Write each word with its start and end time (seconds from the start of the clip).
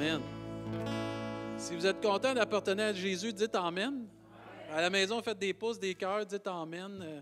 Amen. 0.00 0.22
Si 1.58 1.74
vous 1.74 1.84
êtes 1.84 2.00
content 2.00 2.32
d'appartenir 2.32 2.86
à 2.86 2.92
Jésus, 2.94 3.34
dites 3.34 3.54
Amen. 3.54 4.06
À 4.70 4.80
la 4.80 4.88
maison, 4.88 5.20
faites 5.20 5.38
des 5.38 5.52
pouces, 5.52 5.78
des 5.78 5.94
cœurs, 5.94 6.24
dites 6.24 6.46
Amen. 6.46 7.00
euh, 7.02 7.20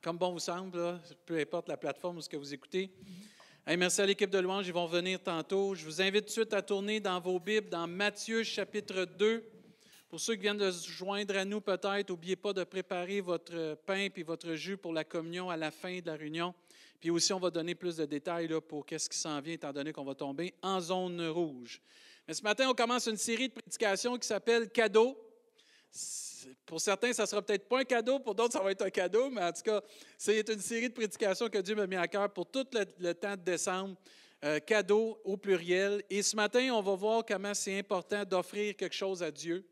Comme 0.00 0.18
bon 0.18 0.30
vous 0.30 0.38
semble, 0.38 1.00
peu 1.26 1.36
importe 1.40 1.68
la 1.68 1.76
plateforme 1.76 2.18
où 2.18 2.20
ce 2.20 2.28
que 2.28 2.36
vous 2.36 2.54
écoutez. 2.54 2.92
Merci 3.66 4.02
à 4.02 4.06
l'équipe 4.06 4.30
de 4.30 4.38
louange, 4.38 4.68
ils 4.68 4.72
vont 4.72 4.86
venir 4.86 5.20
tantôt. 5.20 5.74
Je 5.74 5.84
vous 5.84 6.00
invite 6.00 6.20
tout 6.20 6.26
de 6.26 6.30
suite 6.30 6.54
à 6.54 6.62
tourner 6.62 7.00
dans 7.00 7.18
vos 7.18 7.40
Bibles, 7.40 7.68
dans 7.68 7.88
Matthieu 7.88 8.44
chapitre 8.44 9.04
2. 9.04 9.44
Pour 10.08 10.20
ceux 10.20 10.36
qui 10.36 10.42
viennent 10.42 10.58
de 10.58 10.70
se 10.70 10.88
joindre 10.88 11.36
à 11.36 11.44
nous, 11.44 11.60
peut-être, 11.60 12.08
n'oubliez 12.08 12.36
pas 12.36 12.52
de 12.52 12.62
préparer 12.62 13.20
votre 13.20 13.74
pain 13.84 14.08
et 14.14 14.22
votre 14.22 14.54
jus 14.54 14.76
pour 14.76 14.92
la 14.92 15.02
communion 15.02 15.50
à 15.50 15.56
la 15.56 15.72
fin 15.72 15.98
de 15.98 16.06
la 16.06 16.14
réunion. 16.14 16.54
Puis 17.00 17.10
aussi, 17.10 17.32
on 17.32 17.40
va 17.40 17.50
donner 17.50 17.74
plus 17.74 17.96
de 17.96 18.04
détails 18.04 18.46
là, 18.46 18.60
pour 18.60 18.86
qu'est-ce 18.86 19.10
qui 19.10 19.18
s'en 19.18 19.40
vient, 19.40 19.54
étant 19.54 19.72
donné 19.72 19.92
qu'on 19.92 20.04
va 20.04 20.14
tomber 20.14 20.54
en 20.62 20.78
zone 20.78 21.20
rouge. 21.26 21.82
Mais 22.26 22.34
ce 22.34 22.42
matin, 22.42 22.68
on 22.68 22.74
commence 22.74 23.06
une 23.06 23.16
série 23.16 23.48
de 23.48 23.54
prédications 23.54 24.16
qui 24.18 24.26
s'appelle 24.26 24.70
Cadeau. 24.70 25.18
Pour 26.66 26.80
certains, 26.80 27.12
ça 27.12 27.22
ne 27.22 27.28
sera 27.28 27.42
peut-être 27.42 27.68
pas 27.68 27.80
un 27.80 27.84
cadeau, 27.84 28.18
pour 28.18 28.34
d'autres, 28.34 28.52
ça 28.52 28.62
va 28.62 28.70
être 28.70 28.82
un 28.82 28.90
cadeau, 28.90 29.30
mais 29.30 29.42
en 29.42 29.52
tout 29.52 29.62
cas, 29.62 29.80
c'est 30.16 30.48
une 30.48 30.60
série 30.60 30.88
de 30.88 30.94
prédications 30.94 31.48
que 31.48 31.58
Dieu 31.58 31.74
m'a 31.74 31.86
mis 31.86 31.96
à 31.96 32.08
cœur 32.08 32.32
pour 32.32 32.50
tout 32.50 32.66
le, 32.72 32.84
le 32.98 33.14
temps 33.14 33.36
de 33.36 33.42
décembre. 33.42 33.96
Euh, 34.44 34.58
cadeau 34.58 35.20
au 35.22 35.36
pluriel. 35.36 36.02
Et 36.10 36.20
ce 36.20 36.34
matin, 36.34 36.70
on 36.72 36.82
va 36.82 36.96
voir 36.96 37.24
comment 37.24 37.54
c'est 37.54 37.78
important 37.78 38.24
d'offrir 38.24 38.74
quelque 38.74 38.94
chose 38.94 39.22
à 39.22 39.30
Dieu. 39.30 39.64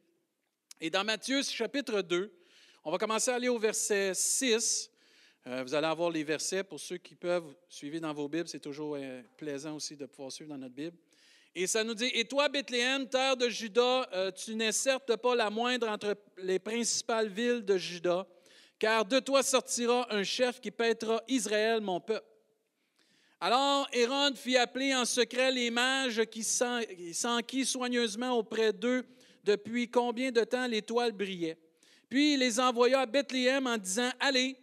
Et 0.80 0.90
dans 0.90 1.02
Matthieu 1.02 1.42
chapitre 1.42 2.02
2, 2.02 2.32
on 2.84 2.92
va 2.92 2.98
commencer 2.98 3.32
à 3.32 3.34
aller 3.34 3.48
au 3.48 3.59
verset 3.59 4.14
6. 4.14 4.88
Euh, 5.48 5.64
vous 5.64 5.74
allez 5.74 5.88
avoir 5.88 6.09
les 6.10 6.23
versets 6.23 6.62
pour 6.62 6.78
ceux 6.78 6.98
qui 6.98 7.16
peuvent 7.16 7.52
suivre 7.68 7.98
dans 7.98 8.14
vos 8.14 8.28
Bibles. 8.28 8.46
C'est 8.46 8.60
toujours 8.60 8.95
euh, 8.95 9.23
plaisant 9.37 9.74
aussi 9.74 9.96
de 9.96 10.06
pouvoir 10.06 10.30
suivre 10.30 10.51
dans 10.51 10.59
notre 10.59 10.74
Bible. 10.74 10.96
Et 11.54 11.66
ça 11.66 11.82
nous 11.82 11.95
dit, 11.95 12.10
Et 12.14 12.24
toi, 12.24 12.48
Bethléem, 12.48 13.09
terre 13.09 13.36
de 13.36 13.48
Juda, 13.48 14.09
euh, 14.12 14.30
tu 14.30 14.54
n'es 14.54 14.72
certes 14.72 15.16
pas 15.16 15.34
la 15.34 15.51
moindre 15.51 15.88
entre 15.88 16.16
les 16.38 16.59
principales 16.60 17.29
villes 17.29 17.65
de 17.65 17.76
Juda, 17.76 18.26
car 18.79 19.04
de 19.04 19.18
toi 19.18 19.43
sortira 19.43 20.06
un 20.15 20.23
chef 20.23 20.60
qui 20.60 20.71
paîtra 20.71 21.21
Israël, 21.28 21.80
mon 21.80 22.01
peuple. 22.01 22.26
Alors 23.40 23.88
Hérode 23.93 24.37
fit 24.37 24.56
appeler 24.59 24.95
en 24.95 25.04
secret 25.04 25.51
les 25.51 25.71
mages 25.71 26.24
qui 26.26 26.45
s'en- 26.45 26.82
qui 26.82 27.15
s'enquit 27.15 27.65
soigneusement 27.65 28.32
auprès 28.32 28.73
d'eux 28.73 29.04
depuis 29.43 29.90
combien 29.90 30.30
de 30.30 30.45
temps 30.45 30.66
l'étoile 30.66 31.12
brillait. 31.12 31.56
Puis 32.09 32.34
il 32.34 32.40
les 32.40 32.60
envoya 32.60 33.01
à 33.01 33.06
Bethléem 33.06 33.66
en 33.66 33.78
disant, 33.78 34.10
Allez, 34.21 34.56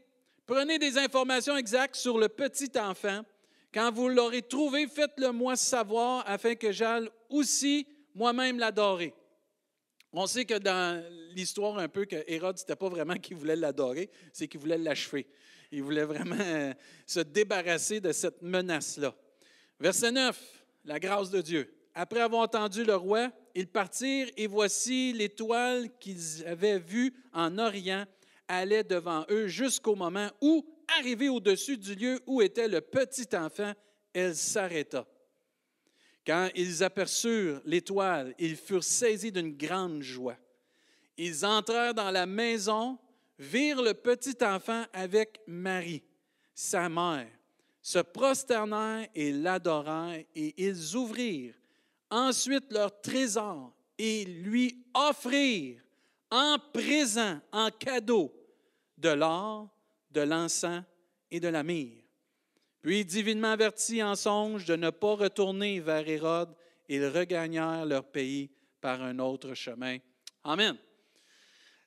prenez 0.45 0.77
des 0.77 0.97
informations 0.97 1.57
exactes 1.57 1.95
sur 1.95 2.17
le 2.19 2.29
petit 2.29 2.69
enfant. 2.79 3.23
Quand 3.73 3.91
vous 3.91 4.07
l'aurez 4.07 4.41
trouvé, 4.41 4.87
faites-le 4.87 5.31
moi 5.31 5.55
savoir 5.55 6.23
afin 6.27 6.55
que 6.55 6.71
j'aille 6.71 7.09
aussi 7.29 7.87
moi-même 8.15 8.59
l'adorer. 8.59 9.13
On 10.13 10.25
sait 10.25 10.45
que 10.45 10.57
dans 10.57 11.03
l'histoire 11.35 11.77
un 11.77 11.87
peu 11.87 12.05
que 12.05 12.23
Hérode, 12.27 12.57
ce 12.57 12.63
n'était 12.63 12.75
pas 12.75 12.89
vraiment 12.89 13.15
qu'il 13.15 13.35
voulait 13.35 13.55
l'adorer, 13.55 14.09
c'est 14.33 14.47
qu'il 14.47 14.59
voulait 14.59 14.77
l'achever. 14.77 15.27
Il 15.71 15.83
voulait 15.83 16.05
vraiment 16.05 16.37
euh, 16.39 16.73
se 17.05 17.19
débarrasser 17.19 17.99
de 17.99 18.11
cette 18.11 18.41
menace-là. 18.41 19.13
Verset 19.79 20.11
9, 20.11 20.39
la 20.85 20.99
grâce 20.99 21.29
de 21.29 21.41
Dieu. 21.41 21.73
Après 21.93 22.21
avoir 22.21 22.41
entendu 22.41 22.83
le 22.83 22.95
roi, 22.95 23.31
ils 23.53 23.67
partirent 23.67 24.29
et 24.37 24.47
voici 24.47 25.13
l'étoile 25.13 25.89
qu'ils 25.99 26.45
avaient 26.45 26.79
vue 26.79 27.13
en 27.33 27.57
Orient 27.57 28.05
allait 28.47 28.83
devant 28.83 29.25
eux 29.29 29.47
jusqu'au 29.47 29.95
moment 29.95 30.29
où, 30.41 30.65
arrivée 30.97 31.29
au-dessus 31.29 31.77
du 31.77 31.95
lieu 31.95 32.21
où 32.25 32.41
était 32.41 32.67
le 32.67 32.81
petit 32.81 33.27
enfant, 33.35 33.73
elle 34.13 34.35
s'arrêta. 34.35 35.05
Quand 36.25 36.49
ils 36.55 36.83
aperçurent 36.83 37.61
l'étoile, 37.65 38.33
ils 38.37 38.57
furent 38.57 38.83
saisis 38.83 39.31
d'une 39.31 39.55
grande 39.55 40.01
joie. 40.01 40.37
Ils 41.17 41.45
entrèrent 41.45 41.93
dans 41.93 42.11
la 42.11 42.25
maison, 42.25 42.97
virent 43.39 43.81
le 43.81 43.93
petit 43.93 44.35
enfant 44.41 44.83
avec 44.93 45.39
Marie, 45.47 46.03
sa 46.53 46.89
mère, 46.89 47.29
se 47.81 47.99
prosternèrent 47.99 49.07
et 49.15 49.31
l'adorèrent, 49.31 50.23
et 50.35 50.53
ils 50.57 50.95
ouvrirent 50.95 51.55
ensuite 52.09 52.71
leur 52.71 53.01
trésor 53.01 53.73
et 53.97 54.25
lui 54.25 54.85
offrirent 54.93 55.81
en 56.29 56.57
présent, 56.73 57.39
en 57.51 57.69
cadeau, 57.71 58.33
de 58.97 59.09
l'or, 59.09 59.69
de 60.17 60.21
l'encens 60.21 60.83
et 61.29 61.39
de 61.39 61.47
la 61.47 61.63
myrrhe. 61.63 62.03
Puis, 62.81 63.05
divinement 63.05 63.51
avertis 63.51 64.01
en 64.01 64.15
songe 64.15 64.65
de 64.65 64.75
ne 64.75 64.89
pas 64.89 65.13
retourner 65.13 65.79
vers 65.79 66.07
Hérode, 66.07 66.55
ils 66.89 67.05
regagnèrent 67.05 67.85
leur 67.85 68.05
pays 68.05 68.49
par 68.81 69.01
un 69.01 69.19
autre 69.19 69.53
chemin. 69.53 69.97
Amen. 70.43 70.75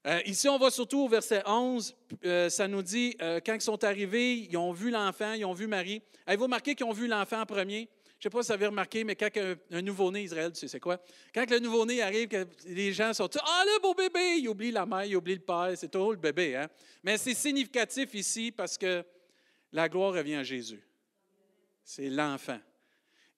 Euh, 0.06 0.20
ici, 0.26 0.48
on 0.48 0.58
va 0.58 0.70
surtout 0.70 1.00
au 1.00 1.08
verset 1.08 1.42
11. 1.44 1.94
Euh, 2.24 2.48
ça 2.48 2.68
nous 2.68 2.82
dit, 2.82 3.16
euh, 3.20 3.40
quand 3.44 3.54
ils 3.54 3.60
sont 3.60 3.82
arrivés, 3.84 4.34
ils 4.34 4.56
ont 4.56 4.72
vu 4.72 4.90
l'enfant, 4.90 5.32
ils 5.32 5.44
ont 5.44 5.52
vu 5.52 5.66
Marie. 5.66 6.02
Avez-vous 6.26 6.44
remarqué 6.44 6.74
qu'ils 6.74 6.86
ont 6.86 6.92
vu 6.92 7.06
l'enfant 7.06 7.40
en 7.40 7.46
premier? 7.46 7.88
Je 8.20 8.28
ne 8.28 8.30
sais 8.30 8.36
pas 8.36 8.42
si 8.42 8.48
vous 8.48 8.52
avez 8.52 8.66
remarqué, 8.66 9.02
mais 9.02 9.16
quand 9.16 9.30
un, 9.34 9.56
un 9.70 9.80
nouveau-né, 9.80 10.24
Israël, 10.24 10.52
tu 10.52 10.68
sais 10.68 10.78
quoi? 10.78 11.00
Quand 11.32 11.48
le 11.50 11.58
nouveau-né 11.58 12.02
arrive, 12.02 12.28
que 12.28 12.46
les 12.66 12.92
gens 12.92 13.14
sont 13.14 13.30
Ah, 13.42 13.64
le 13.64 13.80
beau 13.80 13.94
bébé! 13.94 14.36
Ils 14.40 14.48
oublient 14.48 14.72
la 14.72 14.84
mère, 14.84 15.06
ils 15.06 15.16
oublient 15.16 15.36
le 15.36 15.40
père. 15.40 15.72
C'est 15.74 15.88
toujours 15.88 16.10
le 16.10 16.18
bébé. 16.18 16.54
Hein? 16.54 16.68
Mais 17.02 17.16
c'est 17.16 17.32
significatif 17.32 18.12
ici 18.12 18.52
parce 18.52 18.76
que 18.76 19.02
la 19.72 19.88
gloire 19.88 20.12
revient 20.12 20.34
à 20.34 20.42
Jésus. 20.42 20.86
C'est 21.82 22.10
l'enfant. 22.10 22.60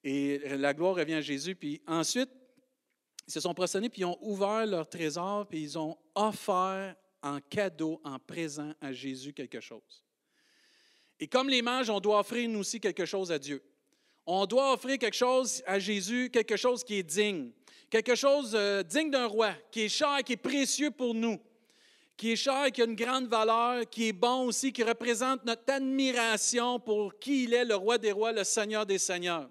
Et 0.03 0.57
la 0.57 0.73
gloire 0.73 0.95
revient 0.95 1.13
à 1.13 1.21
Jésus. 1.21 1.55
Puis 1.55 1.81
ensuite, 1.87 2.29
ils 3.25 3.31
se 3.31 3.39
sont 3.39 3.53
prosternés, 3.53 3.87
puis 3.87 4.01
ils 4.01 4.05
ont 4.05 4.17
ouvert 4.19 4.65
leur 4.65 4.89
trésor, 4.89 5.47
puis 5.47 5.61
ils 5.61 5.77
ont 5.79 5.97
offert 6.13 6.93
en 7.21 7.39
cadeau, 7.39 8.01
en 8.03 8.19
présent 8.19 8.73
à 8.81 8.91
Jésus 8.91 9.31
quelque 9.31 9.61
chose. 9.61 10.03
Et 11.21 11.27
comme 11.27 11.47
les 11.47 11.61
mages, 11.61 11.89
on 11.89 12.01
doit 12.01 12.19
offrir 12.19 12.49
nous 12.49 12.59
aussi 12.59 12.81
quelque 12.81 13.05
chose 13.05 13.31
à 13.31 13.39
Dieu. 13.39 13.63
On 14.25 14.45
doit 14.45 14.73
offrir 14.73 14.97
quelque 14.97 15.15
chose 15.15 15.61
à 15.65 15.79
Jésus, 15.79 16.29
quelque 16.31 16.55
chose 16.55 16.83
qui 16.83 16.95
est 16.95 17.03
digne, 17.03 17.51
quelque 17.89 18.15
chose 18.15 18.53
euh, 18.53 18.81
digne 18.81 19.11
d'un 19.11 19.25
roi, 19.25 19.53
qui 19.69 19.81
est 19.81 19.89
cher, 19.89 20.19
qui 20.25 20.33
est 20.33 20.37
précieux 20.37 20.91
pour 20.91 21.13
nous, 21.13 21.39
qui 22.15 22.31
est 22.31 22.37
cher, 22.37 22.71
qui 22.71 22.81
a 22.81 22.85
une 22.85 22.95
grande 22.95 23.27
valeur, 23.27 23.89
qui 23.89 24.07
est 24.07 24.13
bon 24.13 24.45
aussi, 24.45 24.71
qui 24.71 24.83
représente 24.83 25.43
notre 25.43 25.69
admiration 25.73 26.79
pour 26.79 27.19
qui 27.19 27.43
il 27.43 27.53
est, 27.53 27.65
le 27.65 27.75
roi 27.75 27.97
des 27.97 28.13
rois, 28.13 28.31
le 28.31 28.45
Seigneur 28.45 28.85
des 28.85 28.97
seigneurs. 28.97 29.49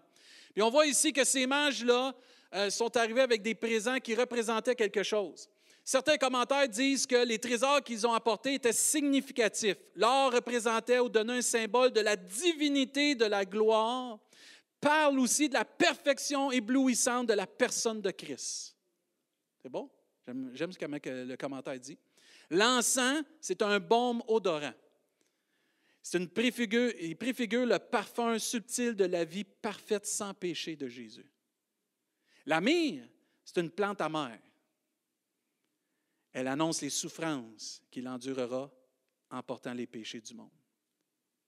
Puis 0.55 0.63
on 0.63 0.71
voit 0.71 0.87
ici 0.87 1.13
que 1.13 1.25
ces 1.25 1.47
mages-là 1.47 2.15
euh, 2.55 2.71
sont 2.71 2.97
arrivés 2.97 3.23
avec 3.23 3.43
des 3.43 3.55
présents 3.55 3.99
qui 3.99 4.15
représentaient 4.15 4.75
quelque 4.75 5.03
chose. 5.03 5.49
Certains 5.85 6.17
commentaires 6.17 6.69
disent 6.69 7.07
que 7.07 7.25
les 7.25 7.39
trésors 7.39 7.83
qu'ils 7.83 8.07
ont 8.07 8.13
apportés 8.13 8.55
étaient 8.55 8.73
significatifs. 8.73 9.77
L'or 9.97 10.33
représentait 10.33 11.01
ou 11.01 11.09
donnait 11.09 11.39
un 11.39 11.43
symbole 11.43 11.91
de 11.91 12.01
la 12.01 12.15
divinité, 12.15 13.17
de 13.17 13.25
la 13.25 13.45
gloire, 13.45 14.19
parle 14.83 15.21
aussi 15.21 15.49
de 15.49 15.55
la 15.55 15.65
perfection 15.65 16.51
éblouissante 16.51 17.29
de 17.29 17.35
la 17.35 17.47
personne 17.47 18.03
de 18.03 18.11
Christ. 18.11 18.77
C'est 19.63 19.71
bon? 19.71 19.89
J'aime 20.27 20.73
ce 20.73 20.79
que 20.79 21.09
le 21.25 21.37
commentaire 21.37 21.79
dit. 21.79 21.99
L'encens, 22.51 23.25
c'est 23.41 23.63
un 23.63 23.79
baume 23.79 24.23
odorant. 24.27 24.75
C'est 26.03 26.19
une 26.19 26.29
préfigure, 26.29 26.93
il 27.01 27.17
préfigure 27.17 27.65
le 27.65 27.79
parfum 27.79 28.39
subtil 28.39 28.95
de 28.97 29.05
la 29.05 29.25
vie 29.25 29.45
parfaite 29.45 30.05
sans 30.05 30.35
péché 30.35 30.75
de 30.75 30.89
Jésus. 30.89 31.31
La 32.45 32.61
myrrhe, 32.61 33.09
c'est 33.45 33.61
une 33.61 33.71
plante 33.71 34.01
amère. 34.01 34.41
Elle 36.33 36.49
annonce 36.49 36.83
les 36.83 36.91
souffrances 36.91 37.83
qu'il 37.89 38.09
endurera 38.09 38.69
en 39.31 39.43
portant 39.45 39.75
les 39.75 39.87
péchés 39.87 40.21
du 40.21 40.35
monde. 40.35 40.51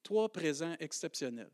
Trois 0.04 0.32
présents 0.32 0.76
exceptionnels. 0.78 1.50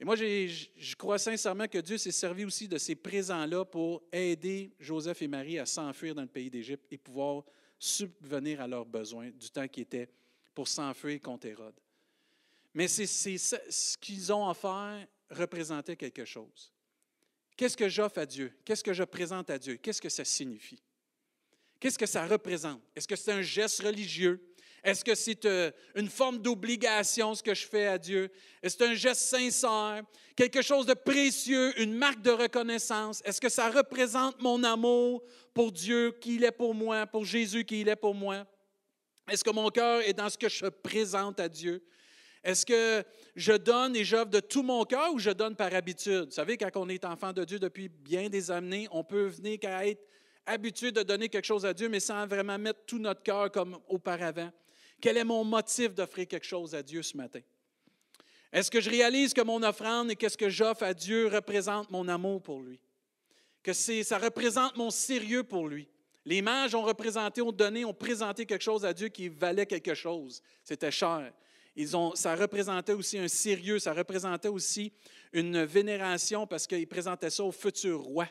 Et 0.00 0.04
moi, 0.04 0.16
je 0.16 0.94
crois 0.96 1.18
sincèrement 1.18 1.68
que 1.68 1.78
Dieu 1.78 1.98
s'est 1.98 2.10
servi 2.10 2.44
aussi 2.44 2.66
de 2.66 2.78
ces 2.78 2.96
présents-là 2.96 3.64
pour 3.64 4.02
aider 4.12 4.72
Joseph 4.80 5.22
et 5.22 5.28
Marie 5.28 5.58
à 5.58 5.66
s'enfuir 5.66 6.14
dans 6.14 6.22
le 6.22 6.28
pays 6.28 6.50
d'Égypte 6.50 6.84
et 6.90 6.98
pouvoir 6.98 7.44
subvenir 7.78 8.60
à 8.60 8.66
leurs 8.66 8.86
besoins 8.86 9.30
du 9.30 9.50
temps 9.50 9.68
qui 9.68 9.82
était 9.82 10.08
pour 10.54 10.66
s'enfuir 10.66 11.20
contre 11.20 11.46
Hérode. 11.46 11.78
Mais 12.72 12.88
c'est 12.88 13.06
ce 13.06 13.96
qu'ils 13.98 14.32
ont 14.32 14.48
offert 14.48 15.06
représentait 15.30 15.96
quelque 15.96 16.24
chose. 16.24 16.72
Qu'est-ce 17.56 17.76
que 17.76 17.88
j'offre 17.88 18.18
à 18.18 18.26
Dieu? 18.26 18.52
Qu'est-ce 18.64 18.82
que 18.82 18.92
je 18.92 19.04
présente 19.04 19.48
à 19.48 19.58
Dieu? 19.58 19.76
Qu'est-ce 19.76 20.02
que 20.02 20.08
ça 20.08 20.24
signifie? 20.24 20.82
Qu'est-ce 21.78 21.98
que 21.98 22.06
ça 22.06 22.26
représente? 22.26 22.82
Est-ce 22.96 23.06
que 23.06 23.16
c'est 23.16 23.32
un 23.32 23.42
geste 23.42 23.80
religieux? 23.82 24.53
Est-ce 24.84 25.02
que 25.02 25.14
c'est 25.14 25.46
euh, 25.46 25.70
une 25.94 26.10
forme 26.10 26.38
d'obligation, 26.38 27.34
ce 27.34 27.42
que 27.42 27.54
je 27.54 27.66
fais 27.66 27.86
à 27.86 27.96
Dieu? 27.96 28.30
Est-ce 28.62 28.84
un 28.84 28.92
geste 28.92 29.22
sincère? 29.22 30.02
Quelque 30.36 30.60
chose 30.60 30.84
de 30.84 30.92
précieux, 30.92 31.72
une 31.80 31.94
marque 31.94 32.20
de 32.20 32.30
reconnaissance? 32.30 33.22
Est-ce 33.24 33.40
que 33.40 33.48
ça 33.48 33.70
représente 33.70 34.42
mon 34.42 34.62
amour 34.62 35.22
pour 35.54 35.72
Dieu, 35.72 36.14
qui 36.20 36.34
il 36.34 36.44
est 36.44 36.52
pour 36.52 36.74
moi, 36.74 37.06
pour 37.06 37.24
Jésus, 37.24 37.64
qui 37.64 37.80
il 37.80 37.88
est 37.88 37.96
pour 37.96 38.14
moi? 38.14 38.46
Est-ce 39.30 39.42
que 39.42 39.50
mon 39.50 39.70
cœur 39.70 40.02
est 40.02 40.12
dans 40.12 40.28
ce 40.28 40.36
que 40.36 40.50
je 40.50 40.66
présente 40.66 41.40
à 41.40 41.48
Dieu? 41.48 41.82
Est-ce 42.42 42.66
que 42.66 43.02
je 43.34 43.54
donne 43.54 43.96
et 43.96 44.04
j'offre 44.04 44.30
de 44.30 44.40
tout 44.40 44.62
mon 44.62 44.84
cœur 44.84 45.14
ou 45.14 45.18
je 45.18 45.30
donne 45.30 45.56
par 45.56 45.72
habitude? 45.74 46.26
Vous 46.26 46.30
savez, 46.32 46.58
quand 46.58 46.68
on 46.74 46.90
est 46.90 47.06
enfant 47.06 47.32
de 47.32 47.42
Dieu 47.42 47.58
depuis 47.58 47.88
bien 47.88 48.28
des 48.28 48.50
années, 48.50 48.86
on 48.90 49.02
peut 49.02 49.28
venir 49.28 49.58
qu'à 49.58 49.86
être 49.86 50.06
habitué 50.44 50.92
de 50.92 51.02
donner 51.02 51.30
quelque 51.30 51.46
chose 51.46 51.64
à 51.64 51.72
Dieu, 51.72 51.88
mais 51.88 52.00
sans 52.00 52.26
vraiment 52.26 52.58
mettre 52.58 52.80
tout 52.84 52.98
notre 52.98 53.22
cœur 53.22 53.50
comme 53.50 53.78
auparavant. 53.88 54.50
Quel 55.04 55.18
est 55.18 55.24
mon 55.24 55.44
motif 55.44 55.94
d'offrir 55.94 56.26
quelque 56.26 56.46
chose 56.46 56.74
à 56.74 56.82
Dieu 56.82 57.02
ce 57.02 57.14
matin? 57.14 57.40
Est-ce 58.50 58.70
que 58.70 58.80
je 58.80 58.88
réalise 58.88 59.34
que 59.34 59.42
mon 59.42 59.62
offrande 59.62 60.10
et 60.10 60.16
qu'est-ce 60.16 60.38
que 60.38 60.48
j'offre 60.48 60.82
à 60.82 60.94
Dieu 60.94 61.26
représente 61.26 61.90
mon 61.90 62.08
amour 62.08 62.42
pour 62.42 62.62
lui? 62.62 62.80
Que 63.62 63.74
ça 63.74 64.16
représente 64.16 64.78
mon 64.78 64.88
sérieux 64.88 65.42
pour 65.42 65.68
lui? 65.68 65.90
Les 66.24 66.40
mages 66.40 66.74
ont 66.74 66.84
représenté, 66.84 67.42
ont 67.42 67.52
donné, 67.52 67.84
ont 67.84 67.92
présenté 67.92 68.46
quelque 68.46 68.62
chose 68.62 68.82
à 68.86 68.94
Dieu 68.94 69.08
qui 69.08 69.28
valait 69.28 69.66
quelque 69.66 69.92
chose. 69.92 70.40
C'était 70.62 70.90
cher. 70.90 71.34
Ils 71.76 71.94
ont, 71.94 72.14
ça 72.14 72.34
représentait 72.34 72.94
aussi 72.94 73.18
un 73.18 73.28
sérieux, 73.28 73.78
ça 73.78 73.92
représentait 73.92 74.48
aussi 74.48 74.90
une 75.34 75.64
vénération 75.64 76.46
parce 76.46 76.66
qu'ils 76.66 76.88
présentaient 76.88 77.28
ça 77.28 77.44
au 77.44 77.52
futur 77.52 78.00
roi. 78.00 78.26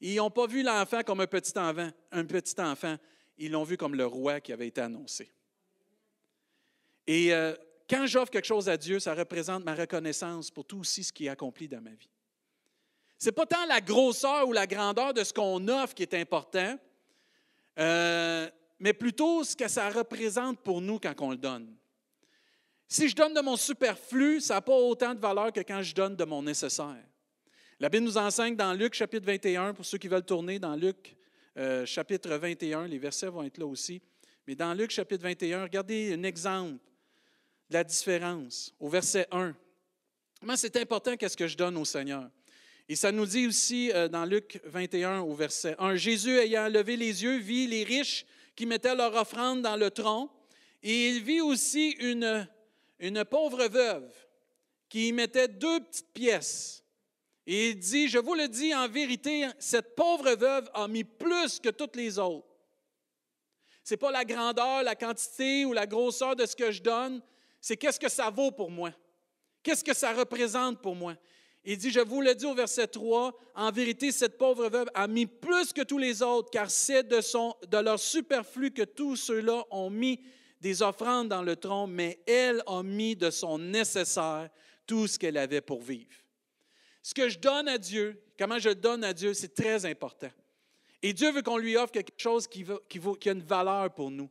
Ils 0.00 0.14
n'ont 0.14 0.30
pas 0.30 0.46
vu 0.46 0.62
l'enfant 0.62 1.02
comme 1.02 1.18
un 1.18 1.26
petit 1.26 1.58
enfant, 1.58 1.90
un 2.12 2.24
petit 2.26 2.60
enfant. 2.60 2.94
Ils 3.38 3.50
l'ont 3.50 3.64
vu 3.64 3.76
comme 3.76 3.96
le 3.96 4.06
roi 4.06 4.38
qui 4.38 4.52
avait 4.52 4.68
été 4.68 4.82
annoncé. 4.82 5.32
Et 7.12 7.34
euh, 7.34 7.56
quand 7.88 8.06
j'offre 8.06 8.30
quelque 8.30 8.46
chose 8.46 8.68
à 8.68 8.76
Dieu, 8.76 9.00
ça 9.00 9.16
représente 9.16 9.64
ma 9.64 9.74
reconnaissance 9.74 10.48
pour 10.48 10.64
tout 10.64 10.78
aussi 10.78 11.02
ce 11.02 11.12
qui 11.12 11.26
est 11.26 11.28
accompli 11.28 11.66
dans 11.66 11.80
ma 11.80 11.90
vie. 11.90 12.08
Ce 13.18 13.26
n'est 13.26 13.32
pas 13.32 13.46
tant 13.46 13.66
la 13.66 13.80
grosseur 13.80 14.46
ou 14.46 14.52
la 14.52 14.64
grandeur 14.64 15.12
de 15.12 15.24
ce 15.24 15.32
qu'on 15.32 15.66
offre 15.66 15.92
qui 15.92 16.04
est 16.04 16.14
important, 16.14 16.78
euh, 17.80 18.48
mais 18.78 18.92
plutôt 18.92 19.42
ce 19.42 19.56
que 19.56 19.66
ça 19.66 19.90
représente 19.90 20.60
pour 20.60 20.80
nous 20.80 21.00
quand 21.00 21.12
on 21.18 21.32
le 21.32 21.36
donne. 21.36 21.74
Si 22.86 23.08
je 23.08 23.16
donne 23.16 23.34
de 23.34 23.40
mon 23.40 23.56
superflu, 23.56 24.40
ça 24.40 24.54
n'a 24.54 24.60
pas 24.60 24.76
autant 24.76 25.12
de 25.12 25.18
valeur 25.18 25.52
que 25.52 25.62
quand 25.62 25.82
je 25.82 25.92
donne 25.92 26.14
de 26.14 26.24
mon 26.24 26.44
nécessaire. 26.44 27.04
La 27.80 27.88
Bible 27.88 28.04
nous 28.04 28.18
enseigne 28.18 28.54
dans 28.54 28.72
Luc 28.72 28.94
chapitre 28.94 29.26
21, 29.26 29.74
pour 29.74 29.84
ceux 29.84 29.98
qui 29.98 30.06
veulent 30.06 30.24
tourner 30.24 30.60
dans 30.60 30.76
Luc 30.76 31.16
euh, 31.56 31.84
chapitre 31.86 32.36
21, 32.36 32.86
les 32.86 32.98
versets 32.98 33.26
vont 33.26 33.42
être 33.42 33.58
là 33.58 33.66
aussi. 33.66 34.00
Mais 34.46 34.54
dans 34.54 34.74
Luc 34.74 34.92
chapitre 34.92 35.24
21, 35.24 35.64
regardez 35.64 36.14
un 36.14 36.22
exemple 36.22 36.78
la 37.70 37.84
différence 37.84 38.74
au 38.78 38.88
verset 38.88 39.26
1. 39.30 39.54
Comment 40.40 40.56
c'est 40.56 40.76
important 40.76 41.16
qu'est-ce 41.16 41.36
que 41.36 41.46
je 41.46 41.56
donne 41.56 41.76
au 41.76 41.84
Seigneur? 41.84 42.28
Et 42.88 42.96
ça 42.96 43.12
nous 43.12 43.26
dit 43.26 43.46
aussi 43.46 43.92
euh, 43.92 44.08
dans 44.08 44.24
Luc 44.24 44.60
21 44.64 45.20
au 45.20 45.34
verset 45.34 45.76
1, 45.78 45.94
Jésus 45.96 46.36
ayant 46.38 46.68
levé 46.68 46.96
les 46.96 47.22
yeux 47.22 47.38
vit 47.38 47.66
les 47.66 47.84
riches 47.84 48.26
qui 48.56 48.66
mettaient 48.66 48.94
leur 48.94 49.14
offrande 49.14 49.62
dans 49.62 49.76
le 49.76 49.90
tronc, 49.90 50.30
et 50.82 51.08
il 51.08 51.22
vit 51.22 51.40
aussi 51.40 51.90
une 52.00 52.48
une 53.00 53.24
pauvre 53.24 53.66
veuve 53.66 54.12
qui 54.88 55.08
y 55.08 55.12
mettait 55.12 55.48
deux 55.48 55.80
petites 55.80 56.12
pièces. 56.12 56.84
Et 57.46 57.70
il 57.70 57.78
dit, 57.78 58.08
je 58.08 58.18
vous 58.18 58.34
le 58.34 58.46
dis 58.46 58.74
en 58.74 58.88
vérité, 58.88 59.48
cette 59.58 59.96
pauvre 59.96 60.34
veuve 60.34 60.70
a 60.74 60.86
mis 60.86 61.04
plus 61.04 61.58
que 61.58 61.70
toutes 61.70 61.96
les 61.96 62.18
autres. 62.18 62.46
Ce 63.82 63.94
n'est 63.94 63.98
pas 63.98 64.12
la 64.12 64.24
grandeur, 64.24 64.82
la 64.82 64.94
quantité 64.94 65.64
ou 65.64 65.72
la 65.72 65.86
grosseur 65.86 66.36
de 66.36 66.44
ce 66.44 66.54
que 66.54 66.70
je 66.70 66.82
donne, 66.82 67.22
c'est 67.60 67.76
qu'est-ce 67.76 68.00
que 68.00 68.08
ça 68.08 68.30
vaut 68.30 68.50
pour 68.50 68.70
moi? 68.70 68.90
Qu'est-ce 69.62 69.84
que 69.84 69.94
ça 69.94 70.12
représente 70.12 70.80
pour 70.80 70.94
moi? 70.94 71.14
Il 71.64 71.76
dit, 71.76 71.90
je 71.90 72.00
vous 72.00 72.22
le 72.22 72.34
dis 72.34 72.46
au 72.46 72.54
verset 72.54 72.86
3, 72.86 73.36
en 73.54 73.70
vérité, 73.70 74.12
cette 74.12 74.38
pauvre 74.38 74.68
veuve 74.70 74.88
a 74.94 75.06
mis 75.06 75.26
plus 75.26 75.74
que 75.74 75.82
tous 75.82 75.98
les 75.98 76.22
autres, 76.22 76.50
car 76.50 76.70
c'est 76.70 77.02
de, 77.02 77.20
de 77.66 77.78
leur 77.78 77.98
superflu 77.98 78.70
que 78.70 78.82
tous 78.82 79.16
ceux-là 79.16 79.64
ont 79.70 79.90
mis 79.90 80.20
des 80.60 80.82
offrandes 80.82 81.28
dans 81.28 81.42
le 81.42 81.56
tronc, 81.56 81.86
mais 81.86 82.20
elle 82.26 82.62
a 82.66 82.82
mis 82.82 83.14
de 83.14 83.30
son 83.30 83.58
nécessaire 83.58 84.48
tout 84.86 85.06
ce 85.06 85.18
qu'elle 85.18 85.36
avait 85.36 85.60
pour 85.60 85.82
vivre. 85.82 86.16
Ce 87.02 87.12
que 87.12 87.28
je 87.28 87.38
donne 87.38 87.68
à 87.68 87.76
Dieu, 87.76 88.22
comment 88.38 88.58
je 88.58 88.70
donne 88.70 89.04
à 89.04 89.12
Dieu, 89.12 89.34
c'est 89.34 89.54
très 89.54 89.84
important. 89.84 90.30
Et 91.02 91.12
Dieu 91.12 91.30
veut 91.30 91.42
qu'on 91.42 91.56
lui 91.56 91.76
offre 91.76 91.92
quelque 91.92 92.18
chose 92.18 92.46
qui, 92.46 92.64
qui 92.88 93.28
a 93.28 93.32
une 93.32 93.42
valeur 93.42 93.92
pour 93.92 94.10
nous. 94.10 94.30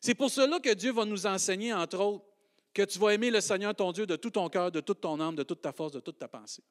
C'est 0.00 0.14
pour 0.14 0.30
cela 0.30 0.58
que 0.60 0.72
Dieu 0.72 0.92
va 0.92 1.04
nous 1.04 1.26
enseigner, 1.26 1.72
entre 1.72 1.98
autres, 2.00 2.24
que 2.74 2.82
tu 2.82 2.98
vas 2.98 3.14
aimer 3.14 3.30
le 3.30 3.40
Seigneur 3.40 3.74
ton 3.74 3.92
Dieu 3.92 4.06
de 4.06 4.16
tout 4.16 4.30
ton 4.30 4.48
cœur, 4.48 4.70
de 4.70 4.80
toute 4.80 5.00
ton 5.00 5.20
âme, 5.20 5.36
de 5.36 5.42
toute 5.42 5.62
ta 5.62 5.72
force, 5.72 5.92
de 5.92 6.00
toute 6.00 6.18
ta 6.18 6.28
pensée. 6.28 6.62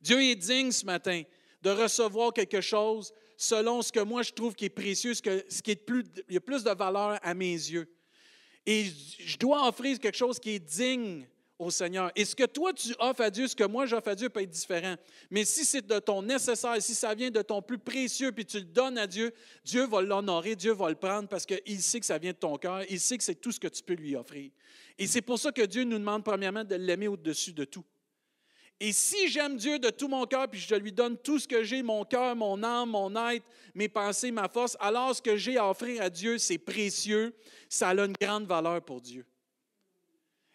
Dieu 0.00 0.22
est 0.22 0.36
digne 0.36 0.70
ce 0.70 0.84
matin 0.84 1.22
de 1.62 1.70
recevoir 1.70 2.32
quelque 2.32 2.60
chose 2.60 3.12
selon 3.36 3.82
ce 3.82 3.92
que 3.92 4.00
moi 4.00 4.22
je 4.22 4.32
trouve 4.32 4.54
qui 4.54 4.66
est 4.66 4.70
précieux, 4.70 5.14
ce, 5.14 5.22
qui 5.22 5.70
est 5.70 5.76
plus, 5.76 6.04
a 6.34 6.40
plus 6.40 6.64
de 6.64 6.70
valeur 6.70 7.18
à 7.22 7.34
mes 7.34 7.52
yeux. 7.52 7.88
Et 8.66 8.84
je 8.84 9.36
dois 9.38 9.66
offrir 9.66 9.98
quelque 9.98 10.16
chose 10.16 10.38
qui 10.38 10.50
est 10.50 10.58
digne 10.58 11.26
au 11.58 11.70
Seigneur. 11.70 12.12
Et 12.14 12.24
ce 12.24 12.36
que 12.36 12.44
toi 12.44 12.72
tu 12.72 12.94
offres 12.98 13.22
à 13.22 13.30
Dieu, 13.30 13.48
ce 13.48 13.56
que 13.56 13.64
moi 13.64 13.86
j'offre 13.86 14.08
à 14.08 14.14
Dieu 14.14 14.28
peut 14.28 14.42
être 14.42 14.50
différent. 14.50 14.96
Mais 15.30 15.44
si 15.44 15.64
c'est 15.64 15.86
de 15.86 15.98
ton 15.98 16.22
nécessaire, 16.22 16.80
si 16.80 16.94
ça 16.94 17.14
vient 17.14 17.30
de 17.30 17.42
ton 17.42 17.60
plus 17.60 17.78
précieux, 17.78 18.32
puis 18.32 18.44
tu 18.44 18.58
le 18.58 18.64
donnes 18.64 18.98
à 18.98 19.06
Dieu, 19.06 19.32
Dieu 19.64 19.86
va 19.86 20.00
l'honorer, 20.00 20.54
Dieu 20.54 20.72
va 20.72 20.88
le 20.88 20.94
prendre 20.94 21.28
parce 21.28 21.44
qu'il 21.44 21.82
sait 21.82 22.00
que 22.00 22.06
ça 22.06 22.18
vient 22.18 22.32
de 22.32 22.38
ton 22.38 22.56
cœur, 22.56 22.82
il 22.88 23.00
sait 23.00 23.18
que 23.18 23.24
c'est 23.24 23.34
tout 23.34 23.52
ce 23.52 23.58
que 23.58 23.68
tu 23.68 23.82
peux 23.82 23.94
lui 23.94 24.14
offrir. 24.14 24.50
Et 24.98 25.06
c'est 25.06 25.22
pour 25.22 25.38
ça 25.38 25.52
que 25.52 25.62
Dieu 25.62 25.84
nous 25.84 25.98
demande 25.98 26.24
premièrement 26.24 26.64
de 26.64 26.74
l'aimer 26.76 27.08
au-dessus 27.08 27.52
de 27.52 27.64
tout. 27.64 27.84
Et 28.80 28.92
si 28.92 29.28
j'aime 29.28 29.56
Dieu 29.56 29.80
de 29.80 29.90
tout 29.90 30.06
mon 30.06 30.24
cœur, 30.24 30.48
puis 30.48 30.60
je 30.60 30.74
lui 30.76 30.92
donne 30.92 31.18
tout 31.18 31.40
ce 31.40 31.48
que 31.48 31.64
j'ai, 31.64 31.82
mon 31.82 32.04
cœur, 32.04 32.36
mon 32.36 32.62
âme, 32.62 32.90
mon 32.90 33.14
être, 33.30 33.44
mes 33.74 33.88
pensées, 33.88 34.30
ma 34.30 34.48
force, 34.48 34.76
alors 34.78 35.16
ce 35.16 35.20
que 35.20 35.36
j'ai 35.36 35.56
à 35.56 35.68
offrir 35.68 36.00
à 36.00 36.08
Dieu, 36.08 36.38
c'est 36.38 36.58
précieux, 36.58 37.34
ça 37.68 37.88
a 37.88 37.94
une 37.94 38.12
grande 38.12 38.46
valeur 38.46 38.80
pour 38.82 39.00
Dieu. 39.00 39.26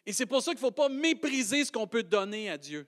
Et 0.05 0.13
c'est 0.13 0.25
pour 0.25 0.41
ça 0.41 0.51
qu'il 0.51 0.59
ne 0.59 0.67
faut 0.67 0.71
pas 0.71 0.89
mépriser 0.89 1.63
ce 1.63 1.71
qu'on 1.71 1.87
peut 1.87 2.03
donner 2.03 2.49
à 2.49 2.57
Dieu. 2.57 2.87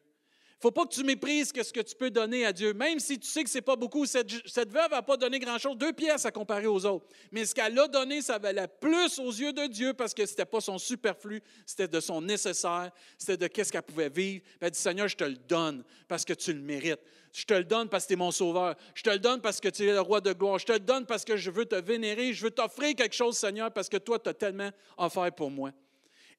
Il 0.56 0.68
ne 0.68 0.72
faut 0.72 0.72
pas 0.72 0.86
que 0.86 0.94
tu 0.96 1.04
méprises 1.04 1.52
ce 1.54 1.74
que 1.74 1.82
tu 1.82 1.96
peux 1.96 2.10
donner 2.10 2.46
à 2.46 2.54
Dieu, 2.54 2.74
même 2.74 2.98
si 2.98 3.20
tu 3.20 3.28
sais 3.28 3.44
que 3.44 3.50
ce 3.50 3.58
n'est 3.58 3.62
pas 3.62 3.76
beaucoup. 3.76 4.06
Cette, 4.06 4.32
veuve 4.32 4.90
n'a 4.90 5.02
pas 5.02 5.18
donné 5.18 5.38
grand-chose, 5.38 5.78
deux 5.78 5.92
pièces 5.92 6.26
à 6.26 6.32
comparer 6.32 6.66
aux 6.66 6.86
autres. 6.86 7.06
Mais 7.32 7.46
ce 7.46 7.54
qu'elle 7.54 7.78
a 7.78 7.88
donné, 7.90 8.22
ça 8.22 8.38
valait 8.38 8.68
plus 8.68 9.20
aux 9.20 9.32
yeux 9.32 9.52
de 9.52 9.68
Dieu 9.68 9.94
parce 9.94 10.14
que 10.14 10.26
ce 10.26 10.32
n'était 10.32 10.46
pas 10.46 10.62
son 10.62 10.78
superflu, 10.78 11.42
c'était 11.66 11.90
de 11.90 12.00
son 12.00 12.22
nécessaire, 12.22 12.90
c'était 13.18 13.36
de 13.36 13.48
qu'est-ce 13.48 13.70
qu'elle 13.70 13.84
pouvait 13.84 14.10
vivre. 14.10 14.44
Elle 14.62 14.72
dit, 14.72 14.80
Seigneur, 14.80 15.10
je 15.10 15.18
te 15.18 15.26
le 15.26 15.36
donne 15.36 15.84
parce 16.08 16.24
que 16.24 16.34
tu 16.34 16.54
le 16.54 16.62
mérites. 16.62 17.02
Je 17.34 17.44
te 17.44 17.54
le 17.54 17.66
donne 17.66 17.90
parce 17.90 18.06
que 18.06 18.08
tu 18.08 18.14
es 18.14 18.18
mon 18.18 18.32
sauveur. 18.32 18.76
Je 18.94 19.04
te 19.04 19.10
le 19.10 19.20
donne 19.20 19.42
parce 19.42 19.60
que 19.60 19.68
tu 19.68 19.84
es 19.84 19.92
le 19.92 20.00
roi 20.00 20.22
de 20.22 20.32
gloire. 20.32 20.58
Je 20.58 20.66
te 20.66 20.72
le 20.72 20.80
donne 20.80 21.06
parce 21.06 21.26
que 21.26 21.36
je 21.36 21.52
veux 21.52 21.66
te 21.66 21.76
vénérer. 21.76 22.32
Je 22.32 22.46
veux 22.46 22.52
t'offrir 22.52 22.96
quelque 22.96 23.16
chose, 23.16 23.38
Seigneur, 23.38 23.74
parce 23.74 23.90
que 23.90 23.98
toi, 23.98 24.18
tu 24.20 24.30
as 24.30 24.34
tellement 24.34 24.72
offert 24.98 25.30
pour 25.36 25.52
moi. 25.52 25.72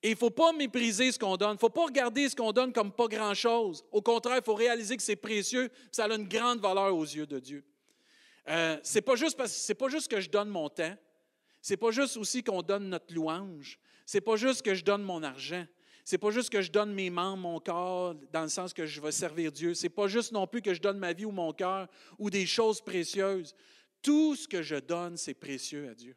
Et 0.03 0.09
il 0.09 0.13
ne 0.13 0.19
faut 0.19 0.31
pas 0.31 0.53
mépriser 0.53 1.11
ce 1.11 1.19
qu'on 1.19 1.37
donne. 1.37 1.53
Il 1.53 1.55
ne 1.55 1.59
faut 1.59 1.71
pas 1.71 1.85
regarder 1.85 2.29
ce 2.29 2.37
qu'on 2.37 2.53
donne 2.53 2.73
comme 2.73 2.93
pas 2.93 3.09
grand-chose. 3.09 3.85
Au 3.91 4.03
contraire, 4.03 4.37
il 4.39 4.45
faut 4.45 4.55
réaliser 4.55 4.97
que 4.97 5.03
c'est 5.03 5.17
précieux, 5.17 5.71
ça 5.91 6.05
a 6.05 6.15
une 6.15 6.29
grande 6.29 6.61
valeur 6.61 6.95
aux 6.95 7.05
yeux 7.05 7.27
de 7.27 7.39
Dieu. 7.39 7.65
Euh, 8.49 8.76
ce 8.83 8.97
n'est 8.97 9.03
pas, 9.03 9.17
juste 9.17 9.37
pas 9.37 9.88
juste 9.88 10.09
que 10.09 10.21
je 10.21 10.29
donne 10.29 10.49
mon 10.49 10.69
temps. 10.69 10.95
C'est 11.61 11.76
pas 11.76 11.91
juste 11.91 12.17
aussi 12.17 12.45
qu'on 12.45 12.62
donne 12.62 12.88
notre 12.88 13.12
louange. 13.12 13.79
C'est 14.05 14.21
pas 14.21 14.37
juste 14.37 14.62
que 14.62 14.75
je 14.75 14.85
donne 14.85 15.03
mon 15.03 15.23
argent. 15.23 15.67
C'est 16.05 16.19
pas 16.19 16.31
juste 16.31 16.50
que 16.50 16.62
je 16.62 16.71
donne 16.71 16.95
mes 16.95 17.11
membres, 17.11 17.43
mon 17.43 17.59
corps, 17.59 18.15
dans 18.33 18.43
le 18.43 18.49
sens 18.49 18.73
que 18.73 18.87
je 18.87 19.00
vais 19.00 19.11
servir 19.11 19.50
Dieu. 19.50 19.75
C'est 19.75 19.88
pas 19.88 20.07
juste 20.07 20.31
non 20.31 20.47
plus 20.47 20.62
que 20.62 20.73
je 20.73 20.81
donne 20.81 20.99
ma 20.99 21.12
vie 21.12 21.25
ou 21.25 21.33
mon 21.33 21.53
cœur 21.53 21.88
ou 22.17 22.31
des 22.31 22.47
choses 22.47 22.81
précieuses. 22.81 23.57
Tout 24.03 24.37
ce 24.37 24.47
que 24.47 24.62
je 24.62 24.76
donne, 24.76 25.17
c'est 25.17 25.35
précieux 25.35 25.88
à 25.91 25.95
Dieu. 25.95 26.15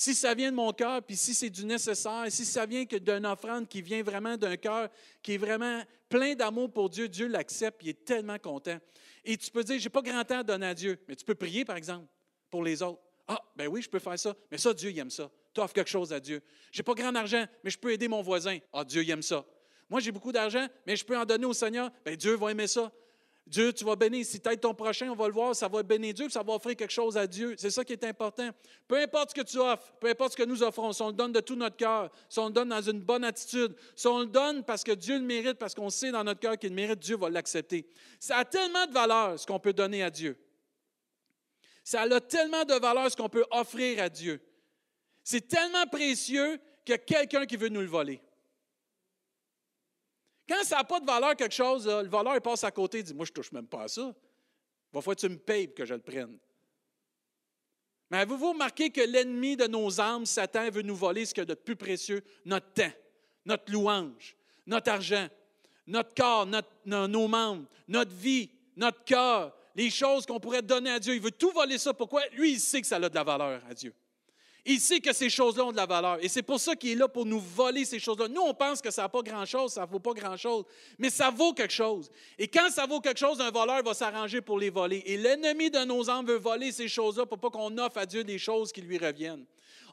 Si 0.00 0.14
ça 0.14 0.32
vient 0.32 0.50
de 0.50 0.56
mon 0.56 0.72
cœur, 0.72 1.02
puis 1.02 1.14
si 1.14 1.34
c'est 1.34 1.50
du 1.50 1.66
nécessaire, 1.66 2.24
si 2.30 2.46
ça 2.46 2.64
vient 2.64 2.84
d'une 2.84 3.26
offrande 3.26 3.68
qui 3.68 3.82
vient 3.82 4.02
vraiment 4.02 4.38
d'un 4.38 4.56
cœur 4.56 4.88
qui 5.22 5.34
est 5.34 5.36
vraiment 5.36 5.82
plein 6.08 6.34
d'amour 6.34 6.72
pour 6.72 6.88
Dieu, 6.88 7.06
Dieu 7.06 7.26
l'accepte, 7.26 7.82
il 7.82 7.90
est 7.90 8.02
tellement 8.02 8.38
content. 8.38 8.78
Et 9.26 9.36
tu 9.36 9.50
peux 9.50 9.62
dire, 9.62 9.78
je 9.78 9.84
n'ai 9.84 9.90
pas 9.90 10.00
grand 10.00 10.24
temps 10.24 10.38
à 10.38 10.42
donner 10.42 10.68
à 10.68 10.72
Dieu, 10.72 10.98
mais 11.06 11.14
tu 11.16 11.24
peux 11.26 11.34
prier, 11.34 11.66
par 11.66 11.76
exemple, 11.76 12.06
pour 12.48 12.64
les 12.64 12.82
autres. 12.82 13.02
Ah, 13.28 13.42
ben 13.54 13.68
oui, 13.68 13.82
je 13.82 13.90
peux 13.90 13.98
faire 13.98 14.18
ça, 14.18 14.34
mais 14.50 14.56
ça, 14.56 14.72
Dieu, 14.72 14.90
il 14.90 14.98
aime 14.98 15.10
ça. 15.10 15.30
Tu 15.52 15.60
offres 15.60 15.74
quelque 15.74 15.90
chose 15.90 16.14
à 16.14 16.18
Dieu. 16.18 16.40
Je 16.72 16.78
n'ai 16.78 16.82
pas 16.82 16.94
grand 16.94 17.14
argent, 17.14 17.44
mais 17.62 17.68
je 17.68 17.78
peux 17.78 17.92
aider 17.92 18.08
mon 18.08 18.22
voisin. 18.22 18.56
Ah, 18.72 18.86
Dieu, 18.86 19.02
il 19.02 19.10
aime 19.10 19.20
ça. 19.20 19.44
Moi, 19.90 20.00
j'ai 20.00 20.12
beaucoup 20.12 20.32
d'argent, 20.32 20.66
mais 20.86 20.96
je 20.96 21.04
peux 21.04 21.18
en 21.18 21.26
donner 21.26 21.44
au 21.44 21.52
Seigneur. 21.52 21.90
Bien, 22.06 22.16
Dieu 22.16 22.36
va 22.36 22.52
aimer 22.52 22.68
ça. 22.68 22.90
Dieu, 23.50 23.72
tu 23.72 23.84
vas 23.84 23.96
bénir. 23.96 24.24
Si 24.24 24.40
tu 24.40 24.48
aides 24.48 24.60
ton 24.60 24.72
prochain, 24.72 25.10
on 25.10 25.16
va 25.16 25.26
le 25.26 25.32
voir, 25.32 25.56
ça 25.56 25.66
va 25.66 25.82
bénir 25.82 26.14
Dieu, 26.14 26.28
ça 26.28 26.40
va 26.40 26.52
offrir 26.52 26.76
quelque 26.76 26.92
chose 26.92 27.16
à 27.16 27.26
Dieu. 27.26 27.56
C'est 27.58 27.70
ça 27.70 27.84
qui 27.84 27.92
est 27.92 28.04
important. 28.04 28.48
Peu 28.86 28.96
importe 28.96 29.30
ce 29.30 29.34
que 29.34 29.44
tu 29.44 29.58
offres, 29.58 29.92
peu 29.98 30.08
importe 30.08 30.32
ce 30.32 30.36
que 30.36 30.44
nous 30.44 30.62
offrons, 30.62 30.92
si 30.92 31.02
on 31.02 31.08
le 31.08 31.14
donne 31.14 31.32
de 31.32 31.40
tout 31.40 31.56
notre 31.56 31.76
cœur, 31.76 32.12
si 32.28 32.38
on 32.38 32.46
le 32.46 32.52
donne 32.52 32.68
dans 32.68 32.80
une 32.80 33.00
bonne 33.00 33.24
attitude, 33.24 33.74
si 33.96 34.06
on 34.06 34.20
le 34.20 34.26
donne 34.26 34.62
parce 34.62 34.84
que 34.84 34.92
Dieu 34.92 35.18
le 35.18 35.24
mérite, 35.24 35.54
parce 35.54 35.74
qu'on 35.74 35.90
sait 35.90 36.12
dans 36.12 36.22
notre 36.22 36.38
cœur 36.38 36.56
qu'il 36.56 36.72
mérite, 36.72 37.00
Dieu 37.00 37.16
va 37.16 37.28
l'accepter. 37.28 37.88
Ça 38.20 38.36
a 38.36 38.44
tellement 38.44 38.86
de 38.86 38.92
valeur 38.92 39.36
ce 39.36 39.44
qu'on 39.44 39.58
peut 39.58 39.72
donner 39.72 40.04
à 40.04 40.10
Dieu. 40.10 40.38
Ça 41.82 42.02
a 42.02 42.20
tellement 42.20 42.64
de 42.64 42.74
valeur 42.74 43.10
ce 43.10 43.16
qu'on 43.16 43.28
peut 43.28 43.46
offrir 43.50 44.00
à 44.00 44.08
Dieu. 44.08 44.40
C'est 45.24 45.48
tellement 45.48 45.86
précieux 45.86 46.60
qu'il 46.84 46.92
y 46.92 46.94
a 46.94 46.98
quelqu'un 46.98 47.46
qui 47.46 47.56
veut 47.56 47.68
nous 47.68 47.80
le 47.80 47.88
voler. 47.88 48.20
Quand 50.50 50.64
ça 50.64 50.78
n'a 50.78 50.84
pas 50.84 50.98
de 50.98 51.06
valeur 51.06 51.36
quelque 51.36 51.54
chose, 51.54 51.86
le 51.86 52.08
voleur 52.08 52.34
il 52.34 52.40
passe 52.40 52.64
à 52.64 52.72
côté 52.72 52.98
et 52.98 53.02
dit 53.04 53.14
Moi, 53.14 53.24
je 53.24 53.30
ne 53.30 53.34
touche 53.34 53.52
même 53.52 53.68
pas 53.68 53.84
à 53.84 53.88
ça. 53.88 54.02
Il 54.02 54.94
va 54.96 55.00
falloir 55.00 55.14
que 55.14 55.20
tu 55.20 55.28
me 55.28 55.38
payes 55.38 55.68
pour 55.68 55.76
que 55.76 55.84
je 55.84 55.94
le 55.94 56.00
prenne. 56.00 56.36
Mais 58.10 58.18
avez-vous 58.18 58.50
remarqué 58.50 58.90
que 58.90 59.00
l'ennemi 59.00 59.56
de 59.56 59.68
nos 59.68 60.00
âmes, 60.00 60.26
Satan, 60.26 60.68
veut 60.68 60.82
nous 60.82 60.96
voler 60.96 61.24
ce 61.24 61.32
qu'il 61.32 61.42
y 61.42 61.46
a 61.46 61.46
de 61.46 61.54
plus 61.54 61.76
précieux, 61.76 62.24
notre 62.44 62.72
temps, 62.72 62.90
notre 63.44 63.70
louange, 63.70 64.36
notre 64.66 64.90
argent, 64.90 65.28
notre 65.86 66.12
corps, 66.14 66.48
nos 66.84 67.28
membres, 67.28 67.68
notre 67.86 68.12
vie, 68.12 68.50
notre 68.74 69.04
cœur, 69.04 69.56
les 69.76 69.88
choses 69.88 70.26
qu'on 70.26 70.40
pourrait 70.40 70.62
donner 70.62 70.90
à 70.90 70.98
Dieu. 70.98 71.14
Il 71.14 71.20
veut 71.20 71.30
tout 71.30 71.52
voler 71.52 71.78
ça. 71.78 71.94
Pourquoi? 71.94 72.26
Lui, 72.32 72.54
il 72.54 72.60
sait 72.60 72.80
que 72.80 72.88
ça 72.88 72.96
a 72.96 73.08
de 73.08 73.14
la 73.14 73.22
valeur 73.22 73.62
à 73.70 73.72
Dieu. 73.72 73.94
Il 74.66 74.78
sait 74.78 75.00
que 75.00 75.12
ces 75.12 75.30
choses-là 75.30 75.64
ont 75.64 75.72
de 75.72 75.76
la 75.76 75.86
valeur. 75.86 76.18
Et 76.22 76.28
c'est 76.28 76.42
pour 76.42 76.60
ça 76.60 76.76
qu'il 76.76 76.90
est 76.90 76.94
là 76.94 77.08
pour 77.08 77.24
nous 77.24 77.40
voler 77.40 77.84
ces 77.84 77.98
choses-là. 77.98 78.28
Nous, 78.28 78.40
on 78.40 78.52
pense 78.52 78.80
que 78.80 78.90
ça 78.90 79.02
n'a 79.02 79.08
pas 79.08 79.22
grand-chose, 79.22 79.72
ça 79.72 79.82
ne 79.82 79.86
vaut 79.86 80.00
pas 80.00 80.12
grand-chose. 80.12 80.64
Mais 80.98 81.10
ça 81.10 81.30
vaut 81.30 81.52
quelque 81.52 81.72
chose. 81.72 82.10
Et 82.38 82.48
quand 82.48 82.68
ça 82.70 82.86
vaut 82.86 83.00
quelque 83.00 83.18
chose, 83.18 83.40
un 83.40 83.50
voleur 83.50 83.82
va 83.82 83.94
s'arranger 83.94 84.40
pour 84.40 84.58
les 84.58 84.70
voler. 84.70 85.02
Et 85.06 85.16
l'ennemi 85.16 85.70
de 85.70 85.84
nos 85.84 86.10
âmes 86.10 86.26
veut 86.26 86.38
voler 86.38 86.72
ces 86.72 86.88
choses-là 86.88 87.26
pour 87.26 87.38
pas 87.38 87.50
qu'on 87.50 87.76
offre 87.78 87.98
à 87.98 88.06
Dieu 88.06 88.22
des 88.22 88.38
choses 88.38 88.72
qui 88.72 88.82
lui 88.82 88.98
reviennent. 88.98 89.44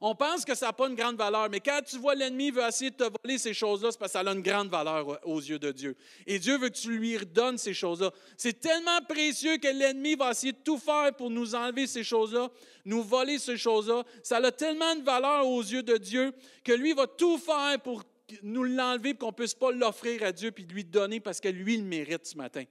On 0.02 0.14
pense 0.14 0.46
que 0.46 0.54
ça 0.54 0.68
n'a 0.68 0.74
pas 0.74 0.88
une 0.88 0.96
grande 0.96 1.18
valeur, 1.18 1.50
mais 1.50 1.60
quand 1.60 1.80
tu 1.86 1.98
vois 1.98 2.14
l'ennemi 2.14 2.52
veut 2.52 2.62
essayer 2.62 2.92
de 2.92 2.96
te 2.96 3.04
voler 3.04 3.38
ces 3.38 3.54
choses-là, 3.54 3.92
c'est 3.92 3.98
parce 4.00 4.14
que 4.14 4.20
ça 4.20 4.30
a 4.30 4.34
une 4.34 4.42
grande 4.42 4.70
valeur 4.70 5.20
aux 5.28 5.40
yeux 5.40 5.58
de 5.58 5.72
Dieu. 5.72 5.96
Et 6.28 6.38
Dieu 6.38 6.58
veut 6.58 6.70
que 6.70 6.78
tu 6.78 6.92
lui 6.92 7.18
redonnes 7.18 7.58
ces 7.58 7.74
choses-là. 7.74 8.12
C'est 8.38 8.60
tellement 8.60 9.02
précieux 9.08 9.58
que 9.58 9.68
l'ennemi 9.68 10.16
va 10.16 10.32
essayer 10.32 10.54
de 10.54 10.60
tout 10.64 10.78
faire 10.78 11.16
pour 11.16 11.30
nous 11.30 11.56
enlever 11.56 11.88
ces 11.88 12.04
choses-là, 12.04 12.50
nous 12.86 13.02
voler 13.02 13.40
ces 13.40 13.58
choses-là. 13.58 14.04
Ça 14.22 14.38
a 14.38 14.52
tellement 14.52 14.96
de 14.96 15.04
valeur 15.04 15.48
aux 15.48 15.62
yeux 15.62 15.84
de 15.84 15.98
Dieu 15.98 16.32
que 16.64 16.74
lui 16.74 16.94
va 16.94 17.08
tout 17.08 17.38
faire 17.38 17.80
pour 17.82 18.04
nous 18.44 18.64
l'enlever, 18.64 19.14
pour 19.14 19.30
qu'on 19.30 19.34
ne 19.34 19.38
puisse 19.38 19.56
pas 19.56 19.72
l'offrir 19.72 20.22
à 20.24 20.32
Dieu 20.32 20.52
puis 20.52 20.66
lui 20.66 20.84
donner 20.84 21.20
parce 21.20 21.40
que 21.40 21.48
lui, 21.48 21.78
le 21.78 21.84
mérite 21.84 22.26
ce 22.26 22.38
matin. 22.38 22.64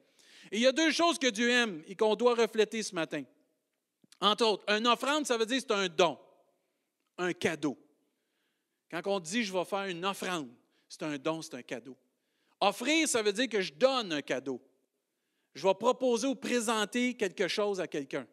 Et 0.53 0.59
il 0.59 0.61
y 0.61 0.67
a 0.67 0.73
deux 0.73 0.93
choses 0.93 1.19
que 1.19 1.29
Dieu 1.29 1.51
aime 1.51 1.83
et 1.89 1.97
qu'on 1.97 2.15
doit 2.15 2.35
refléter 2.35 2.83
ce 2.83 2.95
matin. 2.95 3.25
Entre 4.21 4.45
autres, 4.45 4.65
une 4.69 4.87
offrande, 4.87 5.27
ça 5.27 5.37
veut 5.37 5.47
dire 5.47 5.57
que 5.57 5.65
c'est 5.69 5.75
un 5.75 5.89
don 5.89 6.19
un 7.19 7.33
cadeau. 7.33 7.79
Quand 8.91 9.03
on 9.07 9.21
dit 9.21 9.45
je 9.45 9.53
vais 9.53 9.65
faire 9.65 9.87
une 9.87 10.05
offrande, 10.05 10.51
c'est 10.89 11.03
un 11.03 11.19
don, 11.19 11.43
c'est 11.43 11.55
un 11.55 11.63
cadeau. 11.63 11.97
Offrir, 12.61 13.09
ça 13.09 13.23
veut 13.23 13.33
dire 13.33 13.49
que 13.49 13.61
je 13.61 13.73
donne 13.73 14.13
un 14.13 14.23
cadeau. 14.23 14.61
Je 15.55 15.67
vais 15.67 15.75
proposer 15.75 16.27
ou 16.27 16.35
présenter 16.35 17.15
quelque 17.15 17.49
chose 17.49 17.81
à 17.81 17.87
quelqu'un. 17.87 18.27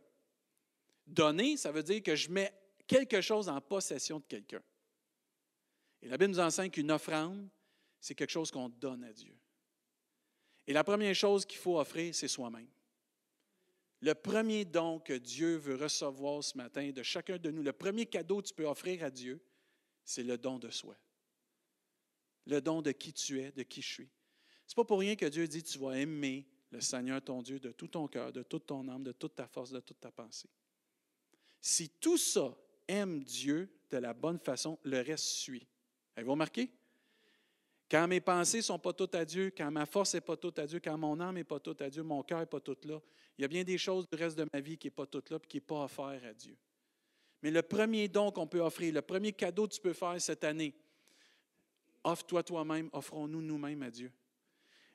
Donner, 1.05 1.57
ça 1.57 1.71
veut 1.71 1.83
dire 1.83 2.01
que 2.01 2.15
je 2.15 2.29
mets 2.29 2.53
quelque 2.87 3.21
chose 3.21 3.49
en 3.49 3.59
possession 3.61 4.19
de 4.19 4.25
quelqu'un. 4.25 4.61
Et 6.01 6.07
la 6.07 6.17
Bible 6.17 6.31
nous 6.31 6.39
enseigne 6.39 6.69
qu'une 6.69 6.91
offrande, 6.91 7.47
c'est 7.99 8.15
quelque 8.15 8.31
chose 8.31 8.51
qu'on 8.51 8.69
donne 8.69 9.03
à 9.03 9.13
Dieu. 9.13 9.35
Et 10.67 10.73
la 10.73 10.83
première 10.83 11.15
chose 11.15 11.45
qu'il 11.45 11.59
faut 11.59 11.79
offrir, 11.79 12.13
c'est 12.13 12.27
soi-même. 12.27 12.67
Le 14.03 14.13
premier 14.13 14.65
don 14.65 14.99
que 14.99 15.13
Dieu 15.13 15.55
veut 15.55 15.75
recevoir 15.75 16.43
ce 16.43 16.57
matin 16.57 16.91
de 16.91 17.01
chacun 17.03 17.37
de 17.37 17.49
nous, 17.49 17.63
le 17.63 17.71
premier 17.71 18.05
cadeau 18.05 18.41
que 18.41 18.47
tu 18.47 18.53
peux 18.53 18.67
offrir 18.67 19.01
à 19.01 19.09
Dieu, 19.09 19.39
c'est 20.03 20.23
le 20.23 20.37
don 20.37 20.59
de 20.59 20.69
soi. 20.69 20.97
Le 22.45 22.59
don 22.59 22.81
de 22.81 22.91
qui 22.91 23.13
tu 23.13 23.39
es, 23.39 23.53
de 23.53 23.63
qui 23.63 23.81
je 23.81 23.93
suis. 23.93 24.09
Ce 24.67 24.73
n'est 24.73 24.75
pas 24.75 24.83
pour 24.83 24.99
rien 24.99 25.15
que 25.15 25.25
Dieu 25.27 25.47
dit 25.47 25.63
tu 25.63 25.79
vas 25.79 25.97
aimer 25.97 26.45
le 26.69 26.81
Seigneur 26.81 27.21
ton 27.21 27.41
Dieu 27.41 27.61
de 27.61 27.71
tout 27.71 27.87
ton 27.87 28.09
cœur, 28.09 28.33
de 28.33 28.43
toute 28.43 28.65
ton 28.65 28.85
âme, 28.89 29.05
de 29.05 29.13
toute 29.13 29.35
ta 29.35 29.47
force, 29.47 29.71
de 29.71 29.79
toute 29.79 30.01
ta 30.01 30.11
pensée. 30.11 30.49
Si 31.61 31.87
tout 31.87 32.17
ça 32.17 32.53
aime 32.89 33.23
Dieu 33.23 33.73
de 33.89 33.97
la 33.99 34.13
bonne 34.13 34.39
façon, 34.39 34.77
le 34.83 34.99
reste 34.99 35.23
suit. 35.23 35.65
Avez-vous 36.17 36.31
remarqué? 36.31 36.69
Quand 37.93 38.07
mes 38.07 38.21
pensées 38.21 38.57
ne 38.57 38.63
sont 38.63 38.79
pas 38.79 38.91
toutes 38.91 39.13
à 39.13 39.23
Dieu, 39.23 39.53
quand 39.55 39.69
ma 39.69 39.85
force 39.85 40.15
n'est 40.15 40.21
pas 40.21 40.35
toute 40.35 40.57
à 40.57 40.65
Dieu, 40.65 40.79
quand 40.83 40.97
mon 40.97 41.19
âme 41.19 41.35
n'est 41.35 41.43
pas 41.43 41.59
toute 41.59 41.79
à 41.79 41.91
Dieu, 41.91 42.01
mon 42.01 42.23
cœur 42.23 42.39
n'est 42.39 42.47
pas 42.47 42.59
tout 42.59 42.75
là, 42.85 42.99
il 43.37 43.43
y 43.43 43.45
a 43.45 43.47
bien 43.47 43.63
des 43.63 43.77
choses 43.77 44.09
du 44.09 44.17
reste 44.17 44.35
de 44.35 44.47
ma 44.51 44.61
vie 44.61 44.79
qui 44.79 44.87
n'est 44.87 44.91
pas 44.91 45.05
toute 45.05 45.29
là 45.29 45.37
et 45.37 45.47
qui 45.47 45.57
n'est 45.57 45.61
pas 45.61 45.83
offert 45.83 46.19
à 46.27 46.33
Dieu. 46.33 46.57
Mais 47.43 47.51
le 47.51 47.61
premier 47.61 48.07
don 48.07 48.31
qu'on 48.31 48.47
peut 48.47 48.61
offrir, 48.61 48.91
le 48.95 49.03
premier 49.03 49.31
cadeau 49.31 49.67
que 49.67 49.75
tu 49.75 49.79
peux 49.79 49.93
faire 49.93 50.19
cette 50.19 50.43
année, 50.43 50.73
offre-toi 52.03 52.41
toi-même, 52.41 52.89
offrons-nous 52.93 53.43
nous-mêmes 53.43 53.83
à 53.83 53.91
Dieu. 53.91 54.11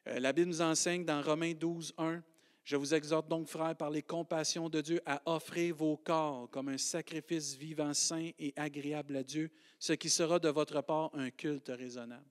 Euh, 0.08 0.18
la 0.18 0.32
Bible 0.32 0.48
nous 0.48 0.60
enseigne 0.60 1.04
dans 1.04 1.22
Romains 1.22 1.54
12, 1.54 1.94
1, 1.98 2.20
Je 2.64 2.74
vous 2.74 2.94
exhorte 2.94 3.28
donc, 3.28 3.46
frères, 3.46 3.76
par 3.76 3.90
les 3.90 4.02
compassions 4.02 4.68
de 4.68 4.80
Dieu, 4.80 5.00
à 5.06 5.22
offrir 5.24 5.72
vos 5.72 5.96
corps 5.96 6.50
comme 6.50 6.68
un 6.68 6.78
sacrifice 6.78 7.54
vivant, 7.54 7.94
saint 7.94 8.30
et 8.40 8.52
agréable 8.56 9.14
à 9.14 9.22
Dieu, 9.22 9.52
ce 9.78 9.92
qui 9.92 10.10
sera 10.10 10.40
de 10.40 10.48
votre 10.48 10.80
part 10.80 11.12
un 11.14 11.30
culte 11.30 11.68
raisonnable. 11.68 12.26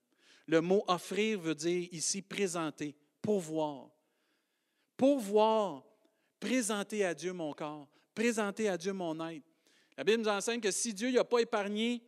Le 0.48 0.62
mot 0.62 0.84
offrir 0.88 1.40
veut 1.40 1.56
dire 1.56 1.88
ici 1.92 2.22
présenter, 2.22 2.96
pourvoir. 3.22 3.90
Pourvoir, 4.96 5.86
présenter 6.40 7.04
à 7.06 7.14
Dieu 7.14 7.34
mon 7.34 7.54
corps, 7.54 7.88
présenter 8.16 8.70
à 8.70 8.78
Dieu 8.78 8.94
mon 8.94 9.28
être. 9.30 9.44
La 9.98 10.04
Bible 10.04 10.24
nous 10.24 10.30
enseigne 10.30 10.62
que 10.62 10.72
si 10.72 10.94
Dieu 10.94 11.12
n'a 11.12 11.24
pas 11.24 11.40
épargné, 11.40 12.02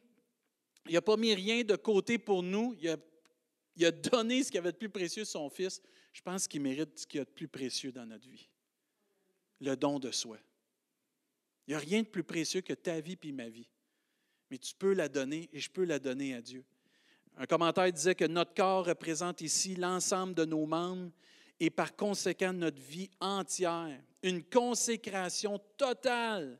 il 0.88 0.94
n'a 0.94 1.02
pas 1.02 1.18
mis 1.18 1.34
rien 1.34 1.64
de 1.64 1.76
côté 1.76 2.18
pour 2.18 2.42
nous, 2.42 2.76
il 2.80 3.86
a, 3.86 3.92
donné 3.92 4.44
ce 4.44 4.52
qui 4.52 4.58
avait 4.58 4.72
de 4.72 4.78
plus 4.78 4.90
précieux, 4.90 5.26
son 5.26 5.50
Fils, 5.50 5.82
je 6.14 6.22
pense 6.22 6.48
qu'il 6.48 6.62
mérite 6.62 7.00
ce 7.00 7.08
qu'il 7.08 7.20
y 7.20 7.22
a 7.22 7.26
de 7.26 7.30
plus 7.30 7.48
précieux 7.48 7.92
dans 7.92 8.06
notre 8.06 8.28
vie. 8.28 8.50
Le 9.62 9.76
don 9.76 10.00
de 10.00 10.12
soi. 10.12 10.38
Il 11.68 11.72
n'y 11.72 11.76
a 11.76 11.80
rien 11.80 12.02
de 12.02 12.08
plus 12.08 12.24
précieux 12.24 12.62
que 12.62 12.74
ta 12.74 13.00
vie 13.00 13.16
puis 13.16 13.32
ma 13.32 13.50
vie. 13.50 13.70
Mais 14.50 14.58
tu 14.58 14.74
peux 14.74 14.94
la 14.94 15.10
donner 15.10 15.50
et 15.54 15.60
je 15.60 15.70
peux 15.70 15.84
la 15.84 16.00
donner 16.00 16.34
à 16.34 16.42
Dieu. 16.42 16.66
Un 17.40 17.46
commentaire 17.46 17.92
disait 17.92 18.16
que 18.16 18.26
notre 18.26 18.54
corps 18.54 18.86
représente 18.86 19.40
ici 19.40 19.74
l'ensemble 19.76 20.34
de 20.34 20.44
nos 20.44 20.66
membres 20.66 21.10
et 21.58 21.70
par 21.70 21.96
conséquent 21.96 22.52
notre 22.52 22.82
vie 22.82 23.10
entière. 23.22 23.98
Une 24.22 24.44
consécration 24.44 25.58
totale 25.78 26.60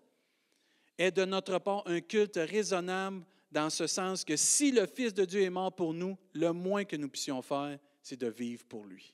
est 0.98 1.12
de 1.12 1.26
notre 1.26 1.60
part 1.60 1.84
un 1.86 2.00
culte 2.00 2.38
raisonnable 2.38 3.26
dans 3.52 3.70
ce 3.70 3.88
sens 3.88 4.24
que 4.24 4.38
si 4.38 4.72
le 4.72 4.86
Fils 4.86 5.14
de 5.14 5.26
Dieu 5.26 5.42
est 5.42 5.50
mort 5.50 5.76
pour 5.76 5.94
nous, 5.94 6.18
le 6.34 6.54
moins 6.54 6.86
que 6.86 6.96
nous 6.96 7.10
puissions 7.10 7.42
faire, 7.42 7.78
c'est 8.02 8.20
de 8.20 8.28
vivre 8.28 8.64
pour 8.66 8.86
lui. 8.86 9.14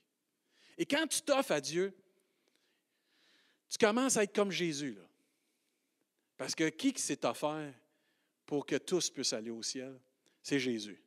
Et 0.78 0.86
quand 0.86 1.08
tu 1.08 1.22
t'offres 1.24 1.54
à 1.54 1.62
Dieu, 1.62 1.96
tu 3.70 3.80
commences 3.80 4.18
à 4.18 4.24
être 4.24 4.36
comme 4.36 4.52
Jésus. 4.52 5.00
Parce 6.38 6.54
que 6.54 6.70
qui 6.70 6.94
s'est 6.98 7.26
offert 7.26 7.74
pour 8.46 8.68
que 8.68 8.76
tous 8.76 9.10
puissent 9.10 9.34
aller 9.34 9.50
au 9.50 9.64
ciel? 9.64 10.00
C'est 10.44 10.60
Jésus. 10.60 11.02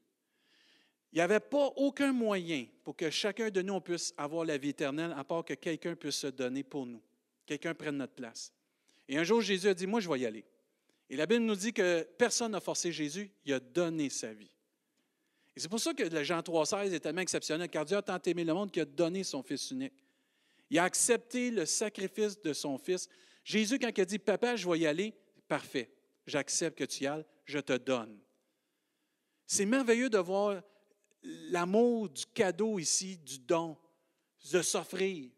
Il 1.13 1.17
n'y 1.17 1.23
avait 1.23 1.41
pas 1.41 1.73
aucun 1.77 2.13
moyen 2.13 2.67
pour 2.85 2.95
que 2.95 3.11
chacun 3.11 3.51
de 3.51 3.63
nous 3.63 3.81
puisse 3.81 4.13
avoir 4.17 4.45
la 4.45 4.59
vie 4.59 4.71
éternelle, 4.71 5.15
à 5.17 5.25
part 5.25 5.45
que 5.45 5.55
quelqu'un 5.55 5.95
puisse 5.95 6.17
se 6.17 6.27
donner 6.27 6.63
pour 6.63 6.85
nous, 6.85 7.03
quelqu'un 7.47 7.75
prenne 7.75 7.97
notre 7.97 8.15
place. 8.15 8.53
Et 9.09 9.17
un 9.17 9.25
jour, 9.25 9.41
Jésus 9.41 9.69
a 9.69 9.75
dit, 9.75 9.87
moi, 9.87 10.01
je 10.01 10.09
vais 10.09 10.21
y 10.21 10.27
aller. 10.27 10.45
Et 11.09 11.17
la 11.17 11.25
Bible 11.25 11.45
nous 11.45 11.57
dit 11.57 11.73
que 11.73 12.07
personne 12.19 12.53
n'a 12.53 12.61
forcé 12.61 12.93
Jésus, 12.93 13.31
il 13.47 13.55
a 13.55 13.61
donné 13.61 14.11
sa 14.11 14.33
vie. 14.35 14.51
Et 15.57 15.61
c'est 15.61 15.69
pour 15.69 15.81
ça 15.81 15.95
que 15.95 16.23
Jean 16.23 16.41
3,16 16.41 16.93
est 16.93 17.01
tellement 17.01 17.23
exceptionnel, 17.23 17.69
car 17.69 17.85
Dieu 17.87 17.97
a 17.97 18.03
tant 18.03 18.21
aimé 18.27 18.45
le 18.45 18.53
monde 18.53 18.71
qu'il 18.71 18.83
a 18.83 18.85
donné 18.85 19.25
son 19.25 19.43
Fils 19.43 19.71
unique. 19.71 20.05
Il 20.71 20.79
a 20.79 20.85
accepté 20.85 21.51
le 21.51 21.65
sacrifice 21.65 22.41
de 22.41 22.53
son 22.53 22.77
Fils. 22.77 23.09
Jésus, 23.43 23.79
quand 23.79 23.91
il 23.97 24.01
a 24.01 24.05
dit, 24.05 24.19
Papa, 24.19 24.57
je 24.57 24.69
vais 24.69 24.81
y 24.81 24.87
aller, 24.87 25.15
parfait, 25.49 25.91
j'accepte 26.27 26.79
que 26.79 26.85
tu 26.85 27.05
y 27.05 27.07
ailles, 27.07 27.25
je 27.47 27.59
te 27.59 27.73
donne. 27.73 28.19
C'est 29.47 29.65
merveilleux 29.65 30.11
de 30.11 30.19
voir 30.19 30.63
l'amour 31.51 32.09
du 32.09 32.25
cadeau 32.27 32.79
ici, 32.79 33.19
du 33.19 33.39
don, 33.39 33.77
de 34.53 34.63
s'offrir. 34.63 35.31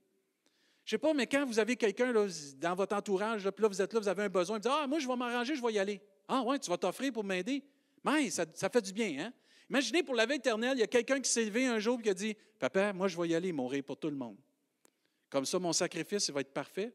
Je 0.84 0.96
ne 0.96 0.98
sais 0.98 0.98
pas, 0.98 1.14
mais 1.14 1.26
quand 1.26 1.46
vous 1.46 1.58
avez 1.58 1.76
quelqu'un 1.76 2.12
dans 2.12 2.74
votre 2.74 2.96
entourage, 2.96 3.48
puis 3.50 3.62
là, 3.62 3.68
vous 3.68 3.82
êtes 3.82 3.92
là, 3.92 4.00
vous 4.00 4.08
avez 4.08 4.24
un 4.24 4.28
besoin, 4.28 4.56
vous 4.56 4.62
dites 4.62 4.72
Ah, 4.74 4.86
moi, 4.86 4.98
je 4.98 5.06
vais 5.06 5.16
m'arranger, 5.16 5.54
je 5.54 5.62
vais 5.62 5.72
y 5.72 5.78
aller. 5.78 6.00
Ah, 6.26 6.42
ouais, 6.42 6.58
tu 6.58 6.70
vas 6.70 6.78
t'offrir 6.78 7.12
pour 7.12 7.24
m'aider. 7.24 7.62
Mais 8.04 8.30
ça, 8.30 8.44
ça, 8.54 8.68
fait 8.68 8.82
du 8.82 8.92
bien, 8.92 9.26
hein? 9.26 9.32
Imaginez 9.68 10.02
pour 10.02 10.14
la 10.14 10.26
vie 10.26 10.34
éternelle, 10.34 10.76
il 10.76 10.80
y 10.80 10.84
a 10.84 10.88
quelqu'un 10.88 11.20
qui 11.20 11.30
s'est 11.30 11.44
levé 11.44 11.66
un 11.66 11.78
jour 11.78 12.00
et 12.00 12.02
qui 12.02 12.10
a 12.10 12.14
dit 12.14 12.36
Papa, 12.58 12.92
moi, 12.92 13.06
je 13.06 13.20
vais 13.20 13.28
y 13.28 13.34
aller 13.34 13.52
mourir 13.52 13.84
pour 13.84 13.96
tout 13.96 14.10
le 14.10 14.16
monde. 14.16 14.36
Comme 15.28 15.44
ça, 15.44 15.58
mon 15.60 15.72
sacrifice, 15.72 16.26
il 16.28 16.34
va 16.34 16.40
être 16.40 16.52
parfait. 16.52 16.92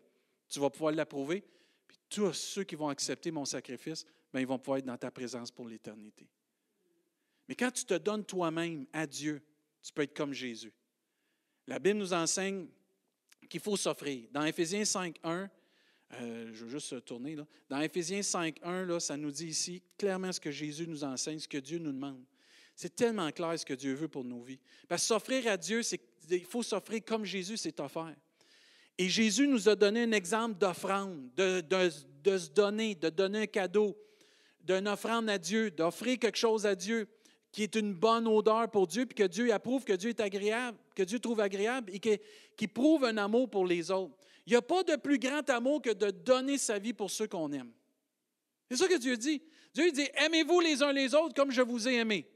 Tu 0.50 0.60
vas 0.60 0.70
pouvoir 0.70 0.92
l'approuver. 0.92 1.44
Puis 1.88 1.98
tous 2.10 2.34
ceux 2.34 2.64
qui 2.64 2.76
vont 2.76 2.90
accepter 2.90 3.32
mon 3.32 3.46
sacrifice, 3.46 4.06
bien, 4.34 4.42
ils 4.42 4.48
vont 4.48 4.60
pouvoir 4.60 4.80
être 4.80 4.86
dans 4.86 4.98
ta 4.98 5.10
présence 5.10 5.52
pour 5.52 5.68
l'éternité. 5.68 6.28
Mais 7.48 7.56
quand 7.56 7.72
tu 7.72 7.86
te 7.86 7.94
donnes 7.94 8.26
toi-même 8.26 8.86
à 8.94 9.06
Dieu, 9.06 9.42
tu 9.84 9.94
peux 9.94 10.02
être 10.02 10.16
comme 10.16 10.34
Jésus. 10.34 10.74
La 11.68 11.80
Bible 11.80 12.00
nous 12.00 12.14
enseigne 12.14 12.68
qu'il 13.50 13.60
faut 13.60 13.78
s'offrir. 13.78 14.28
Dans 14.32 14.44
Éphésiens 14.44 14.84
5.1, 14.84 15.50
euh, 16.14 16.50
je 16.54 16.66
veux 16.66 16.70
juste 16.70 17.04
tourner 17.06 17.36
là. 17.36 17.46
Dans 17.70 17.80
Éphésiens 17.80 18.22
5.1, 18.22 18.86
là, 18.86 19.00
ça 19.00 19.18
nous 19.18 19.32
dit 19.32 19.48
ici 19.48 19.82
clairement 19.98 20.32
ce 20.32 20.40
que 20.40 20.52
Jésus 20.52 20.88
nous 20.88 21.04
enseigne, 21.04 21.40
ce 21.40 21.48
que 21.48 21.58
Dieu 21.58 21.80
nous 21.80 21.92
demande. 21.92 22.24
C'est 22.76 22.96
tellement 22.96 23.32
clair 23.32 23.58
ce 23.58 23.66
que 23.66 23.74
Dieu 23.74 23.94
veut 23.94 24.08
pour 24.08 24.24
nos 24.24 24.42
vies. 24.42 24.60
Parce 24.88 25.02
que 25.04 25.08
s'offrir 25.08 25.48
à 25.48 25.58
Dieu, 25.58 25.82
il 26.30 26.46
faut 26.46 26.64
s'offrir 26.64 27.04
comme 27.06 27.26
Jésus 27.26 27.58
s'est 27.58 27.80
offert. 27.80 28.16
Et 28.98 29.10
Jésus 29.10 29.48
nous 29.48 29.68
a 29.70 29.76
donné 29.76 30.04
un 30.04 30.12
exemple 30.12 30.58
d'offrande, 30.58 31.30
de, 31.36 31.62
de, 31.62 32.38
se 32.38 32.50
donner, 32.50 32.96
de 32.96 33.10
donner 33.10 33.40
un 33.40 33.48
cadeau, 33.48 33.96
d'une 34.62 34.88
offrande 34.88 35.30
à 35.30 35.38
Dieu, 35.38 35.70
d'offrir 35.72 36.18
quelque 36.18 36.38
chose 36.38 36.66
à 36.66 36.76
Dieu 36.76 37.08
qui 37.56 37.64
est 37.64 37.76
une 37.76 37.94
bonne 37.94 38.28
odeur 38.28 38.70
pour 38.70 38.86
Dieu, 38.86 39.06
puis 39.06 39.16
que 39.16 39.24
Dieu 39.24 39.54
approuve, 39.54 39.86
que 39.86 39.94
Dieu 39.94 40.10
est 40.10 40.20
agréable, 40.20 40.78
que 40.94 41.04
Dieu 41.04 41.20
trouve 41.20 41.40
agréable 41.40 41.90
et 41.96 42.20
qui 42.58 42.68
prouve 42.68 43.06
un 43.06 43.16
amour 43.16 43.50
pour 43.50 43.66
les 43.66 43.92
autres. 43.92 44.14
Il 44.46 44.50
n'y 44.50 44.58
a 44.58 44.62
pas 44.62 44.84
de 44.84 44.98
plus 44.98 45.18
grand 45.18 45.50
amour 45.50 45.82
que 45.82 45.92
de 45.92 46.12
donner 46.12 46.58
sa 46.58 46.78
vie 46.80 46.92
pour 46.92 47.10
ceux 47.10 47.28
qu'on 47.28 47.50
aime. 47.54 47.72
C'est 48.70 48.76
ça 48.76 48.90
que 48.90 48.98
Dieu 48.98 49.16
dit. 49.16 49.42
Dieu 49.74 49.90
dit 49.90 50.06
Aimez-vous 50.16 50.60
les 50.60 50.84
uns 50.84 50.92
les 50.92 51.16
autres 51.16 51.34
comme 51.34 51.50
je 51.50 51.62
vous 51.62 51.88
ai 51.88 51.94
aimé. 51.94 52.28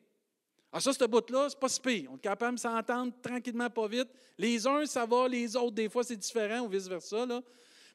Alors, 0.71 0.83
ça, 0.83 0.93
ce 0.93 1.03
bout-là, 1.03 1.47
c'est 1.49 1.59
pas 1.59 1.67
si 1.67 1.81
pire. 1.81 2.09
On 2.13 2.15
est 2.15 2.21
capable 2.21 2.55
de 2.55 2.61
s'entendre 2.61 3.11
tranquillement, 3.21 3.69
pas 3.69 3.89
vite. 3.89 4.07
Les 4.37 4.65
uns, 4.65 4.85
ça 4.85 5.05
va, 5.05 5.27
les 5.27 5.53
autres, 5.57 5.75
des 5.75 5.89
fois, 5.89 6.05
c'est 6.05 6.15
différent 6.15 6.61
ou 6.61 6.69
vice-versa. 6.69 7.27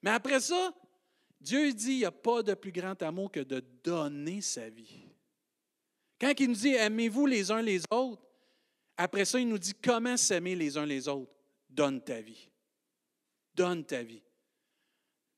Mais 0.02 0.10
après 0.10 0.40
ça, 0.40 0.74
Dieu 1.40 1.72
dit 1.72 1.92
il 1.92 1.98
n'y 2.00 2.04
a 2.04 2.12
pas 2.12 2.42
de 2.42 2.52
plus 2.52 2.72
grand 2.72 3.00
amour 3.02 3.32
que 3.32 3.40
de 3.40 3.64
donner 3.82 4.42
sa 4.42 4.68
vie. 4.68 5.03
Quand 6.20 6.32
il 6.38 6.48
nous 6.48 6.54
dit 6.54 6.74
aimez-vous 6.74 7.26
les 7.26 7.50
uns 7.50 7.62
les 7.62 7.82
autres, 7.90 8.22
après 8.96 9.24
ça, 9.24 9.40
il 9.40 9.48
nous 9.48 9.58
dit 9.58 9.74
comment 9.74 10.16
s'aimer 10.16 10.54
les 10.54 10.76
uns 10.76 10.86
les 10.86 11.08
autres? 11.08 11.32
Donne 11.68 12.02
ta 12.02 12.20
vie. 12.20 12.48
Donne 13.54 13.84
ta 13.84 14.02
vie. 14.02 14.22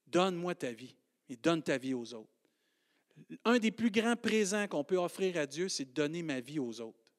Donne-moi 0.07 0.55
ta 0.55 0.73
vie 0.73 0.95
et 1.29 1.37
donne 1.37 1.63
ta 1.63 1.79
vie 1.79 1.95
aux 1.95 2.15
autres. 2.15 2.31
Un 3.45 3.59
des 3.59 3.71
plus 3.71 3.91
grands 3.91 4.17
présents 4.17 4.69
qu'on 4.69 4.85
peut 4.85 4.99
offrir 4.99 5.39
à 5.39 5.47
Dieu, 5.47 5.69
c'est 5.69 5.87
de 5.87 5.93
donner 5.93 6.23
ma 6.23 6.41
vie 6.41 6.59
aux 6.59 6.81
autres. 6.81 7.13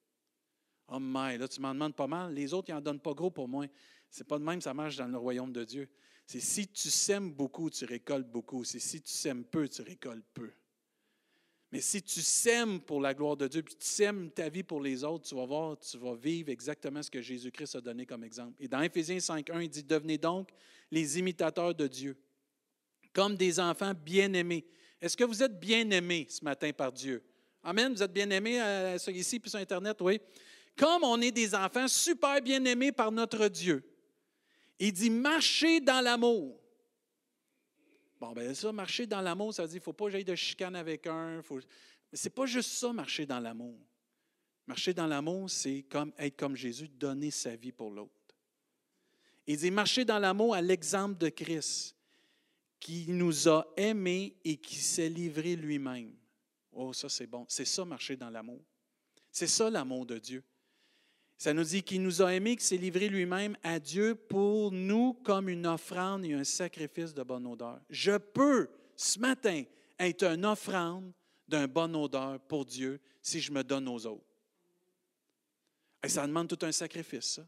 Oh 0.90 1.00
my, 1.00 1.38
là, 1.38 1.48
tu 1.48 1.60
m'en 1.60 1.74
demandes 1.74 1.96
pas 1.96 2.08
mal. 2.08 2.34
Les 2.34 2.54
autres, 2.54 2.70
ils 2.70 2.74
n'en 2.74 2.82
donnent 2.82 3.02
pas 3.02 3.14
gros 3.14 3.32
pour 3.32 3.48
moi. 3.48 3.66
C'est 4.10 4.28
pas 4.28 4.40
de 4.40 4.44
même, 4.44 4.62
ça 4.62 4.74
marche 4.74 4.96
dans 4.96 5.08
le 5.08 5.18
royaume 5.18 5.52
de 5.52 5.64
Dieu. 5.66 5.90
C'est 6.26 6.40
si 6.40 6.68
tu 6.68 6.90
sèmes 6.90 7.32
beaucoup, 7.32 7.70
tu 7.70 7.84
récoltes 7.86 8.30
beaucoup. 8.30 8.64
C'est 8.64 8.80
si 8.80 9.02
tu 9.02 9.12
sèmes 9.12 9.44
peu, 9.44 9.68
tu 9.68 9.82
récoltes 9.82 10.26
peu. 10.34 10.52
Mais 11.72 11.82
si 11.82 12.02
tu 12.02 12.22
sèmes 12.22 12.80
pour 12.80 13.02
la 13.02 13.14
gloire 13.14 13.36
de 13.36 13.48
Dieu, 13.48 13.62
puis 13.62 13.76
tu 13.76 13.86
sèmes 13.86 14.32
ta 14.32 14.48
vie 14.48 14.64
pour 14.64 14.82
les 14.82 15.04
autres, 15.04 15.28
tu 15.28 15.36
vas 15.36 15.46
voir, 15.46 15.78
tu 15.78 15.98
vas 15.98 16.16
vivre 16.16 16.50
exactement 16.50 17.04
ce 17.04 17.12
que 17.12 17.22
Jésus-Christ 17.22 17.76
a 17.76 17.82
donné 17.82 18.06
comme 18.06 18.24
exemple. 18.24 18.54
Et 18.60 18.70
dans 18.70 18.82
Éphésiens 18.82 19.18
5.1, 19.18 19.62
il 19.62 19.70
dit, 19.70 19.84
devenez 19.84 20.18
donc 20.18 20.50
les 20.90 21.20
imitateurs 21.20 21.76
de 21.76 21.88
Dieu, 21.88 22.18
comme 23.12 23.36
des 23.36 23.60
enfants 23.60 23.94
bien-aimés. 23.94 24.66
Est-ce 25.02 25.18
que 25.18 25.26
vous 25.26 25.44
êtes 25.44 25.60
bien-aimés 25.60 26.28
ce 26.30 26.44
matin 26.44 26.72
par 26.72 26.92
Dieu? 26.92 27.22
Amen, 27.62 27.94
vous 27.94 28.02
êtes 28.02 28.14
bien-aimés 28.14 28.62
euh, 28.62 28.98
ici 29.10 29.40
puis 29.40 29.50
sur 29.50 29.60
Internet, 29.60 29.98
oui. 30.00 30.22
Comme 30.78 31.04
on 31.04 31.20
est 31.20 31.32
des 31.32 31.54
enfants 31.54 31.88
super 31.88 32.42
bien-aimés 32.42 32.94
par 32.94 33.12
notre 33.12 33.50
Dieu. 33.50 33.84
Il 34.80 34.94
dit, 34.94 35.10
marchez 35.10 35.82
dans 35.82 36.02
l'amour. 36.02 36.58
Bon, 38.20 38.32
ben 38.34 38.54
ça, 38.54 38.72
marcher 38.72 39.06
dans 39.06 39.22
l'amour, 39.22 39.54
ça 39.54 39.64
veut 39.64 39.68
dire 39.68 39.76
qu'il 39.76 39.82
ne 39.82 39.84
faut 39.84 39.94
pas 39.94 40.10
j'aille 40.10 40.26
de 40.26 40.36
chicane 40.36 40.76
avec 40.76 41.06
un. 41.06 41.42
Faut... 41.44 41.60
Mais 42.12 42.18
ce 42.18 42.28
n'est 42.28 42.34
pas 42.34 42.46
juste 42.46 42.72
ça, 42.72 42.92
marcher 42.92 43.26
dans 43.26 43.40
l'amour. 43.40 43.78
Marcher 44.66 44.94
dans 44.94 45.08
l'amour, 45.08 45.50
c'est 45.50 45.84
comme 45.84 46.12
être 46.18 46.36
comme 46.36 46.56
Jésus, 46.56 46.88
donner 46.88 47.32
sa 47.32 47.56
vie 47.56 47.72
pour 47.72 47.92
l'autre. 47.92 48.12
Il 49.46 49.58
dit 49.58 49.72
marcher 49.72 50.04
dans 50.04 50.20
l'amour 50.20 50.56
à 50.56 50.62
l'exemple 50.62 51.18
de 51.18 51.30
Christ, 51.30 51.96
qui 52.80 53.06
nous 53.08 53.48
a 53.48 53.66
aimés 53.78 54.36
et 54.44 54.58
qui 54.58 54.76
s'est 54.76 55.10
livré 55.10 55.56
lui-même. 55.56 56.14
Oh, 56.72 56.94
ça 56.94 57.10
c'est 57.10 57.28
bon. 57.28 57.46
C'est 57.48 57.66
ça, 57.66 57.86
marcher 57.86 58.18
dans 58.18 58.30
l'amour. 58.30 58.62
C'est 59.32 59.48
ça 59.48 59.70
l'amour 59.70 60.06
de 60.06 60.18
Dieu. 60.18 60.44
Ça 61.38 61.54
nous 61.54 61.64
dit 61.64 61.84
qu'il 61.84 62.02
nous 62.02 62.22
a 62.24 62.34
aimés, 62.34 62.56
qu'il 62.56 62.66
s'est 62.66 62.78
livré 62.78 63.10
lui-même 63.10 63.56
à 63.62 63.80
Dieu 63.80 64.16
pour 64.16 64.72
nous 64.72 65.14
comme 65.14 65.50
une 65.50 65.68
offrande 65.68 66.26
et 66.26 66.34
un 66.34 66.44
sacrifice 66.44 67.14
de 67.14 67.22
bonne 67.22 67.46
odeur. 67.46 67.80
Je 67.90 68.18
peux, 68.18 68.70
ce 68.96 69.20
matin, 69.20 69.64
être 70.00 70.24
une 70.24 70.46
offrande 70.46 71.14
d'un 71.48 71.68
bonne 71.68 71.96
odeur 71.96 72.40
pour 72.40 72.66
Dieu 72.66 73.00
si 73.22 73.40
je 73.40 73.52
me 73.52 73.64
donne 73.64 73.88
aux 73.88 74.06
autres. 74.08 74.26
Et 76.04 76.10
ça 76.10 76.26
demande 76.26 76.48
tout 76.48 76.66
un 76.66 76.72
sacrifice, 76.72 77.36
ça. 77.36 77.48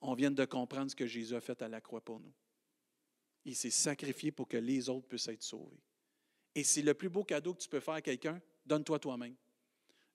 On 0.00 0.14
vient 0.14 0.30
de 0.30 0.44
comprendre 0.44 0.90
ce 0.90 0.96
que 0.96 1.06
Jésus 1.06 1.34
a 1.34 1.40
fait 1.40 1.60
à 1.62 1.68
la 1.68 1.80
croix 1.80 2.00
pour 2.00 2.18
nous. 2.18 2.32
Il 3.44 3.54
s'est 3.54 3.70
sacrifié 3.70 4.32
pour 4.32 4.48
que 4.48 4.56
les 4.56 4.88
autres 4.88 5.06
puissent 5.06 5.28
être 5.28 5.42
sauvés. 5.42 5.82
Et 6.54 6.64
c'est 6.64 6.82
le 6.82 6.94
plus 6.94 7.08
beau 7.08 7.24
cadeau 7.24 7.54
que 7.54 7.60
tu 7.60 7.68
peux 7.68 7.80
faire 7.80 7.94
à 7.94 8.02
quelqu'un, 8.02 8.40
donne-toi 8.64 8.98
toi-même. 8.98 9.34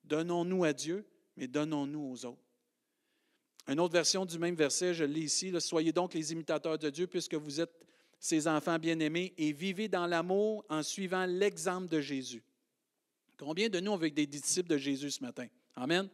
Donnons-nous 0.03 0.63
à 0.63 0.73
Dieu, 0.73 1.07
mais 1.35 1.47
donnons-nous 1.47 2.11
aux 2.11 2.25
autres. 2.25 2.46
Une 3.67 3.79
autre 3.79 3.93
version 3.93 4.25
du 4.25 4.39
même 4.39 4.55
verset, 4.55 4.93
je 4.93 5.03
lis 5.03 5.25
ici, 5.25 5.53
Soyez 5.59 5.91
donc 5.91 6.13
les 6.13 6.31
imitateurs 6.31 6.77
de 6.77 6.89
Dieu 6.89 7.07
puisque 7.07 7.35
vous 7.35 7.59
êtes 7.59 7.73
ses 8.19 8.47
enfants 8.47 8.79
bien-aimés 8.79 9.33
et 9.37 9.51
vivez 9.51 9.87
dans 9.87 10.07
l'amour 10.07 10.65
en 10.69 10.81
suivant 10.81 11.25
l'exemple 11.25 11.87
de 11.87 11.99
Jésus. 11.99 12.43
Combien 13.37 13.69
de 13.69 13.79
nous 13.79 13.91
on 13.91 13.97
veut 13.97 14.07
être 14.07 14.15
des 14.15 14.25
disciples 14.25 14.69
de 14.69 14.77
Jésus 14.77 15.11
ce 15.11 15.23
matin? 15.23 15.47
Amen. 15.75 16.09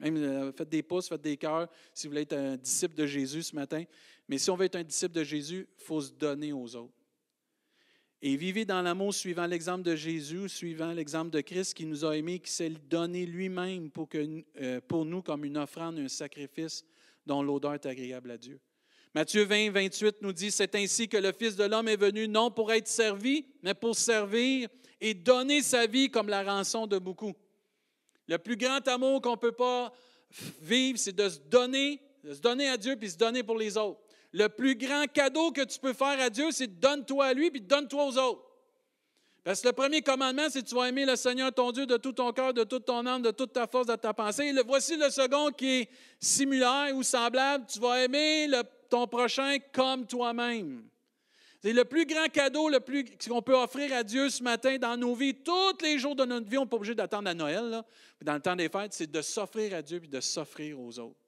Même 0.00 0.16
euh, 0.16 0.52
faites 0.52 0.68
des 0.68 0.82
pouces, 0.82 1.08
faites 1.08 1.22
des 1.22 1.36
cœurs 1.36 1.68
si 1.92 2.06
vous 2.06 2.12
voulez 2.12 2.22
être 2.22 2.32
un 2.32 2.56
disciple 2.56 2.96
de 2.96 3.06
Jésus 3.06 3.44
ce 3.44 3.54
matin. 3.54 3.84
Mais 4.28 4.38
si 4.38 4.50
on 4.50 4.56
veut 4.56 4.64
être 4.64 4.76
un 4.76 4.82
disciple 4.82 5.14
de 5.14 5.22
Jésus, 5.22 5.68
il 5.78 5.84
faut 5.84 6.00
se 6.00 6.10
donner 6.10 6.52
aux 6.52 6.74
autres. 6.74 6.94
Et 8.20 8.36
vivez 8.36 8.64
dans 8.64 8.80
l'amour 8.80 9.12
suivant 9.12 9.46
l'exemple 9.46 9.82
de 9.82 9.94
Jésus, 9.94 10.48
suivant 10.48 10.92
l'exemple 10.92 11.30
de 11.30 11.42
Christ 11.42 11.74
qui 11.74 11.84
nous 11.84 12.04
a 12.04 12.16
aimés, 12.16 12.40
qui 12.40 12.50
s'est 12.50 12.70
donné 12.70 13.26
lui-même 13.26 13.90
pour, 13.90 14.08
euh, 14.14 14.80
pour 14.88 15.04
nous 15.04 15.22
comme 15.22 15.44
une 15.44 15.58
offrande, 15.58 15.98
un 15.98 16.08
sacrifice 16.08 16.84
dont 17.26 17.42
l'odeur 17.42 17.74
est 17.74 17.86
agréable 17.86 18.30
à 18.30 18.38
Dieu. 18.38 18.60
Matthieu 19.14 19.44
20, 19.44 19.70
28 19.70 20.16
nous 20.22 20.32
dit, 20.32 20.50
c'est 20.50 20.74
ainsi 20.74 21.08
que 21.08 21.16
le 21.16 21.32
Fils 21.32 21.54
de 21.54 21.64
l'homme 21.64 21.86
est 21.88 21.96
venu 21.96 22.26
non 22.26 22.50
pour 22.50 22.72
être 22.72 22.88
servi, 22.88 23.46
mais 23.62 23.74
pour 23.74 23.94
servir 23.94 24.68
et 25.00 25.14
donner 25.14 25.62
sa 25.62 25.86
vie 25.86 26.10
comme 26.10 26.28
la 26.28 26.42
rançon 26.42 26.86
de 26.86 26.98
beaucoup. 26.98 27.32
Le 28.26 28.38
plus 28.38 28.56
grand 28.56 28.86
amour 28.88 29.20
qu'on 29.20 29.32
ne 29.32 29.36
peut 29.36 29.52
pas 29.52 29.92
vivre, 30.60 30.98
c'est 30.98 31.14
de 31.14 31.28
se 31.28 31.38
donner, 31.38 32.00
se 32.24 32.40
donner 32.40 32.68
à 32.68 32.76
Dieu 32.76 32.96
puis 32.96 33.10
se 33.10 33.16
donner 33.16 33.42
pour 33.42 33.56
les 33.56 33.76
autres. 33.76 34.00
Le 34.32 34.48
plus 34.48 34.74
grand 34.74 35.06
cadeau 35.06 35.52
que 35.52 35.64
tu 35.64 35.78
peux 35.78 35.92
faire 35.92 36.20
à 36.20 36.28
Dieu, 36.28 36.50
c'est 36.50 36.80
donne-toi 36.80 37.26
à 37.26 37.34
lui 37.34 37.50
puis 37.52 37.60
donne-toi 37.60 38.04
aux 38.04 38.18
autres. 38.18 38.43
Parce 39.44 39.60
que 39.60 39.68
le 39.68 39.72
premier 39.74 40.00
commandement, 40.00 40.46
c'est 40.48 40.62
tu 40.62 40.74
vas 40.74 40.88
aimer 40.88 41.04
le 41.04 41.16
Seigneur 41.16 41.52
ton 41.52 41.70
Dieu 41.70 41.84
de 41.84 41.98
tout 41.98 42.12
ton 42.12 42.32
cœur, 42.32 42.54
de 42.54 42.64
toute 42.64 42.86
ton 42.86 43.04
âme, 43.04 43.20
de 43.20 43.30
toute 43.30 43.52
ta 43.52 43.66
force, 43.66 43.86
de 43.86 43.94
ta 43.94 44.14
pensée. 44.14 44.54
voici 44.66 44.96
le 44.96 45.10
second 45.10 45.50
qui 45.50 45.80
est 45.80 45.88
similaire 46.18 46.92
ou 46.94 47.02
semblable. 47.02 47.66
Tu 47.70 47.78
vas 47.78 48.02
aimer 48.02 48.48
ton 48.88 49.06
prochain 49.06 49.58
comme 49.70 50.06
toi-même. 50.06 50.88
C'est 51.62 51.74
le 51.74 51.84
plus 51.84 52.06
grand 52.06 52.26
cadeau 52.32 52.70
le 52.70 52.80
plus 52.80 53.04
qu'on 53.26 53.42
peut 53.42 53.56
offrir 53.56 53.92
à 53.94 54.02
Dieu 54.02 54.30
ce 54.30 54.42
matin 54.42 54.78
dans 54.78 54.96
nos 54.96 55.14
vies. 55.14 55.34
Tous 55.34 55.76
les 55.82 55.98
jours 55.98 56.16
de 56.16 56.24
notre 56.24 56.48
vie, 56.48 56.56
on 56.56 56.62
n'est 56.62 56.68
pas 56.68 56.76
obligé 56.76 56.94
d'attendre 56.94 57.28
à 57.28 57.34
Noël. 57.34 57.82
Dans 58.22 58.34
le 58.34 58.40
temps 58.40 58.56
des 58.56 58.70
fêtes, 58.70 58.94
c'est 58.94 59.10
de 59.10 59.20
s'offrir 59.20 59.74
à 59.74 59.82
Dieu 59.82 60.00
et 60.02 60.06
de 60.06 60.20
s'offrir 60.20 60.80
aux 60.80 60.98
autres. 60.98 61.23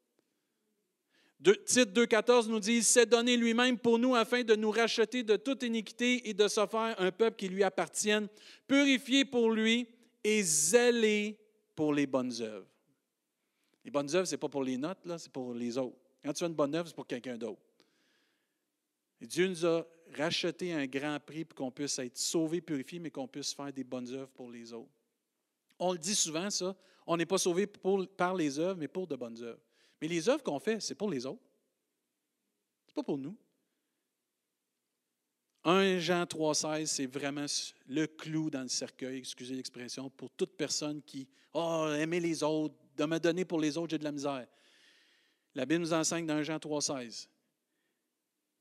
Titre 1.42 1.92
2.14 1.92 2.49
nous 2.49 2.61
dit, 2.61 2.77
il 2.77 2.85
s'est 2.85 3.07
donné 3.07 3.37
lui-même 3.37 3.79
pour 3.79 3.99
nous 3.99 4.14
afin 4.14 4.42
de 4.42 4.55
nous 4.57 4.70
racheter 4.70 5.22
de 5.22 5.37
toute 5.37 5.62
iniquité 5.62 6.29
et 6.29 6.35
de 6.35 6.49
se 6.49 6.66
faire 6.66 6.94
un 6.99 7.12
peuple 7.12 7.37
qui 7.37 7.49
lui 7.49 7.62
appartienne, 7.62 8.29
purifié 8.66 9.25
pour 9.25 9.51
lui 9.51 9.87
et 10.25 10.42
zélé 10.42 11.38
pour 11.75 11.92
les 11.92 12.07
bonnes 12.07 12.33
œuvres. 12.40 12.66
Les 13.85 13.90
bonnes 13.90 14.12
œuvres, 14.14 14.27
ce 14.27 14.35
n'est 14.35 14.38
pas 14.38 14.49
pour 14.49 14.64
les 14.64 14.77
notes, 14.77 14.99
c'est 15.18 15.31
pour 15.31 15.55
les 15.55 15.79
autres. 15.79 15.96
Quand 16.25 16.33
tu 16.33 16.40
fais 16.40 16.46
une 16.46 16.55
bonne 16.55 16.75
œuvre, 16.75 16.88
c'est 16.88 16.96
pour 16.96 17.07
quelqu'un 17.07 17.37
d'autre. 17.37 17.61
Dieu 19.20 19.46
nous 19.46 19.64
a 19.64 19.87
racheté 20.14 20.72
un 20.72 20.87
grand 20.87 21.18
prix 21.20 21.44
pour 21.44 21.57
qu'on 21.57 21.70
puisse 21.70 21.99
être 21.99 22.16
sauvé, 22.16 22.61
purifié, 22.61 22.99
mais 22.99 23.11
qu'on 23.11 23.29
puisse 23.29 23.53
faire 23.53 23.72
des 23.72 23.85
bonnes 23.85 24.12
œuvres 24.12 24.31
pour 24.31 24.51
les 24.51 24.72
autres. 24.72 24.90
On 25.79 25.92
le 25.92 25.99
dit 25.99 26.14
souvent, 26.14 26.51
ça. 26.51 26.75
On 27.07 27.16
n'est 27.16 27.27
pas 27.27 27.38
sauvé 27.38 27.66
par 28.16 28.35
les 28.35 28.59
œuvres, 28.59 28.79
mais 28.79 28.88
pour 28.88 29.07
de 29.07 29.14
bonnes 29.14 29.40
œuvres. 29.42 29.61
Mais 30.00 30.09
les 30.09 30.28
œuvres 30.28 30.42
qu'on 30.42 30.59
fait, 30.59 30.80
c'est 30.80 30.94
pour 30.94 31.11
les 31.11 31.24
autres. 31.26 31.42
Ce 32.87 32.90
n'est 32.90 32.94
pas 32.94 33.02
pour 33.02 33.18
nous. 33.18 33.37
1 35.64 35.98
Jean 35.98 36.24
3,16, 36.24 36.87
c'est 36.87 37.06
vraiment 37.06 37.46
le 37.88 38.06
clou 38.06 38.50
dans 38.50 38.62
le 38.62 38.68
cercueil, 38.68 39.18
excusez 39.18 39.56
l'expression, 39.56 40.09
pour 40.11 40.30
toute 40.30 40.56
personne 40.56 41.02
qui, 41.02 41.26
oh, 41.54 41.88
les 41.90 42.42
autres, 42.44 42.74
de 42.96 43.04
me 43.04 43.18
donner 43.18 43.44
pour 43.44 43.61
les 43.61 43.76
autres, 43.76 43.90
j'ai 43.90 43.98
de 43.98 44.04
la 44.04 44.12
misère. 44.12 44.46
La 45.56 45.66
Bible 45.66 45.80
nous 45.80 45.92
enseigne 45.92 46.24
dans 46.24 46.35
1 46.35 46.42
Jean 46.44 46.59
3,16. 46.59 47.28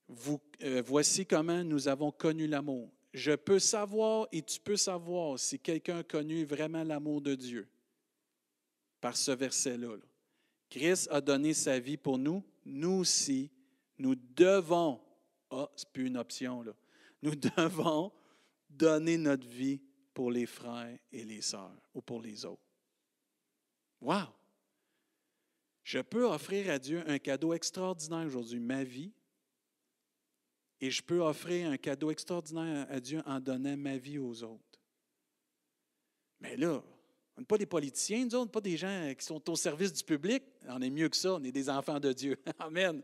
Vous, 0.08 0.42
euh, 0.64 0.82
voici 0.84 1.26
comment 1.26 1.64
nous 1.64 1.88
avons 1.88 2.12
connu 2.12 2.48
l'amour. 2.48 2.92
Je 3.14 3.34
peux 3.34 3.60
savoir 3.60 4.28
et 4.32 4.42
tu 4.42 4.60
peux 4.60 4.78
savoir 4.78 5.38
si 5.38 5.60
quelqu'un 5.60 6.00
a 6.00 6.04
connu 6.04 6.44
vraiment 6.44 6.84
l'amour 6.84 7.22
de 7.22 7.36
Dieu 7.36 7.68
par 9.00 9.16
ce 9.16 9.32
verset-là. 9.32 9.96
là 9.96 10.15
Christ 10.76 11.08
a 11.10 11.22
donné 11.22 11.54
sa 11.54 11.80
vie 11.80 11.96
pour 11.96 12.18
nous. 12.18 12.44
Nous 12.66 12.92
aussi, 12.92 13.50
nous 13.98 14.14
devons, 14.14 15.00
ah, 15.50 15.70
c'est 15.74 15.88
plus 15.88 16.08
une 16.08 16.18
option, 16.18 16.64
là. 16.64 16.74
Nous 17.22 17.34
devons 17.58 18.12
donner 18.70 19.18
notre 19.18 19.48
vie 19.48 19.80
pour 20.14 20.32
les 20.32 20.46
frères 20.46 21.00
et 21.14 21.24
les 21.24 21.40
sœurs 21.40 21.72
ou 21.94 22.02
pour 22.02 22.22
les 22.22 22.44
autres. 22.44 22.62
Wow! 24.02 24.28
Je 25.82 26.00
peux 26.00 26.26
offrir 26.26 26.70
à 26.70 26.78
Dieu 26.78 27.02
un 27.08 27.20
cadeau 27.20 27.54
extraordinaire 27.54 28.26
aujourd'hui, 28.26 28.60
ma 28.60 28.84
vie, 28.84 29.14
et 30.82 30.92
je 30.92 31.02
peux 31.02 31.22
offrir 31.22 31.72
un 31.72 31.78
cadeau 31.78 32.12
extraordinaire 32.12 32.86
à 32.90 33.00
Dieu 33.00 33.22
en 33.26 33.40
donnant 33.40 33.78
ma 33.78 33.96
vie 33.96 34.20
aux 34.20 34.44
autres. 34.44 34.82
Mais 36.42 36.58
là, 36.58 36.84
on 37.38 37.42
n'est 37.42 37.46
pas 37.46 37.58
des 37.58 37.66
politiciens, 37.66 38.26
nous, 38.32 38.44
n'est 38.44 38.52
pas 38.52 38.62
des 38.62 38.78
gens 38.78 39.14
qui 39.18 39.26
sont 39.26 39.50
au 39.50 39.56
service 39.56 39.92
du 39.92 40.04
public. 40.04 40.44
On 40.70 40.82
est 40.82 40.90
mieux 40.90 41.10
que 41.10 41.18
ça, 41.18 41.34
on 41.34 41.44
est 41.44 41.52
des 41.52 41.70
enfants 41.70 42.00
de 42.00 42.14
Dieu. 42.14 42.38
Amen. 42.60 43.02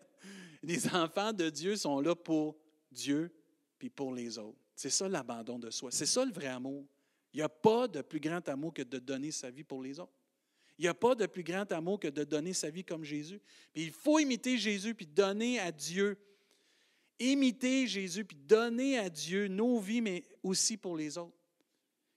Les 0.64 0.88
enfants 0.88 1.34
de 1.34 1.50
Dieu 1.50 1.76
sont 1.76 2.00
là 2.00 2.16
pour 2.16 2.56
Dieu 2.92 3.32
puis 3.78 3.90
pour 3.90 4.14
les 4.14 4.38
autres. 4.38 4.58
C'est 4.76 4.90
ça 4.90 5.10
l'abandon 5.10 5.60
de 5.60 5.70
soi. 5.70 5.92
C'est 5.92 6.06
ça 6.06 6.24
le 6.24 6.32
vrai 6.32 6.48
amour 6.48 6.86
Il 7.34 7.38
n'y 7.38 7.44
a 7.44 7.50
pas 7.50 7.88
de 7.88 8.02
plus 8.02 8.20
grand 8.20 8.48
amour 8.48 8.74
que 8.74 8.84
de 8.84 9.00
donner 9.00 9.32
sa 9.32 9.50
vie 9.50 9.64
pour 9.64 9.82
les 9.84 10.00
autres. 10.00 10.14
Il 10.78 10.84
n'y 10.84 10.88
a 10.88 10.94
pas 10.94 11.14
de 11.14 11.26
plus 11.26 11.44
grand 11.44 11.70
amour 11.72 12.00
que 12.00 12.08
de 12.08 12.24
donner 12.24 12.54
sa 12.54 12.70
vie 12.70 12.84
comme 12.84 13.04
Jésus. 13.04 13.42
Puis 13.74 13.84
il 13.84 13.92
faut 13.92 14.18
imiter 14.18 14.58
Jésus 14.58 14.96
puis 14.96 15.06
donner 15.06 15.60
à 15.60 15.72
Dieu. 15.72 16.18
Imiter 17.20 17.86
Jésus 17.86 18.24
puis 18.24 18.38
donner 18.38 18.98
à 18.98 19.10
Dieu 19.10 19.48
nos 19.48 19.78
vies, 19.78 20.02
mais 20.02 20.24
aussi 20.42 20.78
pour 20.78 20.96
les 20.96 21.18
autres. 21.18 21.36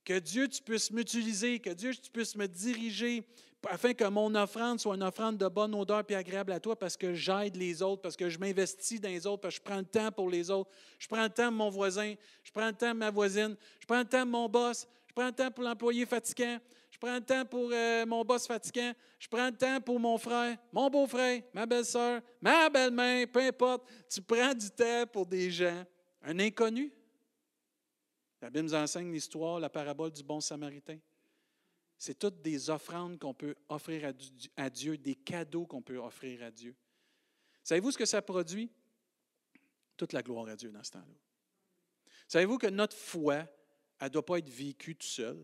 Que 0.04 0.18
Dieu, 0.18 0.48
tu 0.48 0.62
puisses 0.62 0.90
m'utiliser, 0.90 1.58
que 1.60 1.70
Dieu, 1.70 1.94
tu 1.94 2.10
puisses 2.10 2.36
me 2.36 2.46
diriger 2.46 3.24
afin 3.70 3.94
que 3.94 4.04
mon 4.04 4.34
offrande 4.34 4.78
soit 4.78 4.94
une 4.94 5.02
offrande 5.02 5.38
de 5.38 5.48
bonne 5.48 5.74
odeur 5.74 6.02
et 6.08 6.14
agréable 6.14 6.52
à 6.52 6.60
toi 6.60 6.78
parce 6.78 6.96
que 6.96 7.14
j'aide 7.14 7.56
les 7.56 7.82
autres, 7.82 8.02
parce 8.02 8.16
que 8.16 8.28
je 8.28 8.38
m'investis 8.38 9.00
dans 9.00 9.08
les 9.08 9.26
autres, 9.26 9.40
parce 9.40 9.58
que 9.58 9.60
je 9.60 9.64
prends 9.64 9.78
le 9.78 9.84
temps 9.84 10.12
pour 10.12 10.28
les 10.28 10.50
autres. 10.50 10.70
Je 10.98 11.08
prends 11.08 11.22
le 11.22 11.30
temps 11.30 11.50
de 11.50 11.56
mon 11.56 11.70
voisin, 11.70 12.14
je 12.42 12.52
prends 12.52 12.66
le 12.66 12.74
temps 12.74 12.92
de 12.92 12.98
ma 12.98 13.10
voisine, 13.10 13.56
je 13.80 13.86
prends 13.86 13.98
le 13.98 14.04
temps 14.04 14.24
de 14.24 14.30
mon 14.30 14.48
boss, 14.48 14.86
je 15.06 15.12
prends 15.14 15.26
le 15.26 15.32
temps 15.32 15.50
pour 15.50 15.64
l'employé 15.64 16.04
fatigant, 16.06 16.58
je 16.90 16.98
prends 16.98 17.14
le 17.14 17.20
temps 17.20 17.44
pour 17.44 17.70
euh, 17.72 18.06
mon 18.06 18.24
boss 18.24 18.46
fatigant, 18.46 18.92
je 19.18 19.28
prends 19.28 19.46
le 19.46 19.56
temps 19.56 19.80
pour 19.80 19.98
mon 19.98 20.18
frère, 20.18 20.56
mon 20.72 20.90
beau-frère, 20.90 21.42
ma 21.52 21.66
belle-sœur, 21.66 22.20
ma 22.40 22.68
belle-mère, 22.68 23.26
peu 23.32 23.40
importe. 23.40 23.88
Tu 24.10 24.20
prends 24.20 24.54
du 24.54 24.70
temps 24.70 25.04
pour 25.10 25.26
des 25.26 25.50
gens. 25.50 25.84
Un 26.22 26.38
inconnu? 26.38 26.92
La 28.44 28.50
Bible 28.50 28.66
nous 28.66 28.74
enseigne 28.74 29.10
l'histoire, 29.10 29.58
la 29.58 29.70
parabole 29.70 30.10
du 30.10 30.22
bon 30.22 30.38
samaritain. 30.38 30.98
C'est 31.96 32.18
toutes 32.18 32.42
des 32.42 32.68
offrandes 32.68 33.18
qu'on 33.18 33.32
peut 33.32 33.54
offrir 33.70 34.12
à 34.58 34.68
Dieu, 34.68 34.98
des 34.98 35.14
cadeaux 35.14 35.64
qu'on 35.64 35.80
peut 35.80 35.96
offrir 35.96 36.42
à 36.42 36.50
Dieu. 36.50 36.76
Savez-vous 37.62 37.92
ce 37.92 37.96
que 37.96 38.04
ça 38.04 38.20
produit? 38.20 38.70
Toute 39.96 40.12
la 40.12 40.22
gloire 40.22 40.46
à 40.48 40.56
Dieu 40.56 40.70
dans 40.70 40.84
ce 40.84 40.90
temps-là. 40.90 41.14
Savez-vous 42.28 42.58
que 42.58 42.66
notre 42.66 42.94
foi, 42.94 43.46
elle 43.98 44.08
ne 44.08 44.12
doit 44.12 44.26
pas 44.26 44.36
être 44.36 44.50
vécue 44.50 44.94
tout 44.94 45.06
seul? 45.06 45.38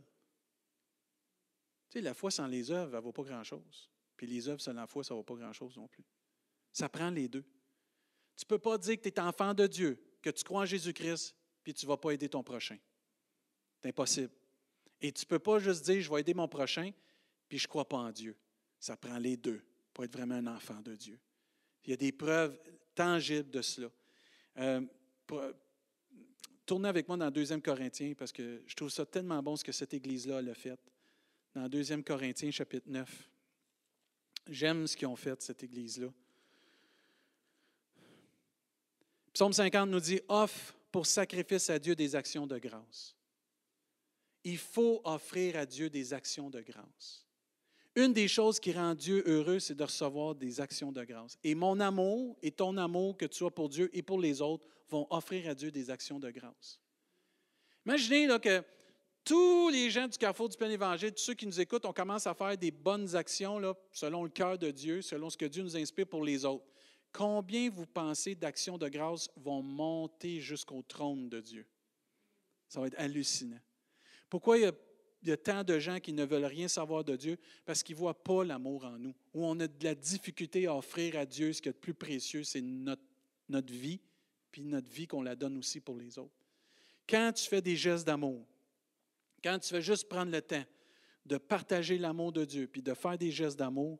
Tu 1.88 1.94
sais, 1.94 2.00
la 2.02 2.12
foi 2.12 2.30
sans 2.30 2.48
les 2.48 2.70
œuvres, 2.70 2.90
elle 2.92 3.00
ne 3.00 3.04
vaut 3.04 3.12
pas 3.12 3.24
grand-chose. 3.24 3.90
Puis 4.18 4.26
les 4.26 4.46
œuvres 4.46 4.60
sans 4.60 4.74
la 4.74 4.86
foi, 4.86 5.04
ça 5.04 5.14
ne 5.14 5.20
vaut 5.20 5.24
pas 5.24 5.36
grand-chose 5.36 5.74
non 5.74 5.88
plus. 5.88 6.04
Ça 6.70 6.90
prend 6.90 7.08
les 7.08 7.30
deux. 7.30 7.46
Tu 8.36 8.44
ne 8.44 8.48
peux 8.48 8.58
pas 8.58 8.76
dire 8.76 8.98
que 8.98 9.08
tu 9.08 9.08
es 9.08 9.20
enfant 9.20 9.54
de 9.54 9.66
Dieu, 9.66 9.98
que 10.20 10.28
tu 10.28 10.44
crois 10.44 10.60
en 10.60 10.66
Jésus-Christ, 10.66 11.34
puis 11.62 11.72
tu 11.72 11.86
ne 11.86 11.88
vas 11.88 11.96
pas 11.96 12.10
aider 12.10 12.28
ton 12.28 12.42
prochain. 12.42 12.76
C'est 13.80 13.88
impossible. 13.88 14.32
Et 15.00 15.12
tu 15.12 15.24
ne 15.24 15.28
peux 15.28 15.38
pas 15.38 15.58
juste 15.58 15.84
dire, 15.84 16.00
je 16.00 16.10
vais 16.10 16.20
aider 16.20 16.34
mon 16.34 16.48
prochain, 16.48 16.90
puis 17.48 17.58
je 17.58 17.64
ne 17.64 17.68
crois 17.68 17.88
pas 17.88 17.96
en 17.96 18.10
Dieu. 18.10 18.36
Ça 18.78 18.96
prend 18.96 19.18
les 19.18 19.36
deux 19.36 19.62
pour 19.92 20.04
être 20.04 20.12
vraiment 20.12 20.34
un 20.34 20.46
enfant 20.46 20.80
de 20.82 20.94
Dieu. 20.94 21.18
Il 21.84 21.90
y 21.90 21.92
a 21.94 21.96
des 21.96 22.12
preuves 22.12 22.58
tangibles 22.94 23.50
de 23.50 23.62
cela. 23.62 23.88
Euh, 24.58 24.82
tournez 26.66 26.88
avec 26.88 27.08
moi 27.08 27.16
dans 27.16 27.30
2 27.30 27.60
Corinthiens, 27.60 28.12
parce 28.14 28.32
que 28.32 28.62
je 28.66 28.74
trouve 28.74 28.90
ça 28.90 29.06
tellement 29.06 29.42
bon 29.42 29.56
ce 29.56 29.64
que 29.64 29.72
cette 29.72 29.94
Église-là 29.94 30.38
a 30.38 30.54
fait. 30.54 30.78
Dans 31.54 31.68
2 31.68 32.02
Corinthiens, 32.02 32.50
chapitre 32.50 32.88
9. 32.88 33.28
J'aime 34.48 34.86
ce 34.86 34.96
qu'ils 34.96 35.08
ont 35.08 35.16
fait, 35.16 35.40
cette 35.40 35.62
Église-là. 35.62 36.08
Psaume 39.32 39.52
50 39.52 39.88
nous 39.88 40.00
dit 40.00 40.20
Offre 40.28 40.74
pour 40.92 41.06
sacrifice 41.06 41.70
à 41.70 41.78
Dieu 41.78 41.94
des 41.94 42.14
actions 42.14 42.46
de 42.46 42.58
grâce 42.58 43.16
il 44.44 44.58
faut 44.58 45.00
offrir 45.04 45.56
à 45.56 45.66
Dieu 45.66 45.90
des 45.90 46.12
actions 46.12 46.50
de 46.50 46.60
grâce. 46.60 47.26
Une 47.96 48.12
des 48.12 48.28
choses 48.28 48.60
qui 48.60 48.72
rend 48.72 48.94
Dieu 48.94 49.22
heureux, 49.26 49.58
c'est 49.58 49.74
de 49.74 49.82
recevoir 49.82 50.34
des 50.34 50.60
actions 50.60 50.92
de 50.92 51.02
grâce. 51.04 51.36
Et 51.42 51.54
mon 51.54 51.80
amour 51.80 52.38
et 52.40 52.52
ton 52.52 52.76
amour 52.76 53.16
que 53.16 53.26
tu 53.26 53.44
as 53.44 53.50
pour 53.50 53.68
Dieu 53.68 53.90
et 53.92 54.02
pour 54.02 54.20
les 54.20 54.40
autres 54.40 54.64
vont 54.88 55.06
offrir 55.10 55.48
à 55.48 55.54
Dieu 55.54 55.70
des 55.70 55.90
actions 55.90 56.20
de 56.20 56.30
grâce. 56.30 56.80
Imaginez 57.84 58.26
là, 58.26 58.38
que 58.38 58.62
tous 59.24 59.68
les 59.70 59.90
gens 59.90 60.06
du 60.06 60.16
carrefour 60.16 60.48
du 60.48 60.56
plein 60.56 60.70
évangile, 60.70 61.12
tous 61.12 61.22
ceux 61.22 61.34
qui 61.34 61.46
nous 61.46 61.60
écoutent, 61.60 61.84
on 61.84 61.92
commence 61.92 62.26
à 62.26 62.34
faire 62.34 62.56
des 62.56 62.70
bonnes 62.70 63.14
actions 63.16 63.60
selon 63.92 64.22
le 64.22 64.30
cœur 64.30 64.56
de 64.56 64.70
Dieu, 64.70 65.02
selon 65.02 65.28
ce 65.28 65.36
que 65.36 65.46
Dieu 65.46 65.62
nous 65.62 65.76
inspire 65.76 66.06
pour 66.06 66.24
les 66.24 66.44
autres. 66.44 66.64
Combien 67.12 67.70
vous 67.70 67.86
pensez 67.86 68.36
d'actions 68.36 68.78
de 68.78 68.88
grâce 68.88 69.28
vont 69.36 69.62
monter 69.62 70.40
jusqu'au 70.40 70.82
trône 70.82 71.28
de 71.28 71.40
Dieu? 71.40 71.66
Ça 72.68 72.80
va 72.80 72.86
être 72.86 72.98
hallucinant. 72.98 73.58
Pourquoi 74.30 74.58
il 74.58 74.72
y, 75.24 75.32
a, 75.32 75.36
tant 75.36 75.64
de 75.64 75.78
gens 75.78 75.98
qui 75.98 76.12
ne 76.12 76.24
veulent 76.24 76.44
rien 76.44 76.68
savoir 76.68 77.04
de 77.04 77.16
Dieu? 77.16 77.36
Parce 77.66 77.82
qu'ils 77.82 77.96
ne 77.96 78.00
voient 78.00 78.22
pas 78.22 78.44
l'amour 78.44 78.84
en 78.84 78.98
nous. 78.98 79.14
Où 79.34 79.44
on 79.44 79.58
a 79.60 79.66
de 79.66 79.84
la 79.84 79.94
difficulté 79.94 80.66
à 80.66 80.76
offrir 80.76 81.18
à 81.18 81.26
Dieu 81.26 81.52
ce 81.52 81.60
qui 81.60 81.68
est 81.68 81.72
le 81.72 81.78
plus 81.78 81.94
précieux, 81.94 82.44
c'est 82.44 82.62
notre, 82.62 83.02
vie, 83.72 84.00
puis 84.52 84.62
notre 84.62 84.90
vie 84.90 85.06
qu'on 85.06 85.22
la 85.22 85.34
donne 85.34 85.58
aussi 85.58 85.80
pour 85.80 85.96
les 85.96 86.16
autres. 86.16 86.34
Quand 87.08 87.32
tu 87.34 87.44
fais 87.46 87.60
des 87.60 87.76
gestes 87.76 88.06
d'amour, 88.06 88.46
quand 89.42 89.58
tu 89.58 89.68
fais 89.68 89.82
juste 89.82 90.08
prendre 90.08 90.30
le 90.30 90.40
temps 90.40 90.64
de 91.26 91.36
partager 91.36 91.98
l'amour 91.98 92.32
de 92.32 92.44
Dieu, 92.44 92.68
puis 92.68 92.82
de 92.82 92.94
faire 92.94 93.18
des 93.18 93.30
gestes 93.30 93.58
d'amour, 93.58 93.98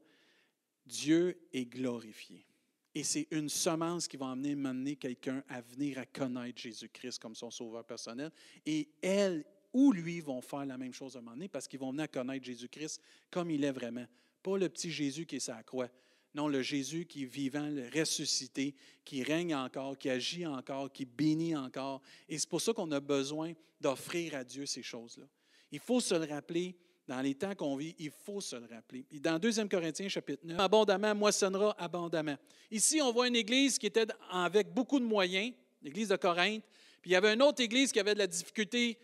Dieu 0.87 1.39
est 1.53 1.67
glorifié. 1.67 2.47
Et 2.95 3.05
c'est 3.05 3.29
une 3.31 3.49
semence 3.49 4.09
qui 4.09 4.17
va 4.17 4.27
emmener, 4.27 4.97
quelqu'un 4.97 5.45
à 5.49 5.61
venir 5.61 5.99
à 5.99 6.07
connaître 6.07 6.61
Jésus-Christ 6.61 7.21
comme 7.21 7.35
son 7.35 7.51
sauveur 7.51 7.85
personnel. 7.85 8.33
Et 8.67 8.89
elle, 9.01 9.45
ou 9.73 9.93
lui 9.93 10.21
vont 10.21 10.41
faire 10.41 10.67
la 10.67 10.79
même 10.79 10.93
chose 10.93 11.17
à 11.17 11.19
un 11.19 11.23
moment 11.23 11.37
donné 11.37 11.49
parce 11.49 11.69
qu'ils 11.69 11.81
vont 11.81 11.93
venir 11.93 12.11
connaître 12.11 12.45
Jésus-Christ 12.45 13.01
comme 13.31 13.51
il 13.51 13.65
est 13.65 13.73
vraiment. 13.73 14.07
Pas 14.43 14.57
le 14.57 14.69
petit 14.69 14.91
Jésus 14.91 15.27
qui 15.27 15.37
est 15.37 15.41
sa 15.41 15.63
croix. 15.63 15.89
Non, 16.35 16.47
le 16.47 16.63
Jésus 16.63 17.07
qui 17.07 17.25
est 17.25 17.27
vivant, 17.27 17.69
le 17.69 17.89
ressuscité, 17.93 18.75
qui 19.05 19.23
règne 19.23 19.55
encore, 19.55 19.99
qui 19.99 20.09
agit 20.09 20.47
encore, 20.47 20.93
qui 20.93 21.05
bénit 21.05 21.57
encore. 21.57 22.01
Et 22.29 22.39
c'est 22.39 22.49
pour 22.49 22.61
ça 22.61 22.73
qu'on 22.73 22.91
a 22.93 23.01
besoin 23.01 23.53
d'offrir 23.81 24.37
à 24.37 24.45
Dieu 24.45 24.67
ces 24.67 24.83
choses-là. 24.83 25.27
Il 25.73 25.81
faut 25.81 26.01
se 26.01 26.15
le 26.15 26.33
rappeler 26.33 26.77
dans 27.11 27.21
les 27.21 27.35
temps 27.35 27.57
qu'on 27.57 27.75
vit, 27.75 27.97
il 27.99 28.11
faut 28.11 28.41
se 28.41 28.55
le 28.55 28.67
rappeler. 28.67 29.05
Dans 29.21 29.37
2 29.37 29.67
Corinthiens, 29.67 30.09
chapitre 30.09 30.47
9, 30.47 30.61
abondamment 30.61 31.13
moissonnera 31.13 31.75
abondamment. 31.77 32.37
Ici, 32.71 33.01
on 33.03 33.11
voit 33.11 33.27
une 33.27 33.35
église 33.35 33.79
qui 33.79 33.87
était 33.87 34.07
avec 34.31 34.73
beaucoup 34.73 35.01
de 35.01 35.05
moyens, 35.05 35.53
l'église 35.83 36.09
de 36.09 36.17
Corinthe, 36.17 36.63
puis 37.03 37.11
il 37.11 37.15
y 37.15 37.17
avait 37.17 37.35
une 37.35 37.43
autre 37.43 37.61
église 37.63 37.91
qui 37.91 37.99
avait 37.99 38.15
de 38.15 38.21
la 38.21 38.29
difficulté 38.29 38.97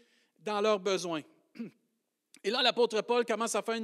dans 0.46 0.61
leurs 0.61 0.80
besoins. 0.80 1.22
Et 2.44 2.50
là, 2.50 2.62
l'apôtre 2.62 3.00
Paul 3.02 3.24
commence 3.24 3.54
à 3.54 3.62
faire 3.62 3.80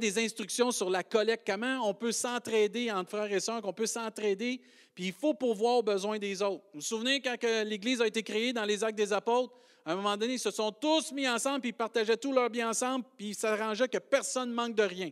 des 0.00 0.18
instructions 0.18 0.70
sur 0.72 0.90
la 0.90 1.02
collecte, 1.02 1.46
comment 1.46 1.88
on 1.88 1.94
peut 1.94 2.12
s'entraider 2.12 2.90
entre 2.90 3.10
frères 3.10 3.32
et 3.32 3.40
sœurs, 3.40 3.62
qu'on 3.62 3.72
peut 3.72 3.86
s'entraider, 3.86 4.60
puis 4.94 5.06
il 5.06 5.12
faut 5.12 5.34
pourvoir 5.34 5.76
aux 5.76 5.82
besoins 5.82 6.18
des 6.18 6.42
autres. 6.42 6.64
Vous 6.74 6.80
vous 6.80 6.80
souvenez 6.80 7.20
quand 7.20 7.36
l'Église 7.64 8.00
a 8.02 8.06
été 8.06 8.22
créée 8.22 8.52
dans 8.52 8.64
les 8.64 8.82
actes 8.82 8.98
des 8.98 9.12
apôtres, 9.12 9.54
à 9.84 9.92
un 9.92 9.96
moment 9.96 10.16
donné, 10.16 10.34
ils 10.34 10.40
se 10.40 10.50
sont 10.50 10.72
tous 10.72 11.12
mis 11.12 11.28
ensemble, 11.28 11.60
puis 11.60 11.70
ils 11.70 11.72
partageaient 11.72 12.16
tous 12.16 12.32
leurs 12.32 12.50
biens 12.50 12.70
ensemble, 12.70 13.04
puis 13.16 13.28
ils 13.28 13.34
s'arrangeaient 13.36 13.88
que 13.88 13.98
personne 13.98 14.50
ne 14.50 14.54
manque 14.54 14.74
de 14.74 14.82
rien. 14.82 15.10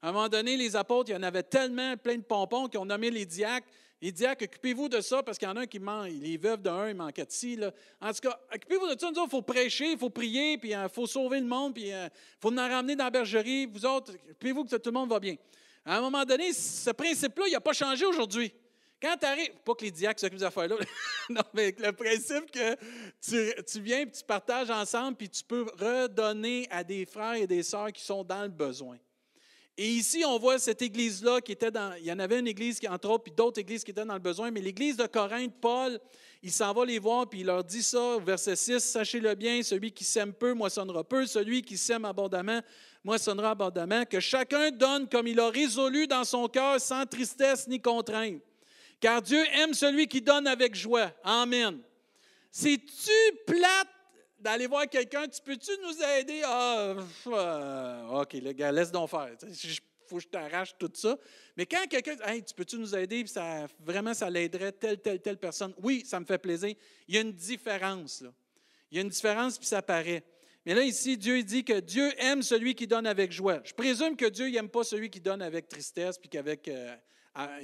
À 0.00 0.08
un 0.08 0.12
moment 0.12 0.28
donné, 0.28 0.56
les 0.56 0.76
apôtres, 0.76 1.10
il 1.10 1.14
y 1.14 1.16
en 1.16 1.24
avait 1.24 1.42
tellement 1.42 1.96
plein 1.96 2.16
de 2.16 2.22
pompons 2.22 2.68
qu'ils 2.68 2.78
ont 2.78 2.84
nommé 2.84 3.10
les 3.10 3.26
diacres. 3.26 3.66
Les 4.02 4.10
diacres, 4.10 4.42
occupez-vous 4.42 4.88
de 4.88 5.00
ça 5.00 5.22
parce 5.22 5.38
qu'il 5.38 5.46
y 5.46 5.50
en 5.50 5.56
a 5.56 5.60
un 5.60 5.66
qui 5.66 5.78
manque, 5.78 6.10
les 6.20 6.36
veuves 6.36 6.60
d'un, 6.60 6.88
il 6.88 6.96
manquait 6.96 7.24
de 7.24 7.30
ci. 7.30 7.54
Là. 7.54 7.70
En 8.00 8.12
tout 8.12 8.18
cas, 8.20 8.36
occupez-vous 8.52 8.92
de 8.92 8.98
ça. 8.98 9.12
Nous 9.12 9.24
il 9.24 9.30
faut 9.30 9.42
prêcher, 9.42 9.92
il 9.92 9.98
faut 9.98 10.10
prier, 10.10 10.58
puis 10.58 10.70
il 10.70 10.74
euh, 10.74 10.88
faut 10.88 11.06
sauver 11.06 11.38
le 11.38 11.46
monde, 11.46 11.72
puis 11.72 11.84
il 11.86 11.92
euh, 11.92 12.08
faut 12.40 12.50
nous 12.50 12.58
ramener 12.58 12.96
dans 12.96 13.04
la 13.04 13.10
bergerie. 13.10 13.66
Vous 13.66 13.86
autres, 13.86 14.12
occupez-vous 14.12 14.64
que 14.64 14.74
tout 14.74 14.90
le 14.90 14.94
monde 14.94 15.08
va 15.08 15.20
bien. 15.20 15.36
À 15.84 15.98
un 15.98 16.00
moment 16.00 16.24
donné, 16.24 16.52
ce 16.52 16.90
principe-là, 16.90 17.44
il 17.46 17.52
n'a 17.52 17.60
pas 17.60 17.74
changé 17.74 18.04
aujourd'hui. 18.04 18.52
Quand 19.00 19.16
tu 19.16 19.24
arrives, 19.24 19.52
pas 19.64 19.74
que 19.76 19.84
les 19.84 19.92
diacres 19.92 20.18
s'occupent 20.18 20.38
des 20.40 20.44
affaires-là, 20.44 20.76
non, 21.30 21.42
mais 21.54 21.72
le 21.78 21.92
principe 21.92 22.50
que 22.50 22.74
tu, 23.20 23.62
tu 23.64 23.80
viens, 23.80 24.04
puis 24.04 24.18
tu 24.18 24.24
partages 24.24 24.70
ensemble, 24.70 25.16
puis 25.16 25.28
tu 25.28 25.44
peux 25.44 25.62
redonner 25.78 26.66
à 26.72 26.82
des 26.82 27.06
frères 27.06 27.34
et 27.34 27.46
des 27.46 27.62
sœurs 27.62 27.92
qui 27.92 28.02
sont 28.02 28.24
dans 28.24 28.42
le 28.42 28.48
besoin. 28.48 28.98
Et 29.78 29.88
ici, 29.88 30.22
on 30.26 30.38
voit 30.38 30.58
cette 30.58 30.82
église-là 30.82 31.40
qui 31.40 31.52
était 31.52 31.70
dans. 31.70 31.94
Il 31.98 32.04
y 32.04 32.12
en 32.12 32.18
avait 32.18 32.38
une 32.38 32.46
église, 32.46 32.78
qui, 32.78 32.86
entre 32.86 33.08
autres, 33.08 33.24
puis 33.24 33.32
d'autres 33.32 33.58
églises 33.58 33.82
qui 33.82 33.90
étaient 33.90 34.04
dans 34.04 34.14
le 34.14 34.20
besoin, 34.20 34.50
mais 34.50 34.60
l'église 34.60 34.98
de 34.98 35.06
Corinthe, 35.06 35.54
Paul, 35.60 35.98
il 36.42 36.52
s'en 36.52 36.74
va 36.74 36.84
les 36.84 36.98
voir, 36.98 37.28
puis 37.28 37.40
il 37.40 37.46
leur 37.46 37.64
dit 37.64 37.82
ça, 37.82 38.18
verset 38.18 38.56
6 38.56 38.80
Sachez-le 38.80 39.34
bien, 39.34 39.62
celui 39.62 39.90
qui 39.90 40.04
sème 40.04 40.34
peu 40.34 40.52
moissonnera 40.52 41.04
peu, 41.04 41.24
celui 41.26 41.62
qui 41.62 41.78
sème 41.78 42.04
abondamment 42.04 42.60
moissonnera 43.04 43.50
abondamment, 43.50 44.04
que 44.04 44.20
chacun 44.20 44.70
donne 44.70 45.08
comme 45.08 45.26
il 45.26 45.40
a 45.40 45.48
résolu 45.48 46.06
dans 46.06 46.24
son 46.24 46.48
cœur, 46.48 46.80
sans 46.80 47.04
tristesse 47.06 47.66
ni 47.66 47.80
contrainte. 47.80 48.40
Car 49.00 49.20
Dieu 49.20 49.42
aime 49.54 49.74
celui 49.74 50.06
qui 50.06 50.20
donne 50.20 50.46
avec 50.46 50.74
joie. 50.74 51.10
Amen. 51.24 51.80
C'est-tu 52.50 53.36
plate 53.46 53.88
d'aller 54.42 54.66
voir 54.66 54.88
quelqu'un, 54.88 55.26
tu 55.28 55.40
peux-tu 55.40 55.70
nous 55.82 56.02
aider? 56.18 56.42
Ah, 56.44 56.94
euh, 57.26 58.20
OK, 58.20 58.32
le 58.34 58.52
gars, 58.52 58.72
laisse 58.72 58.90
donc 58.90 59.08
faire. 59.08 59.30
Il 59.42 59.78
faut 60.06 60.16
que 60.16 60.22
je 60.22 60.28
t'arrache 60.28 60.76
tout 60.78 60.90
ça. 60.94 61.16
Mais 61.56 61.64
quand 61.64 61.86
quelqu'un 61.88 62.16
dit, 62.16 62.22
hey, 62.26 62.42
tu 62.42 62.52
peux-tu 62.52 62.76
nous 62.76 62.94
aider? 62.94 63.24
ça, 63.26 63.66
vraiment, 63.80 64.12
ça 64.12 64.28
l'aiderait 64.28 64.72
telle, 64.72 64.98
telle, 64.98 65.20
telle 65.20 65.38
personne. 65.38 65.72
Oui, 65.82 66.02
ça 66.04 66.20
me 66.20 66.24
fait 66.24 66.38
plaisir. 66.38 66.74
Il 67.08 67.14
y 67.14 67.18
a 67.18 67.20
une 67.20 67.32
différence, 67.32 68.20
là. 68.20 68.32
Il 68.90 68.96
y 68.96 68.98
a 68.98 69.02
une 69.02 69.08
différence, 69.08 69.56
puis 69.56 69.66
ça 69.66 69.80
paraît. 69.80 70.22
Mais 70.66 70.74
là, 70.74 70.82
ici, 70.82 71.16
Dieu 71.16 71.42
dit 71.42 71.64
que 71.64 71.80
Dieu 71.80 72.12
aime 72.18 72.42
celui 72.42 72.74
qui 72.74 72.86
donne 72.86 73.06
avec 73.06 73.32
joie. 73.32 73.60
Je 73.64 73.72
présume 73.72 74.16
que 74.16 74.26
Dieu 74.26 74.50
n'aime 74.50 74.68
pas 74.68 74.84
celui 74.84 75.08
qui 75.08 75.20
donne 75.20 75.40
avec 75.40 75.68
tristesse, 75.68 76.18
puis 76.18 76.28
qu'avec, 76.28 76.68
euh, 76.68 76.94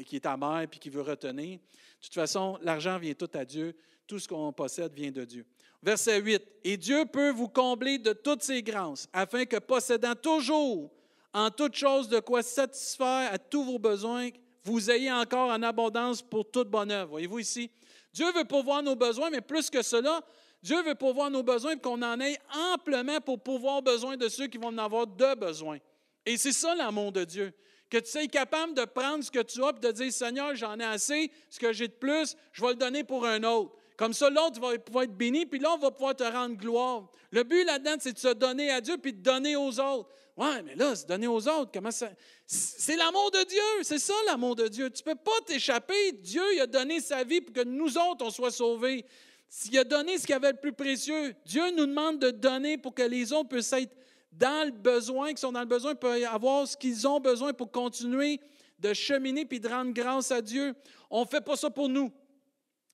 qui 0.07 0.17
est 0.17 0.27
amer, 0.27 0.67
puis 0.71 0.81
qui 0.81 0.91
veut 0.91 1.03
retenir. 1.03 1.59
De 1.59 2.05
toute 2.05 2.15
façon, 2.15 2.59
l'argent 2.63 2.99
vient 2.99 3.15
tout 3.15 3.31
à 3.35 3.45
Dieu. 3.45 3.75
tout 4.09 4.19
ce 4.19 4.27
qu'on 4.27 4.53
possède 4.53 4.93
vient 4.95 5.11
de 5.11 5.25
Dieu. 5.25 5.45
Verset 5.83 6.21
8. 6.21 6.43
Et 6.65 6.77
Dieu 6.77 7.05
peut 7.05 7.31
vous 7.31 7.49
combler 7.49 7.99
de 7.99 8.13
toutes 8.13 8.43
ses 8.43 8.63
grâces, 8.63 9.07
afin 9.13 9.45
que 9.45 9.59
possédant 9.59 10.15
toujours 10.15 10.91
en 11.33 11.51
toutes 11.51 11.77
choses 11.77 12.09
de 12.09 12.19
quoi 12.19 12.43
satisfaire 12.43 13.33
à 13.33 13.39
tous 13.39 13.63
vos 13.63 13.79
besoins, 13.79 14.31
vous 14.65 14.91
ayez 14.91 15.13
encore 15.13 15.51
en 15.51 15.63
abondance 15.63 16.23
pour 16.23 16.51
toute 16.51 16.69
bonne 16.69 16.91
œuvre. 16.91 17.11
Voyez-vous 17.11 17.39
ici? 17.39 17.71
Dieu 18.13 18.27
veut 18.33 18.45
pourvoir 18.45 18.83
nos 18.83 18.97
besoins, 18.97 19.31
mais 19.31 19.43
plus 19.43 19.71
que 19.71 19.83
cela, 19.83 20.21
Dieu 20.63 20.83
veut 20.83 20.95
pourvoir 20.95 21.31
nos 21.31 21.43
besoins 21.43 21.73
et 21.73 21.79
qu'on 21.79 22.03
en 22.03 22.19
ait 22.21 22.39
amplement 22.73 23.21
pour 23.21 23.41
pouvoir 23.41 23.83
besoin 23.83 24.17
de 24.17 24.29
ceux 24.29 24.49
qui 24.49 24.59
vont 24.59 24.69
en 24.69 24.79
avoir 24.79 25.07
de 25.07 25.35
besoin. 25.35 25.79
Et 26.27 26.37
c'est 26.37 26.53
ça 26.53 26.75
l'amour 26.75 27.13
de 27.13 27.25
Dieu. 27.25 27.53
Que 27.91 27.99
tu 27.99 28.11
sois 28.11 28.27
capable 28.27 28.75
de 28.75 28.85
prendre 28.85 29.25
ce 29.25 29.31
que 29.31 29.43
tu 29.43 29.63
as 29.65 29.71
et 29.71 29.81
de 29.81 29.93
dire 29.93 30.13
Seigneur, 30.13 30.55
j'en 30.55 30.79
ai 30.79 30.85
assez, 30.85 31.31
ce 31.49 31.59
que 31.59 31.73
j'ai 31.73 31.89
de 31.89 31.93
plus, 31.93 32.37
je 32.53 32.63
vais 32.63 32.71
le 32.71 32.75
donner 32.77 33.05
pour 33.05 33.25
un 33.27 33.43
autre. 33.45 33.73
Comme 33.97 34.13
ça, 34.13 34.31
l'autre 34.31 34.61
va 34.61 34.79
pouvoir 34.79 35.05
être 35.05 35.17
béni, 35.17 35.45
puis 35.45 35.59
là, 35.59 35.73
on 35.73 35.79
va 35.79 35.91
pouvoir 35.91 36.15
te 36.15 36.23
rendre 36.23 36.57
gloire. 36.57 37.11
Le 37.33 37.43
but 37.43 37.65
là-dedans, 37.65 37.97
c'est 37.99 38.13
de 38.13 38.19
se 38.19 38.33
donner 38.33 38.71
à 38.71 38.81
Dieu 38.81 38.97
puis 38.97 39.13
de 39.13 39.21
donner 39.21 39.57
aux 39.57 39.81
autres. 39.81 40.09
Ouais, 40.37 40.63
mais 40.63 40.77
là, 40.77 40.95
se 40.95 41.05
donner 41.05 41.27
aux 41.27 41.49
autres, 41.49 41.73
comment 41.75 41.91
ça. 41.91 42.09
C'est 42.47 42.95
l'amour 42.95 43.33
de 43.33 43.43
Dieu, 43.43 43.83
c'est 43.83 43.99
ça 43.99 44.15
l'amour 44.27 44.55
de 44.55 44.69
Dieu. 44.69 44.89
Tu 44.91 45.03
ne 45.05 45.13
peux 45.13 45.19
pas 45.19 45.41
t'échapper. 45.45 46.13
Dieu 46.13 46.43
il 46.55 46.61
a 46.61 46.69
donné 46.69 47.01
sa 47.01 47.25
vie 47.25 47.41
pour 47.41 47.53
que 47.53 47.65
nous 47.65 47.99
autres, 47.99 48.25
on 48.25 48.31
soit 48.31 48.53
sauvés. 48.53 49.05
S'il 49.49 49.77
a 49.79 49.83
donné 49.83 50.17
ce 50.17 50.27
qu'il 50.27 50.37
avait 50.37 50.53
le 50.53 50.59
plus 50.59 50.73
précieux, 50.73 51.35
Dieu 51.45 51.69
nous 51.73 51.87
demande 51.87 52.21
de 52.21 52.31
donner 52.31 52.79
pour 52.79 52.95
que 52.95 53.03
les 53.03 53.33
autres 53.33 53.49
puissent 53.49 53.73
être 53.73 53.93
dans 54.33 54.67
le 54.67 54.73
besoin, 54.73 55.33
qui 55.33 55.41
sont 55.41 55.53
dans 55.53 55.61
le 55.61 55.67
besoin, 55.67 55.95
peuvent 55.95 56.23
avoir 56.25 56.67
ce 56.67 56.77
qu'ils 56.77 57.07
ont 57.07 57.21
besoin 57.21 57.53
pour 57.53 57.71
continuer 57.71 58.41
de 58.79 58.93
cheminer 58.93 59.45
puis 59.45 59.61
de 59.61 59.69
rendre 59.69 59.93
grâce 59.93 60.31
à 60.31 60.41
Dieu. 60.41 60.75
On 61.11 61.23
ne 61.23 61.27
fait 61.27 61.41
pas 61.41 61.57
ça 61.57 61.71
pour 61.71 61.89
nous. 61.89 62.13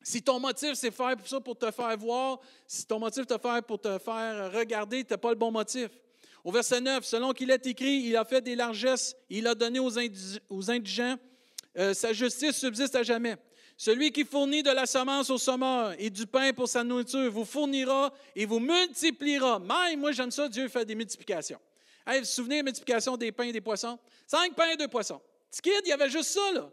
Si 0.02 0.22
ton 0.22 0.38
motif, 0.38 0.74
c'est 0.74 0.90
faire 0.90 1.16
ça 1.24 1.40
pour 1.40 1.56
te 1.56 1.70
faire 1.70 1.96
voir, 1.96 2.38
si 2.66 2.86
ton 2.86 2.98
motif 2.98 3.26
te 3.26 3.38
faire 3.38 3.62
pour 3.62 3.80
te 3.80 3.98
faire 3.98 4.52
regarder, 4.52 5.02
tu 5.02 5.12
n'as 5.12 5.18
pas 5.18 5.30
le 5.30 5.36
bon 5.36 5.50
motif. 5.50 5.88
Au 6.44 6.52
verset 6.52 6.82
9, 6.82 7.02
selon 7.04 7.32
qu'il 7.32 7.50
est 7.50 7.66
écrit, 7.66 8.02
il 8.04 8.16
a 8.16 8.24
fait 8.24 8.42
des 8.42 8.54
largesses, 8.54 9.16
il 9.30 9.46
a 9.46 9.54
donné 9.54 9.78
aux, 9.78 10.70
indigents, 10.70 11.16
euh, 11.78 11.94
sa 11.94 12.12
justice 12.12 12.56
subsiste 12.56 12.94
à 12.94 13.02
jamais. 13.02 13.36
Celui 13.76 14.12
qui 14.12 14.24
fournit 14.24 14.62
de 14.62 14.70
la 14.70 14.86
semence 14.86 15.30
au 15.30 15.38
sommeur 15.38 15.94
et 15.98 16.08
du 16.08 16.26
pain 16.26 16.52
pour 16.52 16.68
sa 16.68 16.84
nourriture 16.84 17.30
vous 17.30 17.44
fournira 17.44 18.12
et 18.36 18.46
vous 18.46 18.60
multipliera. 18.60 19.58
Même, 19.58 20.00
moi 20.00 20.12
j'aime 20.12 20.30
ça, 20.30 20.48
Dieu 20.48 20.68
fait 20.68 20.84
des 20.84 20.94
multiplications. 20.94 21.58
vous 22.06 22.18
vous 22.18 22.24
souvenez 22.24 22.56
de 22.56 22.60
la 22.60 22.64
multiplication 22.64 23.16
des 23.16 23.32
pains 23.32 23.44
et 23.44 23.52
des 23.52 23.60
poissons? 23.60 23.98
Cinq 24.26 24.54
pains 24.54 24.70
et 24.70 24.76
deux 24.76 24.88
poissons. 24.88 25.20
Petit 25.50 25.62
kid, 25.62 25.82
il 25.84 25.88
y 25.88 25.92
avait 25.92 26.08
juste 26.08 26.30
ça, 26.30 26.52
là. 26.52 26.70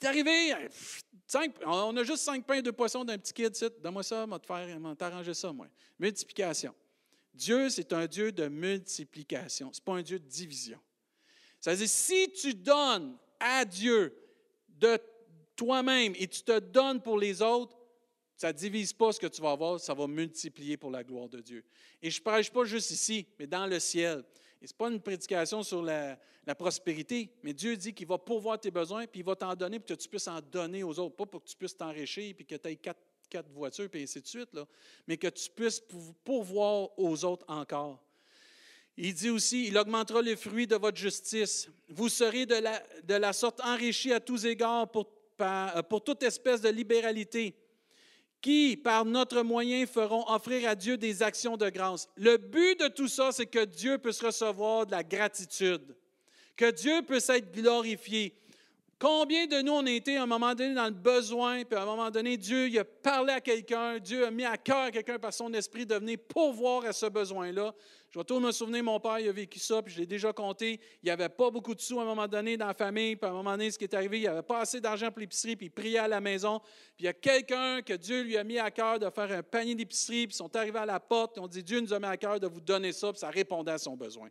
Il 0.00 0.04
est 0.04 0.08
arrivé, 0.08 0.54
on 1.66 1.96
a 1.96 2.04
juste 2.04 2.24
cinq 2.24 2.44
pains 2.44 2.54
et 2.54 2.62
deux 2.62 2.72
poissons 2.72 3.04
d'un 3.04 3.18
petit 3.18 3.32
kid, 3.32 3.52
donne-moi 3.80 4.02
ça, 4.02 4.26
va 4.26 4.38
te 4.38 4.46
faire, 4.46 4.66
t'arranger 4.96 5.34
ça, 5.34 5.52
moi. 5.52 5.66
Multiplication. 5.98 6.74
Dieu, 7.34 7.68
c'est 7.70 7.92
un 7.92 8.06
Dieu 8.06 8.30
de 8.30 8.46
multiplication. 8.48 9.72
Ce 9.72 9.80
n'est 9.80 9.84
pas 9.84 9.94
un 9.94 10.02
Dieu 10.02 10.18
de 10.18 10.26
division. 10.26 10.78
Ça 11.60 11.70
veut 11.70 11.78
dire, 11.78 11.88
si 11.88 12.30
tu 12.32 12.54
donnes 12.54 13.16
à 13.40 13.64
Dieu 13.64 14.14
de 14.68 14.98
toi-même 15.62 16.12
et 16.18 16.26
tu 16.26 16.42
te 16.42 16.58
donnes 16.58 17.00
pour 17.00 17.16
les 17.18 17.40
autres, 17.40 17.76
ça 18.36 18.48
ne 18.48 18.58
divise 18.58 18.92
pas 18.92 19.12
ce 19.12 19.20
que 19.20 19.28
tu 19.28 19.40
vas 19.40 19.52
avoir, 19.52 19.78
ça 19.78 19.94
va 19.94 20.08
multiplier 20.08 20.76
pour 20.76 20.90
la 20.90 21.04
gloire 21.04 21.28
de 21.28 21.40
Dieu. 21.40 21.64
Et 22.02 22.10
je 22.10 22.18
ne 22.18 22.24
prêche 22.24 22.50
pas 22.50 22.64
juste 22.64 22.90
ici, 22.90 23.28
mais 23.38 23.46
dans 23.46 23.66
le 23.68 23.78
ciel. 23.78 24.24
Et 24.60 24.66
ce 24.66 24.72
n'est 24.72 24.76
pas 24.76 24.90
une 24.90 25.00
prédication 25.00 25.62
sur 25.62 25.80
la, 25.80 26.18
prospérité, 26.58 27.30
mais 27.44 27.52
Dieu 27.52 27.76
dit 27.76 27.94
qu'il 27.94 28.08
va 28.08 28.18
pourvoir 28.18 28.58
tes 28.58 28.72
besoins, 28.72 29.06
puis 29.06 29.20
il 29.20 29.24
va 29.24 29.36
t'en 29.36 29.54
donner 29.54 29.78
pour 29.78 29.86
que 29.86 30.02
tu 30.02 30.08
puisses 30.08 30.26
en 30.26 30.40
donner 30.40 30.82
aux 30.82 30.98
autres, 30.98 31.14
pas 31.14 31.26
pour 31.26 31.44
que 31.44 31.48
tu 31.48 31.56
puisses 31.56 31.76
t'enrichir, 31.76 32.34
puis 32.34 32.44
que 32.44 32.56
tu 32.56 32.68
aies 32.68 32.76
quatre, 32.76 33.48
voitures, 33.54 33.88
puis 33.88 34.02
ainsi 34.02 34.20
de 34.20 34.26
suite, 34.26 34.50
mais 35.06 35.16
que 35.16 35.28
tu 35.28 35.48
puisses 35.48 35.80
pourvoir 36.24 36.90
aux 36.98 37.24
autres 37.24 37.46
encore. 37.46 38.02
Il 38.96 39.14
dit 39.14 39.30
aussi, 39.30 39.68
il 39.68 39.78
augmentera 39.78 40.20
les 40.20 40.34
fruits 40.34 40.66
de 40.66 40.76
votre 40.76 40.98
justice. 40.98 41.68
Vous 41.88 42.08
serez 42.08 42.46
de 42.46 42.56
la, 42.56 42.82
de 43.04 43.14
la 43.14 43.32
sorte 43.32 43.60
enrichis 43.60 44.12
à 44.12 44.18
tous 44.18 44.44
égards 44.44 44.90
pour, 44.90 45.08
pour 45.88 46.02
toute 46.04 46.22
espèce 46.22 46.60
de 46.60 46.68
libéralité 46.68 47.54
qui, 48.42 48.76
par 48.76 49.04
notre 49.04 49.42
moyen, 49.42 49.86
feront 49.86 50.28
offrir 50.28 50.68
à 50.68 50.74
Dieu 50.74 50.96
des 50.96 51.22
actions 51.22 51.56
de 51.56 51.70
grâce. 51.70 52.08
Le 52.16 52.36
but 52.36 52.78
de 52.80 52.88
tout 52.88 53.08
ça, 53.08 53.30
c'est 53.30 53.46
que 53.46 53.64
Dieu 53.64 53.98
puisse 53.98 54.20
recevoir 54.20 54.84
de 54.84 54.90
la 54.90 55.04
gratitude, 55.04 55.96
que 56.56 56.70
Dieu 56.72 57.02
puisse 57.02 57.28
être 57.30 57.52
glorifié. 57.52 58.36
Combien 58.98 59.46
de 59.46 59.62
nous 59.62 59.72
on 59.72 59.86
été 59.86 60.16
à 60.16 60.24
un 60.24 60.26
moment 60.26 60.54
donné 60.54 60.74
dans 60.74 60.84
le 60.84 60.90
besoin, 60.90 61.64
puis 61.64 61.76
à 61.76 61.82
un 61.82 61.86
moment 61.86 62.10
donné, 62.10 62.36
Dieu 62.36 62.68
a 62.78 62.84
parlé 62.84 63.32
à 63.32 63.40
quelqu'un, 63.40 63.98
Dieu 63.98 64.26
a 64.26 64.30
mis 64.30 64.44
à 64.44 64.56
cœur 64.56 64.90
quelqu'un 64.90 65.18
par 65.18 65.32
son 65.32 65.52
esprit 65.54 65.86
de 65.86 65.94
venir 65.94 66.18
pourvoir 66.28 66.84
à 66.84 66.92
ce 66.92 67.06
besoin-là. 67.06 67.74
Je 68.14 68.18
vais 68.18 68.40
me 68.40 68.52
souvenir, 68.52 68.84
mon 68.84 69.00
père 69.00 69.12
a 69.12 69.32
vécu 69.32 69.58
ça, 69.58 69.80
puis 69.80 69.94
je 69.94 69.98
l'ai 69.98 70.06
déjà 70.06 70.34
compté. 70.34 70.78
Il 71.02 71.06
n'y 71.06 71.10
avait 71.10 71.30
pas 71.30 71.50
beaucoup 71.50 71.74
de 71.74 71.80
sous 71.80 71.98
à 71.98 72.02
un 72.02 72.04
moment 72.04 72.28
donné 72.28 72.58
dans 72.58 72.66
la 72.66 72.74
famille, 72.74 73.16
puis 73.16 73.26
à 73.26 73.30
un 73.30 73.34
moment 73.34 73.52
donné, 73.52 73.70
ce 73.70 73.78
qui 73.78 73.84
est 73.84 73.94
arrivé, 73.94 74.18
il 74.18 74.20
n'y 74.20 74.26
avait 74.26 74.42
pas 74.42 74.60
assez 74.60 74.82
d'argent 74.82 75.10
pour 75.10 75.20
l'épicerie, 75.20 75.56
puis 75.56 75.66
il 75.66 75.70
priait 75.70 75.96
à 75.96 76.08
la 76.08 76.20
maison. 76.20 76.60
Puis 76.94 77.00
il 77.00 77.04
y 77.06 77.08
a 77.08 77.14
quelqu'un 77.14 77.80
que 77.80 77.94
Dieu 77.94 78.22
lui 78.22 78.36
a 78.36 78.44
mis 78.44 78.58
à 78.58 78.70
cœur 78.70 78.98
de 78.98 79.08
faire 79.08 79.32
un 79.32 79.42
panier 79.42 79.74
d'épicerie, 79.74 80.26
puis 80.26 80.34
ils 80.34 80.36
sont 80.36 80.54
arrivés 80.54 80.80
à 80.80 80.84
la 80.84 81.00
porte, 81.00 81.38
et 81.38 81.40
on 81.40 81.48
dit 81.48 81.62
Dieu 81.62 81.80
nous 81.80 81.94
a 81.94 81.98
mis 81.98 82.04
à 82.04 82.18
cœur 82.18 82.38
de 82.38 82.46
vous 82.46 82.60
donner 82.60 82.92
ça, 82.92 83.10
puis 83.12 83.18
ça 83.18 83.30
répondait 83.30 83.72
à 83.72 83.78
son 83.78 83.96
besoin. 83.96 84.28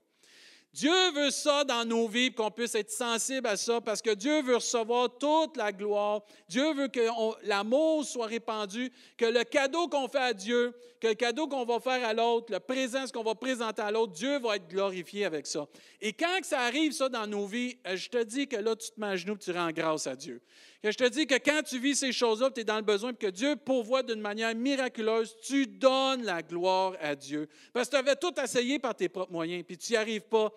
Dieu 0.74 1.12
veut 1.14 1.32
ça 1.32 1.66
dans 1.66 1.84
nos 1.84 2.08
vies, 2.08 2.34
qu'on 2.34 2.50
puisse 2.50 2.76
être 2.76 2.92
sensible 2.92 3.46
à 3.48 3.58
ça, 3.58 3.82
parce 3.82 4.02
que 4.02 4.14
Dieu 4.14 4.42
veut 4.42 4.56
recevoir 4.56 5.10
toute 5.18 5.58
la 5.58 5.74
gloire. 5.74 6.22
Dieu 6.48 6.74
veut 6.74 6.88
que 6.88 7.02
l'amour 7.46 8.06
soit 8.06 8.28
répandu, 8.28 8.90
que 9.18 9.26
le 9.26 9.44
cadeau 9.44 9.90
qu'on 9.90 10.08
fait 10.08 10.20
à 10.20 10.34
Dieu, 10.34 10.74
que 11.02 11.08
le 11.08 11.16
cadeau 11.16 11.48
qu'on 11.48 11.66
va 11.66 11.80
faire 11.80 12.08
à 12.08 12.14
l'autre, 12.14 12.54
le 12.54 12.60
présent, 12.60 13.04
qu'on 13.14 13.24
va 13.24 13.36
présenter 13.36 13.82
à 13.82 13.92
l'autre, 13.92 14.14
Dieu 14.14 14.40
va 14.40 14.56
être 14.56 14.68
glorifié 14.68 15.26
avec 15.26 15.46
ça. 15.48 15.68
Et 16.00 16.14
quand 16.14 16.40
ça 16.44 16.62
arrive, 16.62 16.94
ça, 16.94 17.10
dans 17.10 17.28
nos 17.28 17.48
vies, 17.48 17.78
euh, 17.88 17.98
je 17.98 18.08
te 18.08 18.24
dis 18.24 18.48
que 18.48 18.56
là, 18.56 18.76
tu 18.76 18.92
te 18.92 19.00
mets 19.00 19.08
à 19.08 19.16
genoux 19.16 19.38
tu 19.38 19.52
rends 19.52 19.72
grâce 19.72 20.08
à 20.08 20.16
Dieu. 20.16 20.42
Je 20.84 20.90
te 20.98 21.08
dis 21.08 21.28
que 21.28 21.36
quand 21.36 21.62
tu 21.64 21.78
vis 21.78 21.96
ces 21.96 22.12
choses-là, 22.12 22.50
tu 22.50 22.62
es 22.62 22.64
dans 22.64 22.78
le 22.78 22.82
besoin, 22.82 23.14
que 23.14 23.28
Dieu 23.28 23.56
pourvoit 23.56 24.02
d'une 24.02 24.20
manière 24.20 24.56
miraculeuse, 24.56 25.36
tu 25.44 25.68
donnes 25.68 26.24
la 26.24 26.42
gloire 26.42 26.94
à 27.00 27.16
Dieu. 27.16 27.48
Parce 27.72 27.88
que 27.88 27.92
tu 27.92 27.98
avais 27.98 28.16
tout 28.16 28.34
essayé 28.42 28.80
par 28.80 28.96
tes 28.96 29.08
propres 29.08 29.32
moyens, 29.32 29.64
puis 29.64 29.78
tu 29.78 29.94
n'y 29.94 29.98
arrives 29.98 30.24
pas. 30.24 30.52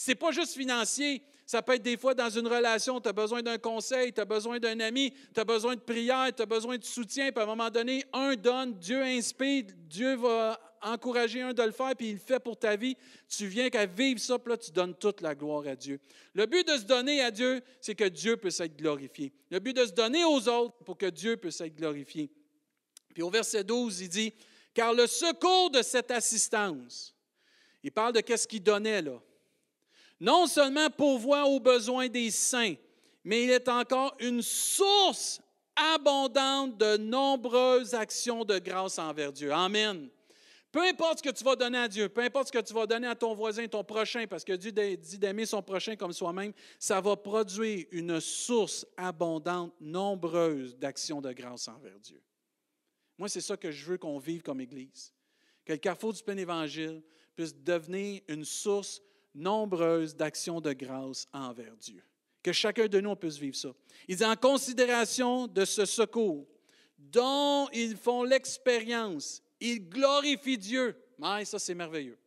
C'est 0.00 0.14
pas 0.14 0.30
juste 0.30 0.54
financier. 0.54 1.24
Ça 1.44 1.60
peut 1.60 1.74
être 1.74 1.82
des 1.82 1.96
fois 1.96 2.14
dans 2.14 2.30
une 2.30 2.46
relation, 2.46 3.00
tu 3.00 3.08
as 3.08 3.12
besoin 3.12 3.42
d'un 3.42 3.58
conseil, 3.58 4.12
tu 4.12 4.20
as 4.20 4.24
besoin 4.24 4.60
d'un 4.60 4.78
ami, 4.78 5.12
tu 5.34 5.40
as 5.40 5.44
besoin 5.44 5.74
de 5.74 5.80
prière, 5.80 6.28
tu 6.32 6.40
as 6.40 6.46
besoin 6.46 6.78
de 6.78 6.84
soutien, 6.84 7.32
puis 7.32 7.40
à 7.40 7.42
un 7.42 7.46
moment 7.46 7.68
donné, 7.68 8.04
un 8.12 8.36
donne, 8.36 8.74
Dieu 8.74 9.02
inspire, 9.02 9.64
Dieu 9.88 10.14
va 10.14 10.56
encourager 10.82 11.42
un 11.42 11.52
de 11.52 11.64
le 11.64 11.72
faire, 11.72 11.96
puis 11.96 12.10
il 12.10 12.12
le 12.12 12.20
fait 12.20 12.38
pour 12.38 12.56
ta 12.56 12.76
vie. 12.76 12.96
Tu 13.28 13.48
viens 13.48 13.70
qu'à 13.70 13.86
vivre 13.86 14.20
ça, 14.20 14.38
puis 14.38 14.52
là, 14.52 14.56
tu 14.56 14.70
donnes 14.70 14.94
toute 14.94 15.20
la 15.20 15.34
gloire 15.34 15.66
à 15.66 15.74
Dieu. 15.74 15.98
Le 16.32 16.46
but 16.46 16.64
de 16.64 16.76
se 16.76 16.84
donner 16.84 17.20
à 17.20 17.32
Dieu, 17.32 17.60
c'est 17.80 17.96
que 17.96 18.08
Dieu 18.08 18.36
puisse 18.36 18.60
être 18.60 18.76
glorifié. 18.76 19.32
Le 19.50 19.58
but 19.58 19.74
de 19.74 19.84
se 19.84 19.92
donner 19.92 20.24
aux 20.24 20.48
autres, 20.48 20.76
pour 20.84 20.96
que 20.96 21.06
Dieu 21.06 21.36
puisse 21.38 21.60
être 21.60 21.74
glorifié. 21.74 22.30
Puis 23.14 23.24
au 23.24 23.30
verset 23.30 23.64
12, 23.64 24.02
il 24.02 24.08
dit, 24.08 24.32
car 24.72 24.94
le 24.94 25.08
secours 25.08 25.72
de 25.72 25.82
cette 25.82 26.12
assistance, 26.12 27.16
il 27.82 27.90
parle 27.90 28.12
de 28.12 28.20
qu'est-ce 28.20 28.46
qu'il 28.46 28.62
donnait 28.62 29.02
là. 29.02 29.20
Non 30.20 30.46
seulement 30.46 30.90
pourvoit 30.90 31.44
aux 31.44 31.60
besoins 31.60 32.08
des 32.08 32.30
saints, 32.30 32.74
mais 33.24 33.44
il 33.44 33.50
est 33.50 33.68
encore 33.68 34.16
une 34.18 34.42
source 34.42 35.40
abondante 35.76 36.76
de 36.76 36.96
nombreuses 36.96 37.94
actions 37.94 38.44
de 38.44 38.58
grâce 38.58 38.98
envers 38.98 39.32
Dieu. 39.32 39.52
Amen. 39.52 40.08
Peu 40.70 40.82
importe 40.82 41.18
ce 41.18 41.22
que 41.22 41.34
tu 41.34 41.44
vas 41.44 41.56
donner 41.56 41.78
à 41.78 41.88
Dieu, 41.88 42.08
peu 42.08 42.20
importe 42.20 42.48
ce 42.48 42.52
que 42.52 42.58
tu 42.58 42.74
vas 42.74 42.86
donner 42.86 43.06
à 43.06 43.14
ton 43.14 43.34
voisin, 43.34 43.66
ton 43.66 43.82
prochain, 43.82 44.26
parce 44.26 44.44
que 44.44 44.52
Dieu 44.52 44.70
dit 44.70 45.18
d'aimer 45.18 45.46
son 45.46 45.62
prochain 45.62 45.96
comme 45.96 46.12
soi-même, 46.12 46.52
ça 46.78 47.00
va 47.00 47.16
produire 47.16 47.86
une 47.90 48.20
source 48.20 48.86
abondante, 48.96 49.72
nombreuse 49.80 50.76
d'actions 50.76 51.22
de 51.22 51.32
grâce 51.32 51.68
envers 51.68 51.98
Dieu. 52.00 52.20
Moi, 53.16 53.28
c'est 53.28 53.40
ça 53.40 53.56
que 53.56 53.70
je 53.70 53.84
veux 53.86 53.98
qu'on 53.98 54.18
vive 54.18 54.42
comme 54.42 54.60
Église. 54.60 55.14
Que 55.64 55.72
le 55.72 55.78
carrefour 55.78 56.12
du 56.12 56.22
plein 56.22 56.36
évangile 56.36 57.02
puisse 57.34 57.54
devenir 57.54 58.20
une 58.28 58.44
source 58.44 59.00
nombreuse 59.38 60.14
d'actions 60.14 60.60
de 60.60 60.72
grâce 60.72 61.26
envers 61.32 61.76
Dieu. 61.76 62.02
Que 62.42 62.52
chacun 62.52 62.86
de 62.86 63.00
nous 63.00 63.16
puisse 63.16 63.36
vivre 63.36 63.56
ça. 63.56 63.70
Il 64.06 64.16
dit 64.16 64.24
en 64.24 64.36
considération 64.36 65.46
de 65.46 65.64
ce 65.64 65.84
secours 65.84 66.46
dont 66.98 67.68
ils 67.72 67.96
font 67.96 68.22
l'expérience 68.22 69.42
il 69.60 69.88
glorifie 69.88 70.58
Dieu. 70.58 70.96
Mais 71.18 71.44
ça, 71.44 71.58
c'est 71.58 71.74
merveilleux. 71.74 72.18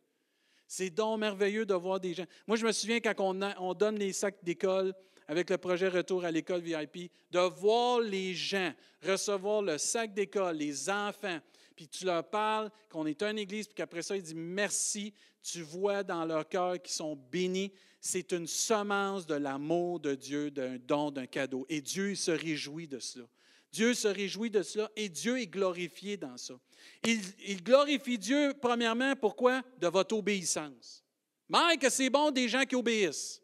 C'est 0.66 0.90
donc 0.90 1.20
merveilleux 1.20 1.66
de 1.66 1.74
voir 1.74 2.00
des 2.00 2.14
gens. 2.14 2.24
Moi, 2.46 2.56
je 2.56 2.64
me 2.64 2.72
souviens 2.72 3.00
quand 3.00 3.14
on, 3.58 3.74
donne 3.74 3.98
les 3.98 4.12
sacs 4.12 4.42
d'école 4.42 4.94
avec 5.28 5.50
le 5.50 5.58
projet 5.58 5.88
Retour 5.88 6.24
à 6.24 6.30
l'école 6.30 6.60
VIP, 6.60 7.10
de 7.30 7.38
voir 7.38 8.00
les 8.00 8.34
gens 8.34 8.72
recevoir 9.02 9.62
le 9.62 9.78
sac 9.78 10.12
d'école, 10.14 10.56
les 10.56 10.90
enfants, 10.90 11.38
puis 11.74 11.88
tu 11.88 12.04
leur 12.04 12.28
parles 12.28 12.70
qu'on 12.90 13.06
est 13.06 13.22
une 13.22 13.38
église, 13.38 13.66
puis 13.66 13.74
qu'après 13.74 14.02
ça, 14.02 14.16
ils 14.16 14.22
disent 14.22 14.34
merci. 14.34 15.14
Tu 15.42 15.62
vois 15.62 16.02
dans 16.02 16.24
leur 16.24 16.48
cœur 16.48 16.80
qu'ils 16.80 16.94
sont 16.94 17.16
bénis. 17.30 17.72
C'est 18.00 18.32
une 18.32 18.46
semence 18.46 19.26
de 19.26 19.34
l'amour 19.34 20.00
de 20.00 20.14
Dieu, 20.14 20.50
d'un 20.50 20.78
don, 20.78 21.10
d'un 21.10 21.26
cadeau. 21.26 21.66
Et 21.68 21.80
Dieu 21.80 22.14
se 22.14 22.30
réjouit 22.30 22.88
de 22.88 22.98
cela 22.98 23.26
Dieu 23.72 23.94
se 23.94 24.06
réjouit 24.06 24.50
de 24.50 24.62
cela 24.62 24.90
et 24.94 25.08
Dieu 25.08 25.40
est 25.40 25.46
glorifié 25.46 26.18
dans 26.18 26.36
ça. 26.36 26.54
Il, 27.02 27.20
il 27.46 27.62
glorifie 27.64 28.18
Dieu, 28.18 28.52
premièrement, 28.60 29.16
pourquoi? 29.16 29.62
De 29.78 29.88
votre 29.88 30.14
obéissance. 30.14 31.02
Mike, 31.48 31.90
c'est 31.90 32.10
bon 32.10 32.30
des 32.30 32.48
gens 32.48 32.64
qui 32.64 32.76
obéissent. 32.76 33.40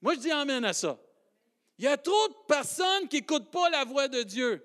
Moi, 0.00 0.14
je 0.14 0.20
dis 0.20 0.30
Amen 0.30 0.64
à 0.64 0.72
ça. 0.72 0.98
Il 1.76 1.84
y 1.84 1.88
a 1.88 1.96
trop 1.96 2.28
de 2.28 2.34
personnes 2.46 3.08
qui 3.08 3.16
n'écoutent 3.16 3.50
pas 3.50 3.68
la 3.68 3.84
voix 3.84 4.06
de 4.06 4.22
Dieu. 4.22 4.64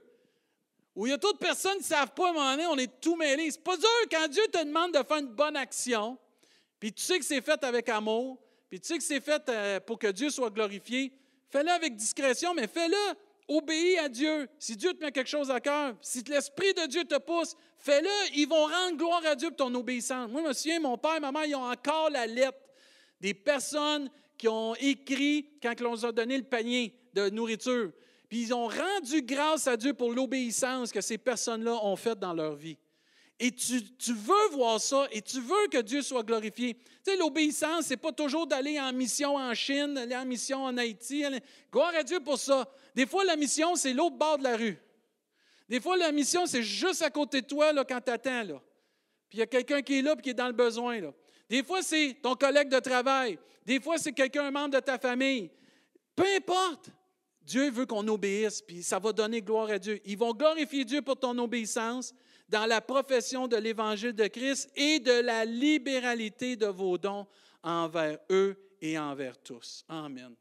Ou 1.00 1.08
il 1.08 1.12
y 1.12 1.14
a 1.14 1.18
de 1.18 1.38
personnes 1.40 1.78
qui 1.78 1.84
ne 1.84 1.84
savent 1.84 2.14
pas 2.14 2.28
à 2.28 2.30
un 2.32 2.34
moment 2.34 2.52
donné, 2.52 2.66
on 2.66 2.78
est 2.78 3.00
tout 3.00 3.16
mêlés. 3.16 3.50
C'est 3.52 3.64
pas 3.64 3.78
dur 3.78 3.88
quand 4.12 4.28
Dieu 4.28 4.44
te 4.52 4.62
demande 4.66 4.92
de 4.92 5.02
faire 5.02 5.20
une 5.20 5.28
bonne 5.28 5.56
action, 5.56 6.18
puis 6.78 6.92
tu 6.92 7.02
sais 7.02 7.18
que 7.18 7.24
c'est 7.24 7.40
fait 7.40 7.64
avec 7.64 7.88
amour, 7.88 8.38
puis 8.70 8.82
tu 8.82 8.88
sais 8.88 8.98
que 8.98 9.04
c'est 9.06 9.22
fait 9.22 9.42
euh, 9.48 9.80
pour 9.80 9.98
que 9.98 10.08
Dieu 10.08 10.30
soit 10.30 10.50
glorifié. 10.50 11.14
Fais-le 11.48 11.70
avec 11.70 11.96
discrétion, 11.96 12.54
mais 12.54 12.68
fais-le. 12.68 13.16
Obéis 13.48 13.98
à 13.98 14.10
Dieu. 14.10 14.50
Si 14.60 14.76
Dieu 14.76 14.94
te 14.94 15.02
met 15.02 15.14
quelque 15.14 15.30
chose 15.30 15.50
à 15.50 15.62
cœur, 15.62 15.96
si 16.02 16.22
l'Esprit 16.24 16.74
de 16.74 16.86
Dieu 16.88 17.06
te 17.06 17.18
pousse, 17.18 17.56
fais-le. 17.78 18.10
Ils 18.36 18.50
vont 18.50 18.66
rendre 18.66 18.98
gloire 18.98 19.26
à 19.26 19.36
Dieu 19.38 19.48
pour 19.52 19.68
ton 19.70 19.74
obéissance. 19.76 20.30
Moi, 20.30 20.42
je 20.42 20.48
me 20.50 20.54
souviens, 20.54 20.80
mon 20.82 20.98
père 20.98 21.16
et 21.16 21.22
ma 21.22 21.32
mère, 21.32 21.46
ils 21.46 21.56
ont 21.56 21.72
encore 21.72 22.10
la 22.10 22.28
lettre 22.28 22.60
des 23.22 23.34
personnes 23.34 24.12
qui 24.38 24.50
ont 24.50 24.76
écrit 24.76 25.50
quand 25.64 25.74
on 25.80 25.84
leur 25.86 26.06
a 26.06 26.12
donné 26.12 26.38
le 26.38 26.44
panier 26.44 26.94
de 27.14 27.30
nourriture. 27.30 27.94
Puis 28.30 28.44
ils 28.44 28.54
ont 28.54 28.68
rendu 28.68 29.24
grâce 29.24 29.68
à 29.68 29.76
Dieu 29.76 29.94
pour 29.94 30.14
l'obéissance 30.14 30.92
que 30.92 31.02
ces 31.02 31.18
personnes-là 31.18 31.84
ont 31.84 31.96
faite 31.96 32.20
dans 32.20 32.34
leur 32.34 32.56
vie. 32.56 32.78
Et 33.42 33.52
tu, 33.52 33.82
veux 34.14 34.50
voir 34.52 34.82
ça 34.82 35.08
et 35.12 35.22
tu 35.22 35.40
veux 35.40 35.68
que 35.72 35.82
Dieu 35.82 36.02
soit 36.02 36.24
glorifié. 36.24 36.76
Tu 36.76 36.84
sais, 37.04 37.18
l'obéissance, 37.18 37.86
ce 37.86 37.92
n'est 37.92 37.98
pas 37.98 38.12
toujours 38.12 38.46
d'aller 38.46 38.80
en 38.80 38.92
mission 38.92 39.38
en 39.38 39.54
Chine, 39.54 39.98
aller 39.98 40.16
en 40.16 40.26
mission 40.26 40.66
en 40.66 40.78
Haïti. 40.78 41.24
Gloire 41.72 41.94
à 41.96 42.04
Dieu 42.04 42.20
pour 42.20 42.38
ça. 42.38 42.70
Des 42.94 43.06
fois, 43.06 43.24
la 43.24 43.38
mission, 43.38 43.76
c'est 43.76 43.94
l'autre 43.94 44.18
bord 44.18 44.38
de 44.38 44.44
la 44.44 44.58
rue. 44.58 44.78
Des 45.70 45.80
fois, 45.80 45.96
la 45.96 46.12
mission, 46.12 46.46
c'est 46.46 46.64
juste 46.64 47.02
à 47.02 47.10
côté 47.10 47.42
de 47.42 47.48
toi 47.48 47.72
là, 47.72 47.86
quand 47.86 48.02
tu 48.02 48.12
attends. 48.12 48.44
Là. 48.44 48.62
Puis 49.30 49.38
il 49.38 49.40
y 49.40 49.44
a 49.44 49.48
quelqu'un 49.48 49.82
qui 49.82 50.00
est 50.00 50.02
là 50.02 50.16
et 50.18 50.22
qui 50.22 50.32
est 50.32 50.34
dans 50.34 50.48
le 50.48 50.54
besoin. 50.54 51.00
Là. 51.00 51.14
Des 51.50 51.64
fois, 51.64 51.82
c'est 51.82 52.18
ton 52.22 52.36
collègue 52.36 52.68
de 52.68 52.80
travail. 52.80 53.40
Des 53.66 53.80
fois, 53.80 53.98
c'est 53.98 54.12
quelqu'un, 54.12 54.46
un 54.46 54.52
membre 54.52 54.76
de 54.76 54.80
ta 54.80 55.00
famille. 55.00 55.50
Peu 56.14 56.26
importe. 56.36 56.90
Dieu 57.50 57.72
veut 57.72 57.88
qu'on 57.88 58.08
obéisse, 58.08 58.62
puis 58.62 58.84
ça 58.84 59.00
va 59.00 59.12
donner 59.12 59.42
gloire 59.42 59.72
à 59.72 59.80
Dieu. 59.80 60.00
Ils 60.06 60.18
vont 60.18 60.34
glorifier 60.34 60.86
Dieu 60.86 61.02
pour 61.02 61.18
ton 61.18 61.36
obéissance 61.40 62.14
dans 62.48 62.68
la 62.68 62.80
profession 62.80 63.48
de 63.48 63.58
l'Évangile 63.58 64.14
de 64.14 64.28
Christ 64.28 64.70
et 64.76 65.00
de 65.00 65.20
la 65.20 65.46
libéralité 65.46 66.56
de 66.56 66.68
vos 66.68 67.00
dons 67.00 67.26
envers 67.64 68.20
eux 68.30 68.56
et 68.82 69.00
envers 69.00 69.36
tous. 69.42 69.84
Amen. 69.88 70.36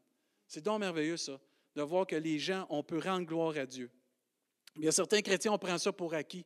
C'est 0.45 0.63
donc 0.63 0.81
merveilleux, 0.81 1.17
ça, 1.17 1.39
de 1.75 1.81
voir 1.81 2.05
que 2.05 2.15
les 2.15 2.37
gens, 2.37 2.67
on 2.69 2.83
peut 2.83 2.99
rendre 2.99 3.25
gloire 3.25 3.57
à 3.57 3.65
Dieu. 3.65 3.89
Il 4.75 4.85
y 4.85 4.87
a 4.87 4.91
certains 4.91 5.23
chrétiens, 5.23 5.53
on 5.53 5.57
prend 5.57 5.79
ça 5.79 5.91
pour 5.91 6.13
acquis. 6.13 6.45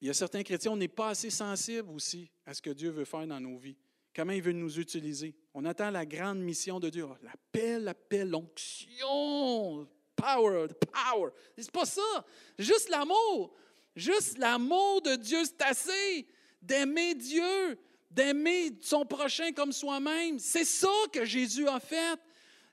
Il 0.00 0.06
y 0.06 0.10
a 0.10 0.14
certains 0.14 0.42
chrétiens, 0.42 0.72
on 0.72 0.76
n'est 0.76 0.88
pas 0.88 1.10
assez 1.10 1.28
sensible 1.28 1.90
aussi 1.90 2.30
à 2.46 2.54
ce 2.54 2.62
que 2.62 2.70
Dieu 2.70 2.88
veut 2.88 3.04
faire 3.04 3.26
dans 3.26 3.40
nos 3.40 3.58
vies. 3.58 3.76
Comment 4.18 4.32
il 4.32 4.42
veut 4.42 4.50
nous 4.50 4.80
utiliser? 4.80 5.32
On 5.54 5.64
attend 5.64 5.90
la 5.90 6.04
grande 6.04 6.40
mission 6.40 6.80
de 6.80 6.90
Dieu. 6.90 7.06
L'appel, 7.22 7.84
l'appel, 7.84 8.28
l'onction, 8.28 9.86
power, 10.16 10.66
power. 10.92 11.30
C'est 11.56 11.70
pas 11.70 11.84
ça. 11.84 12.26
Juste 12.58 12.88
l'amour. 12.88 13.54
Juste 13.94 14.36
l'amour 14.38 15.02
de 15.02 15.14
Dieu, 15.14 15.38
c'est 15.44 15.62
assez 15.62 16.26
d'aimer 16.60 17.14
Dieu, 17.14 17.78
d'aimer 18.10 18.72
son 18.80 19.06
prochain 19.06 19.52
comme 19.52 19.70
soi-même. 19.70 20.40
C'est 20.40 20.64
ça 20.64 20.88
que 21.12 21.24
Jésus 21.24 21.68
a 21.68 21.78
fait. 21.78 22.18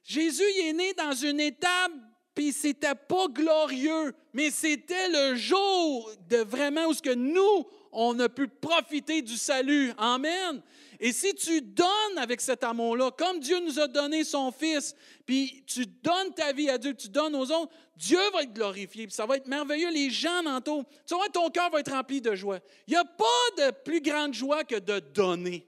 Jésus 0.04 0.50
est 0.64 0.74
né 0.74 0.96
dans 0.96 1.14
une 1.14 1.40
étape, 1.40 1.92
puis 2.34 2.54
c'était 2.54 2.96
pas 2.96 3.28
glorieux, 3.28 4.16
mais 4.34 4.50
c'était 4.50 5.10
le 5.10 5.36
jour 5.36 6.12
de 6.28 6.38
vraiment 6.38 6.88
où 6.88 6.94
ce 6.94 7.04
que 7.04 7.14
nous, 7.14 7.68
on 7.92 8.20
a 8.20 8.30
pu 8.30 8.48
profiter 8.48 9.22
du 9.22 9.38
salut. 9.38 9.94
Amen. 10.00 10.64
Et 11.00 11.12
si 11.12 11.34
tu 11.36 11.62
donnes 11.62 12.18
avec 12.18 12.42
cet 12.42 12.64
amour-là, 12.64 13.12
comme 13.12 13.40
Dieu 13.40 13.60
nous 13.60 13.80
a 13.80 13.88
donné 13.88 14.24
son 14.24 14.52
Fils, 14.52 14.96
puis 15.26 15.64
tu 15.66 15.86
donnes 15.86 16.34
ta 16.36 16.54
vie 16.54 16.70
à 16.70 16.78
Dieu, 16.78 16.94
tu 16.94 17.10
donnes 17.10 17.36
aux 17.36 17.52
autres, 17.52 17.72
Dieu 17.96 18.20
va 18.34 18.44
être 18.44 18.54
glorifié, 18.54 19.08
puis 19.08 19.16
ça 19.16 19.26
va 19.26 19.38
être 19.38 19.48
merveilleux. 19.48 19.92
Les 19.92 20.10
gens 20.10 20.44
m'entourent. 20.44 20.86
Tu 21.06 21.16
vois, 21.16 21.30
ton 21.30 21.50
cœur 21.50 21.70
va 21.70 21.80
être 21.80 21.92
rempli 21.92 22.22
de 22.22 22.36
joie. 22.36 22.60
Il 22.88 22.92
n'y 22.92 22.98
a 22.98 23.06
pas 23.06 23.26
de 23.58 23.72
plus 23.72 24.02
grande 24.02 24.34
joie 24.34 24.64
que 24.64 24.76
de 24.76 25.00
donner. 25.00 25.66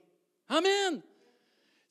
Amen. 0.48 1.02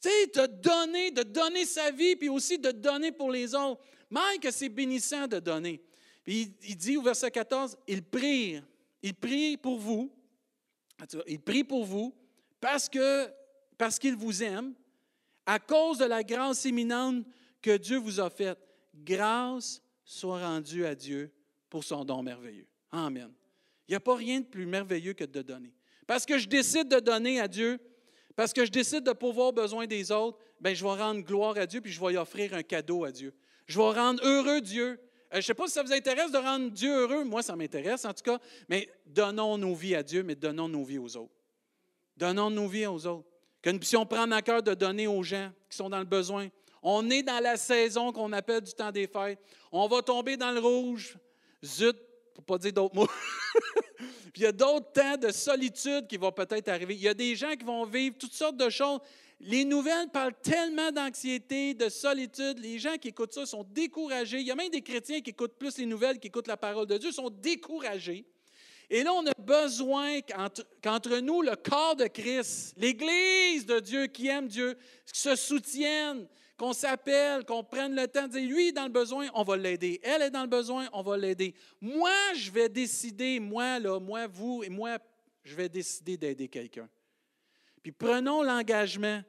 Tu 0.02 0.10
sais, 0.10 0.28
de 0.28 0.46
donner, 0.48 1.12
de 1.12 1.24
donner 1.24 1.66
sa 1.66 1.92
vie, 1.92 2.16
puis 2.16 2.30
aussi 2.30 2.60
de 2.60 2.72
donner 2.72 3.12
pour 3.12 3.32
les 3.32 3.56
autres. 3.56 3.82
Même 4.10 4.40
que 4.42 4.52
c'est 4.52 4.70
bénissant 4.70 5.28
de 5.28 5.40
donner. 5.40 5.82
Puis 6.24 6.54
il, 6.64 6.76
dit 6.76 6.98
au 6.98 7.02
verset 7.02 7.32
14, 7.32 7.78
il 7.88 8.04
prie, 8.04 8.62
il 9.02 9.14
prie 9.14 9.58
pour 9.58 9.80
vous, 9.80 10.12
il 11.28 11.40
prie 11.40 11.64
pour 11.64 11.86
vous 11.86 12.14
parce 12.60 12.90
qu'il 12.90 14.16
vous 14.16 14.44
aime, 14.44 14.74
à 15.46 15.60
cause 15.60 16.00
de 16.00 16.06
la 16.06 16.24
grâce 16.24 16.66
imminente 16.66 17.26
que 17.62 17.78
Dieu 17.78 17.98
vous 17.98 18.20
a 18.20 18.30
faite. 18.30 18.60
Grâce 18.94 19.82
soit 20.04 20.40
rendue 20.40 20.86
à 20.86 20.96
Dieu 20.96 21.32
pour 21.70 21.84
son 21.84 22.04
don 22.04 22.24
merveilleux. 22.24 22.68
Amen. 22.92 23.32
Il 23.88 23.92
n'y 23.92 23.96
a 23.96 24.02
pas 24.02 24.16
rien 24.16 24.42
de 24.42 24.46
plus 24.46 24.66
merveilleux 24.66 25.14
que 25.14 25.24
de 25.24 25.42
donner. 25.42 25.74
Parce 26.06 26.26
que 26.26 26.38
je 26.38 26.48
décide 26.48 26.90
de 26.90 27.00
donner 27.00 27.40
à 27.40 27.48
Dieu, 27.48 27.80
parce 28.36 28.54
que 28.54 28.66
je 28.66 28.72
décide 28.72 29.04
de 29.04 29.14
pouvoir 29.14 29.54
besoin 29.54 29.88
des 29.88 30.12
autres, 30.12 30.38
bien, 30.60 30.74
je 30.74 30.84
vais 30.84 30.96
rendre 30.96 31.22
gloire 31.22 31.58
à 31.58 31.66
Dieu, 31.66 31.82
puis 31.82 31.92
je 31.92 32.00
vais 32.00 32.18
offrir 32.18 32.54
un 32.54 32.64
cadeau 32.64 33.04
à 33.04 33.12
Dieu. 33.12 33.34
Je 33.68 33.78
vais 33.78 33.92
rendre 33.92 34.24
heureux 34.24 34.62
Dieu. 34.62 35.00
Euh, 35.34 35.34
je 35.34 35.38
ne 35.38 35.42
sais 35.42 35.54
pas 35.54 35.68
si 35.68 35.74
ça 35.74 35.84
vous 35.84 35.92
intéresse 35.92 36.32
de 36.32 36.38
rendre 36.38 36.70
Dieu 36.72 36.92
heureux. 36.92 37.24
Moi, 37.26 37.42
ça 37.42 37.56
m'intéresse 37.56 38.06
en 38.06 38.14
tout 38.14 38.24
cas. 38.24 38.40
Mais 38.70 38.90
donnons 39.06 39.58
nos 39.58 39.76
vies 39.76 39.96
à 39.96 40.04
Dieu, 40.04 40.24
mais 40.24 40.36
donnons 40.36 40.70
nos 40.70 40.84
vies 40.84 40.98
aux 40.98 41.18
autres. 41.18 41.37
Donnons 42.18 42.50
nos 42.50 42.68
vies 42.68 42.88
aux 42.88 43.06
autres. 43.06 43.28
Que 43.62 43.70
nous 43.70 43.80
puissions 43.80 44.06
prendre 44.06 44.36
à 44.36 44.42
cœur 44.42 44.64
de 44.64 44.74
donner 44.74 45.08
aux 45.08 45.24
gens 45.24 45.52
qui 45.70 45.78
sont 45.78 45.90
dans 45.90 46.00
le 46.00 46.06
besoin. 46.06 46.50
On 46.82 47.10
est 47.10 47.24
dans 47.24 47.40
la 47.40 47.58
saison 47.58 48.12
qu'on 48.12 48.34
appelle 48.34 48.62
du 48.62 48.74
temps 48.74 48.92
des 48.92 49.08
fêtes. 49.08 49.40
On 49.72 49.88
va 49.88 50.02
tomber 50.02 50.38
dans 50.38 50.52
le 50.52 50.60
rouge. 50.60 51.18
Zut, 51.64 51.98
pour 52.34 52.44
pas 52.44 52.58
dire 52.58 52.74
d'autres 52.74 52.96
mots. 52.96 53.08
Puis 53.98 54.42
il 54.42 54.44
y 54.44 54.46
a 54.46 54.52
d'autres 54.52 54.92
temps 54.92 55.18
de 55.18 55.32
solitude 55.32 56.08
qui 56.08 56.18
vont 56.18 56.32
peut-être 56.32 56.70
arriver. 56.70 56.96
Il 56.96 57.02
y 57.02 57.08
a 57.08 57.14
des 57.14 57.36
gens 57.36 57.56
qui 57.56 57.66
vont 57.66 57.86
vivre 57.86 58.16
toutes 58.18 58.34
sortes 58.34 58.58
de 58.58 58.70
choses. 58.70 59.00
Les 59.40 59.66
nouvelles 59.66 60.10
parlent 60.10 60.40
tellement 60.42 60.92
d'anxiété, 60.92 61.74
de 61.74 61.90
solitude. 61.90 62.60
Les 62.60 62.80
gens 62.80 62.98
qui 62.98 63.10
écoutent 63.10 63.34
ça 63.34 63.46
sont 63.46 63.64
découragés. 63.64 64.40
Il 64.40 64.48
y 64.48 64.52
a 64.52 64.56
même 64.56 64.70
des 64.70 64.82
chrétiens 64.82 65.22
qui 65.22 65.32
écoutent 65.32 65.58
plus 65.58 65.78
les 65.78 65.86
nouvelles, 65.86 66.20
qui 66.20 66.28
écoutent 66.28 66.48
la 66.48 66.58
parole 66.58 66.88
de 66.88 66.98
Dieu, 66.98 67.12
sont 67.12 67.30
découragés. 67.30 68.26
Et 68.90 69.04
là, 69.04 69.14
on 69.14 69.26
a 69.28 69.34
besoin 69.38 70.22
qu'entre 70.22 71.18
nous, 71.18 71.42
le 71.42 71.56
corps 71.56 71.96
de 71.96 72.06
Christ, 72.06 72.74
l'Église 72.78 73.66
de 73.66 73.80
Dieu 73.80 74.08
qui 74.08 74.28
aime 74.28 74.48
Dieu, 74.48 74.78
se 75.06 75.36
soutienne, 75.36 76.26
qu'on 76.58 76.74
s'appelle, 76.74 77.46
qu'on 77.46 77.64
prenne 77.64 77.96
le 77.96 78.08
temps 78.08 78.28
de 78.28 78.34
dire, 78.40 78.50
lui 78.50 78.70
est 78.70 78.72
dans 78.72 78.86
le 78.86 78.92
besoin, 78.92 79.28
on 79.34 79.44
va 79.44 79.58
l'aider. 79.58 80.00
Elle 80.04 80.22
est 80.22 80.30
dans 80.30 80.42
le 80.42 80.48
besoin, 80.48 80.88
on 80.94 81.02
va 81.02 81.18
l'aider. 81.18 81.54
Moi, 81.82 82.34
je 82.36 82.50
vais 82.50 82.70
décider, 82.70 83.40
moi, 83.40 83.78
là, 83.78 84.00
moi, 84.00 84.26
vous 84.26 84.64
et 84.64 84.70
moi, 84.70 84.98
je 85.44 85.56
vais 85.56 85.70
décider 85.70 86.18
d'aider 86.18 86.48
quelqu'un. 86.48 86.90
Puis 87.84 87.92
prenons 87.92 88.42
l'engagement 88.42 89.22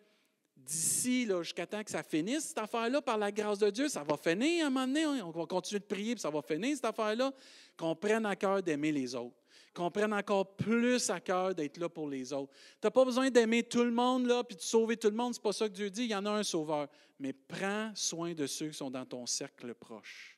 d'ici 0.57 1.29
jusqu'à 1.42 1.66
temps 1.66 1.83
que 1.83 1.90
ça 1.90 2.03
finisse, 2.03 2.49
cette 2.49 2.59
affaire-là, 2.59 3.03
par 3.03 3.18
la 3.18 3.33
grâce 3.33 3.59
de 3.59 3.71
Dieu, 3.71 3.88
ça 3.88 4.05
va 4.05 4.16
finir 4.16 4.64
à 4.64 4.68
un 4.68 4.71
moment 4.71 4.87
donné. 4.87 5.23
On 5.23 5.31
va 5.31 5.47
continuer 5.47 5.81
de 5.81 5.85
prier, 5.85 6.14
puis 6.14 6.23
ça 6.23 6.31
va 6.31 6.42
finir, 6.42 6.77
cette 6.77 6.85
affaire-là, 6.85 7.33
qu'on 7.77 7.94
prenne 7.94 8.25
à 8.25 8.37
cœur 8.37 8.62
d'aimer 8.62 8.92
les 8.92 9.14
autres 9.14 9.37
qu'on 9.79 9.93
prenne 9.93 10.12
encore 10.12 10.57
plus 10.57 11.09
à 11.09 11.21
cœur 11.21 11.55
d'être 11.55 11.77
là 11.77 11.88
pour 11.88 12.09
les 12.09 12.33
autres. 12.33 12.53
Tu 12.53 12.79
n'as 12.87 12.91
pas 12.91 13.05
besoin 13.05 13.31
d'aimer 13.31 13.62
tout 13.62 13.85
le 13.85 13.93
monde, 13.93 14.27
là, 14.27 14.43
puis 14.43 14.57
de 14.57 14.61
sauver 14.61 14.97
tout 14.97 15.09
le 15.09 15.14
monde. 15.14 15.35
Ce 15.35 15.38
n'est 15.38 15.43
pas 15.45 15.53
ça 15.53 15.69
que 15.69 15.75
Dieu 15.75 15.88
dit. 15.88 16.03
Il 16.03 16.11
y 16.11 16.14
en 16.17 16.27
a 16.27 16.31
un 16.33 16.43
sauveur. 16.43 16.88
Mais 17.21 17.33
prends 17.33 17.93
soin 17.95 18.35
de 18.35 18.49
ceux 18.49 18.71
qui 18.71 18.77
sont 18.77 18.91
dans 18.91 19.07
ton 19.07 19.25
cercle 19.25 19.73
proche. 19.75 20.37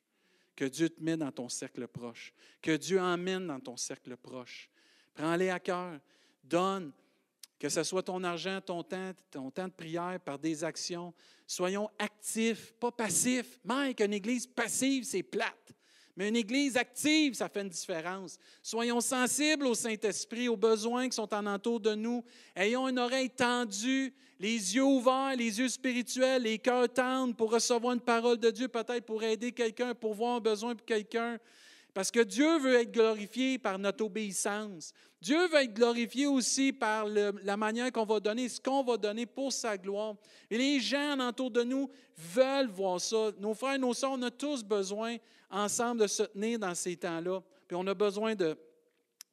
Que 0.55 0.67
Dieu 0.67 0.91
te 0.91 1.03
met 1.03 1.17
dans 1.17 1.33
ton 1.33 1.49
cercle 1.49 1.89
proche. 1.89 2.35
Que 2.61 2.77
Dieu 2.77 3.01
emmène 3.01 3.47
dans 3.47 3.61
ton 3.61 3.79
cercle 3.79 4.15
proche. 4.19 4.69
Prends-les 5.15 5.49
à 5.49 5.59
cœur. 5.59 5.99
Donne. 6.45 6.93
Que 7.59 7.71
ce 7.71 7.83
soit 7.83 8.03
ton 8.03 8.23
argent, 8.23 8.61
ton 8.61 8.83
temps, 8.83 9.13
ton 9.31 9.51
temps 9.51 9.69
de 9.69 9.73
prière 9.73 10.21
par 10.23 10.39
des 10.39 10.63
actions. 10.63 11.15
Soyons 11.47 11.89
actifs, 11.99 12.75
pas 12.75 12.93
passifs. 12.93 13.59
Même 13.65 13.95
qu'une 13.95 14.13
église 14.13 14.47
passive, 14.47 15.05
c'est 15.05 15.23
plate. 15.23 15.73
Mais 16.17 16.29
une 16.29 16.37
Église 16.37 16.77
active, 16.77 17.35
ça 17.35 17.49
fait 17.49 17.63
une 17.63 17.69
différence. 17.69 18.39
Soyons 18.63 19.01
sensibles 19.01 19.67
au 19.67 19.75
Saint-Esprit, 19.75 20.49
aux 20.49 20.57
besoins 20.57 21.09
qui 21.09 21.15
sont 21.15 21.33
en 21.33 21.47
entour 21.47 21.81
de 21.81 21.95
nous. 21.95 22.25
Ayons 22.57 22.89
une 22.89 22.99
oreille 22.99 23.31
tendue, 23.31 24.13
les 24.39 24.75
yeux 24.75 24.85
ouverts, 24.85 25.35
les 25.37 25.59
yeux 25.59 25.69
spirituels, 25.69 26.43
les 26.43 26.59
cœurs 26.59 26.93
tendres 26.93 27.35
pour 27.35 27.53
recevoir 27.53 27.95
une 27.95 28.01
parole 28.01 28.39
de 28.39 28.51
Dieu, 28.51 28.69
peut-être 28.69 29.05
pour 29.05 29.23
aider 29.23 29.53
quelqu'un, 29.53 29.95
pour 29.95 30.15
voir 30.15 30.37
un 30.37 30.41
besoin 30.41 30.75
pour 30.75 30.87
quelqu'un. 30.87 31.39
Parce 31.93 32.11
que 32.11 32.21
Dieu 32.21 32.59
veut 32.59 32.77
être 32.77 32.93
glorifié 32.93 33.59
par 33.59 33.79
notre 33.79 34.05
obéissance. 34.05 34.93
Dieu 35.21 35.49
veut 35.49 35.63
être 35.63 35.75
glorifié 35.75 36.27
aussi 36.27 36.73
par 36.73 37.07
la 37.07 37.57
manière 37.57 37.91
qu'on 37.91 38.05
va 38.05 38.21
donner, 38.21 38.49
ce 38.49 38.61
qu'on 38.61 38.85
va 38.85 38.97
donner 38.97 39.27
pour 39.27 39.53
sa 39.53 39.77
gloire. 39.77 40.15
Et 40.51 40.57
les 40.57 40.81
gens 40.81 41.19
autour 41.29 41.51
de 41.51 41.63
nous 41.63 41.91
veulent 42.17 42.71
voir 42.71 43.01
ça. 43.01 43.33
Nos 43.39 43.55
frères 43.55 43.75
et 43.75 43.79
nos 43.79 43.93
sœurs, 43.93 44.13
on 44.13 44.23
a 44.23 44.31
tous 44.31 44.63
besoin 44.63 45.17
ensemble 45.51 46.03
de 46.03 46.07
se 46.07 46.23
tenir 46.23 46.59
dans 46.59 46.75
ces 46.75 46.97
temps-là. 46.97 47.43
Puis 47.67 47.77
on 47.77 47.87
a 47.87 47.95
besoin 47.95 48.35
de 48.35 48.57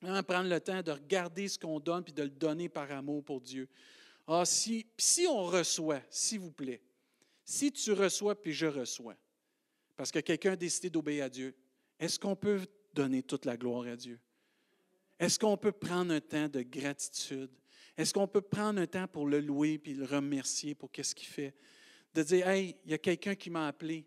prendre 0.01 0.49
le 0.49 0.59
temps 0.59 0.81
de 0.81 0.91
regarder 0.91 1.47
ce 1.47 1.59
qu'on 1.59 1.79
donne 1.79 2.03
puis 2.03 2.13
de 2.13 2.23
le 2.23 2.29
donner 2.29 2.69
par 2.69 2.91
amour 2.91 3.23
pour 3.23 3.41
Dieu. 3.41 3.67
Ah, 4.27 4.45
si, 4.45 4.85
si 4.97 5.25
on 5.27 5.43
reçoit, 5.45 6.01
s'il 6.09 6.39
vous 6.39 6.51
plaît, 6.51 6.81
si 7.45 7.71
tu 7.71 7.93
reçois 7.93 8.39
puis 8.39 8.51
je 8.51 8.65
reçois, 8.65 9.15
parce 9.95 10.11
que 10.11 10.19
quelqu'un 10.19 10.51
a 10.51 10.55
décidé 10.55 10.89
d'obéir 10.89 11.25
à 11.25 11.29
Dieu, 11.29 11.55
est-ce 11.99 12.19
qu'on 12.19 12.35
peut 12.35 12.61
donner 12.93 13.23
toute 13.23 13.45
la 13.45 13.57
gloire 13.57 13.87
à 13.87 13.95
Dieu? 13.95 14.19
Est-ce 15.19 15.39
qu'on 15.39 15.57
peut 15.57 15.71
prendre 15.71 16.13
un 16.13 16.21
temps 16.21 16.47
de 16.47 16.61
gratitude? 16.61 17.49
Est-ce 17.97 18.13
qu'on 18.13 18.27
peut 18.27 18.41
prendre 18.41 18.79
un 18.79 18.85
temps 18.85 19.07
pour 19.07 19.27
le 19.27 19.39
louer 19.39 19.79
puis 19.79 19.95
le 19.95 20.05
remercier 20.05 20.75
pour 20.75 20.91
qu'est-ce 20.91 21.15
qu'il 21.15 21.27
fait? 21.27 21.55
De 22.13 22.21
dire, 22.21 22.47
hey, 22.47 22.75
il 22.85 22.91
y 22.91 22.93
a 22.93 22.99
quelqu'un 22.99 23.35
qui 23.35 23.49
m'a 23.49 23.67
appelé. 23.67 24.05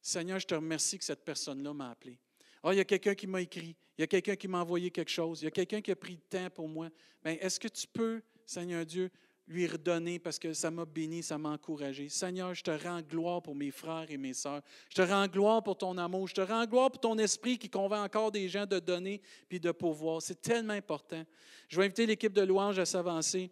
Seigneur, 0.00 0.38
je 0.38 0.46
te 0.46 0.54
remercie 0.54 0.98
que 0.98 1.04
cette 1.04 1.24
personne-là 1.24 1.72
m'a 1.72 1.90
appelé. 1.90 2.18
Ah, 2.62 2.72
il 2.72 2.76
y 2.76 2.80
a 2.80 2.84
quelqu'un 2.84 3.14
qui 3.14 3.26
m'a 3.26 3.40
écrit. 3.40 3.76
Il 3.98 4.02
y 4.02 4.04
a 4.04 4.06
quelqu'un 4.06 4.36
qui 4.36 4.46
m'a 4.46 4.60
envoyé 4.60 4.90
quelque 4.90 5.10
chose. 5.10 5.42
Il 5.42 5.46
y 5.46 5.48
a 5.48 5.50
quelqu'un 5.50 5.80
qui 5.80 5.90
a 5.90 5.96
pris 5.96 6.14
le 6.14 6.20
temps 6.20 6.50
pour 6.50 6.68
moi. 6.68 6.90
Bien, 7.24 7.36
est-ce 7.40 7.58
que 7.58 7.68
tu 7.68 7.86
peux, 7.88 8.22
Seigneur 8.46 8.86
Dieu, 8.86 9.10
lui 9.46 9.66
redonner 9.66 10.18
parce 10.18 10.38
que 10.38 10.52
ça 10.52 10.70
m'a 10.70 10.84
béni, 10.84 11.22
ça 11.22 11.36
m'a 11.38 11.50
encouragé. 11.50 12.08
Seigneur, 12.08 12.54
je 12.54 12.62
te 12.62 12.70
rends 12.70 13.00
gloire 13.02 13.42
pour 13.42 13.54
mes 13.54 13.70
frères 13.70 14.10
et 14.10 14.16
mes 14.16 14.34
sœurs. 14.34 14.62
Je 14.88 14.96
te 14.96 15.02
rends 15.02 15.26
gloire 15.26 15.62
pour 15.62 15.76
ton 15.76 15.98
amour. 15.98 16.28
Je 16.28 16.34
te 16.34 16.40
rends 16.40 16.64
gloire 16.66 16.90
pour 16.90 17.00
ton 17.00 17.18
esprit 17.18 17.58
qui 17.58 17.68
convainc 17.68 18.04
encore 18.04 18.30
des 18.30 18.48
gens 18.48 18.66
de 18.66 18.78
donner 18.78 19.20
puis 19.48 19.60
de 19.60 19.72
pouvoir. 19.72 20.22
C'est 20.22 20.40
tellement 20.40 20.74
important. 20.74 21.24
Je 21.68 21.76
vais 21.76 21.84
inviter 21.84 22.06
l'équipe 22.06 22.32
de 22.32 22.42
louange 22.42 22.78
à 22.78 22.86
s'avancer. 22.86 23.50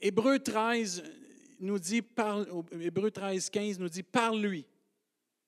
Hébreu 0.00 0.38
13 0.38 1.02
nous 1.60 1.78
dit, 1.78 2.02
par, 2.02 2.44
Hébreu 2.72 3.10
13, 3.10 3.50
15 3.50 3.78
nous 3.78 3.88
dit, 3.88 4.02
par 4.02 4.34
lui, 4.34 4.66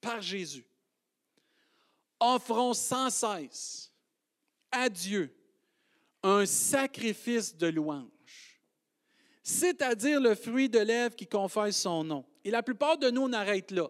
par 0.00 0.20
Jésus, 0.20 0.66
offrons 2.20 2.74
sans 2.74 3.10
cesse 3.10 3.92
à 4.70 4.88
Dieu 4.88 5.34
un 6.22 6.46
sacrifice 6.46 7.56
de 7.56 7.66
louange 7.66 8.08
c'est-à-dire 9.42 10.20
le 10.20 10.34
fruit 10.34 10.68
de 10.68 10.78
lèvres 10.78 11.16
qui 11.16 11.26
confesse 11.26 11.76
son 11.76 12.04
nom. 12.04 12.24
Et 12.44 12.50
la 12.50 12.62
plupart 12.62 12.98
de 12.98 13.10
nous, 13.10 13.22
on 13.22 13.32
arrête 13.32 13.70
là. 13.70 13.88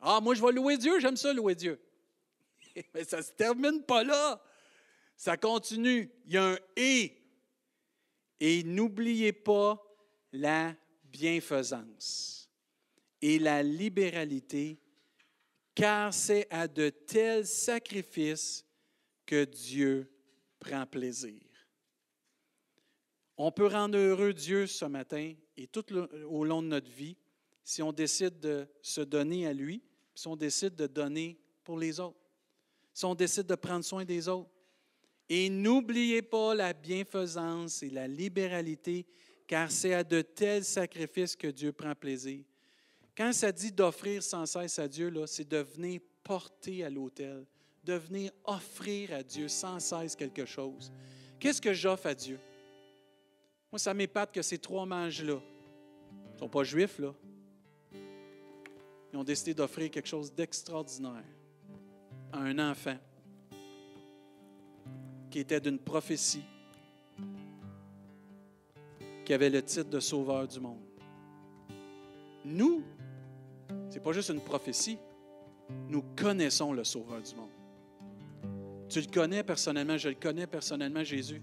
Ah, 0.00 0.20
moi, 0.20 0.34
je 0.34 0.42
vais 0.42 0.52
louer 0.52 0.76
Dieu, 0.76 0.98
j'aime 1.00 1.16
ça 1.16 1.32
louer 1.32 1.54
Dieu. 1.54 1.80
Mais 2.94 3.04
ça 3.04 3.18
ne 3.18 3.22
se 3.22 3.32
termine 3.32 3.82
pas 3.82 4.04
là. 4.04 4.42
Ça 5.16 5.36
continue. 5.36 6.10
Il 6.26 6.32
y 6.32 6.36
a 6.38 6.44
un 6.44 6.58
et. 6.76 7.16
Et 8.38 8.62
n'oubliez 8.62 9.32
pas 9.32 9.82
la 10.32 10.74
bienfaisance 11.04 12.48
et 13.20 13.38
la 13.38 13.62
libéralité, 13.62 14.80
car 15.74 16.14
c'est 16.14 16.46
à 16.50 16.66
de 16.66 16.88
tels 16.88 17.46
sacrifices 17.46 18.64
que 19.26 19.44
Dieu 19.44 20.10
prend 20.58 20.86
plaisir. 20.86 21.49
On 23.42 23.50
peut 23.50 23.68
rendre 23.68 23.96
heureux 23.96 24.34
Dieu 24.34 24.66
ce 24.66 24.84
matin 24.84 25.32
et 25.56 25.66
tout 25.66 25.86
au 26.28 26.44
long 26.44 26.60
de 26.60 26.66
notre 26.66 26.90
vie 26.90 27.16
si 27.64 27.82
on 27.82 27.90
décide 27.90 28.38
de 28.38 28.68
se 28.82 29.00
donner 29.00 29.46
à 29.46 29.54
lui, 29.54 29.82
si 30.14 30.28
on 30.28 30.36
décide 30.36 30.74
de 30.74 30.86
donner 30.86 31.40
pour 31.64 31.78
les 31.78 31.98
autres, 32.00 32.20
si 32.92 33.06
on 33.06 33.14
décide 33.14 33.46
de 33.46 33.54
prendre 33.54 33.82
soin 33.82 34.04
des 34.04 34.28
autres. 34.28 34.50
Et 35.26 35.48
n'oubliez 35.48 36.20
pas 36.20 36.54
la 36.54 36.74
bienfaisance 36.74 37.82
et 37.82 37.88
la 37.88 38.06
libéralité, 38.06 39.06
car 39.46 39.70
c'est 39.70 39.94
à 39.94 40.04
de 40.04 40.20
tels 40.20 40.64
sacrifices 40.64 41.34
que 41.34 41.48
Dieu 41.48 41.72
prend 41.72 41.94
plaisir. 41.94 42.44
Quand 43.16 43.32
ça 43.32 43.50
dit 43.52 43.72
d'offrir 43.72 44.22
sans 44.22 44.44
cesse 44.44 44.78
à 44.78 44.86
Dieu, 44.86 45.10
c'est 45.24 45.48
de 45.48 45.60
venir 45.60 46.02
porter 46.22 46.84
à 46.84 46.90
l'autel, 46.90 47.46
de 47.84 47.94
venir 47.94 48.32
offrir 48.44 49.14
à 49.14 49.22
Dieu 49.22 49.48
sans 49.48 49.80
cesse 49.80 50.14
quelque 50.14 50.44
chose. 50.44 50.92
Qu'est-ce 51.38 51.62
que 51.62 51.72
j'offre 51.72 52.06
à 52.06 52.14
Dieu? 52.14 52.38
Moi, 53.72 53.78
ça 53.78 53.94
m'épate 53.94 54.32
que 54.32 54.42
ces 54.42 54.58
trois 54.58 54.84
mages-là 54.84 55.38
ne 56.34 56.38
sont 56.38 56.48
pas 56.48 56.64
juifs, 56.64 56.98
là. 56.98 57.14
Ils 59.12 59.16
ont 59.18 59.24
décidé 59.24 59.54
d'offrir 59.54 59.90
quelque 59.90 60.08
chose 60.08 60.32
d'extraordinaire 60.32 61.24
à 62.32 62.38
un 62.38 62.58
enfant 62.70 62.96
qui 65.30 65.38
était 65.38 65.60
d'une 65.60 65.78
prophétie, 65.78 66.44
qui 69.24 69.32
avait 69.32 69.50
le 69.50 69.62
titre 69.62 69.90
de 69.90 70.00
sauveur 70.00 70.46
du 70.46 70.58
monde. 70.60 70.80
Nous, 72.44 72.82
ce 73.88 73.94
n'est 73.94 74.00
pas 74.00 74.12
juste 74.12 74.30
une 74.30 74.40
prophétie, 74.40 74.98
nous 75.88 76.02
connaissons 76.16 76.72
le 76.72 76.82
sauveur 76.82 77.22
du 77.22 77.34
monde. 77.34 77.50
Tu 78.88 79.00
le 79.00 79.06
connais 79.06 79.44
personnellement, 79.44 79.96
je 79.96 80.08
le 80.08 80.16
connais 80.16 80.48
personnellement, 80.48 81.04
Jésus. 81.04 81.40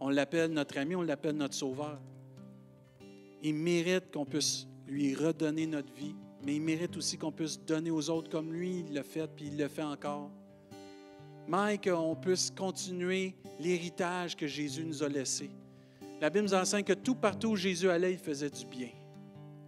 On 0.00 0.08
l'appelle 0.08 0.52
notre 0.52 0.78
ami, 0.78 0.94
on 0.96 1.02
l'appelle 1.02 1.36
notre 1.36 1.54
sauveur. 1.54 2.00
Il 3.42 3.54
mérite 3.54 4.10
qu'on 4.12 4.24
puisse 4.24 4.66
lui 4.86 5.14
redonner 5.14 5.66
notre 5.66 5.92
vie, 5.94 6.14
mais 6.44 6.56
il 6.56 6.62
mérite 6.62 6.96
aussi 6.96 7.16
qu'on 7.16 7.32
puisse 7.32 7.58
donner 7.60 7.90
aux 7.90 8.10
autres 8.10 8.30
comme 8.30 8.52
lui, 8.52 8.84
il 8.86 8.94
l'a 8.94 9.02
fait, 9.02 9.28
puis 9.34 9.46
il 9.46 9.56
le 9.56 9.68
fait 9.68 9.82
encore. 9.82 10.30
Mais 11.48 11.78
qu'on 11.78 12.16
puisse 12.16 12.50
continuer 12.50 13.34
l'héritage 13.60 14.36
que 14.36 14.46
Jésus 14.46 14.84
nous 14.84 15.02
a 15.02 15.08
laissé. 15.08 15.50
La 16.20 16.30
Bible 16.30 16.46
nous 16.46 16.54
enseigne 16.54 16.84
que 16.84 16.92
tout 16.92 17.14
partout 17.14 17.48
où 17.48 17.56
Jésus 17.56 17.90
allait, 17.90 18.12
il 18.12 18.18
faisait 18.18 18.50
du 18.50 18.64
bien. 18.64 18.88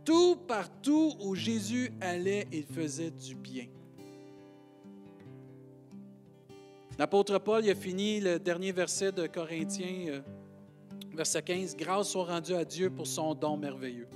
Tout 0.04 0.36
partout 0.36 1.14
où 1.20 1.34
Jésus 1.34 1.92
allait, 2.00 2.46
il 2.52 2.64
faisait 2.64 3.10
du 3.10 3.34
bien. 3.34 3.66
L'apôtre 6.98 7.38
Paul 7.38 7.68
a 7.68 7.74
fini 7.74 8.20
le 8.20 8.38
dernier 8.38 8.72
verset 8.72 9.12
de 9.12 9.26
Corinthiens, 9.26 10.06
euh, 10.08 10.20
verset 11.14 11.42
15, 11.42 11.76
Grâce 11.76 12.08
soit 12.08 12.24
rendue 12.24 12.54
à 12.54 12.64
Dieu 12.64 12.88
pour 12.88 13.06
son 13.06 13.34
don 13.34 13.58
merveilleux. 13.58 14.08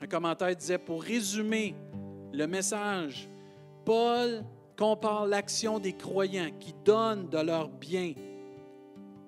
Un 0.00 0.06
commentaire 0.08 0.54
disait, 0.56 0.78
pour 0.78 1.02
résumer 1.02 1.76
le 2.32 2.46
message, 2.46 3.28
Paul 3.84 4.44
compare 4.76 5.26
l'action 5.26 5.78
des 5.78 5.92
croyants 5.92 6.50
qui 6.58 6.74
donnent 6.84 7.28
de 7.28 7.38
leur 7.38 7.68
bien 7.68 8.14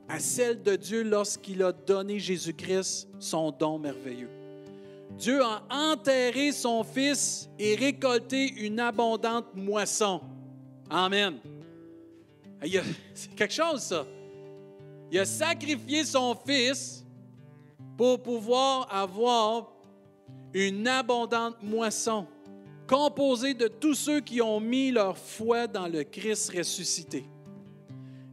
à 0.08 0.18
celle 0.18 0.60
de 0.62 0.74
Dieu 0.74 1.04
lorsqu'il 1.04 1.62
a 1.62 1.70
donné 1.70 2.18
Jésus-Christ 2.18 3.08
son 3.20 3.52
don 3.52 3.78
merveilleux. 3.78 4.30
Dieu 5.16 5.40
a 5.42 5.62
enterré 5.70 6.50
son 6.50 6.82
Fils 6.82 7.48
et 7.60 7.76
récolté 7.76 8.52
une 8.54 8.80
abondante 8.80 9.54
moisson. 9.54 10.20
Amen. 10.88 11.38
C'est 13.14 13.34
quelque 13.34 13.54
chose, 13.54 13.82
ça. 13.82 14.06
Il 15.10 15.18
a 15.18 15.24
sacrifié 15.24 16.04
son 16.04 16.36
fils 16.46 17.04
pour 17.96 18.22
pouvoir 18.22 18.92
avoir 18.94 19.72
une 20.52 20.86
abondante 20.86 21.62
moisson 21.62 22.26
composée 22.86 23.54
de 23.54 23.68
tous 23.68 23.94
ceux 23.94 24.20
qui 24.20 24.42
ont 24.42 24.60
mis 24.60 24.90
leur 24.90 25.16
foi 25.16 25.66
dans 25.66 25.86
le 25.86 26.02
Christ 26.02 26.52
ressuscité. 26.56 27.24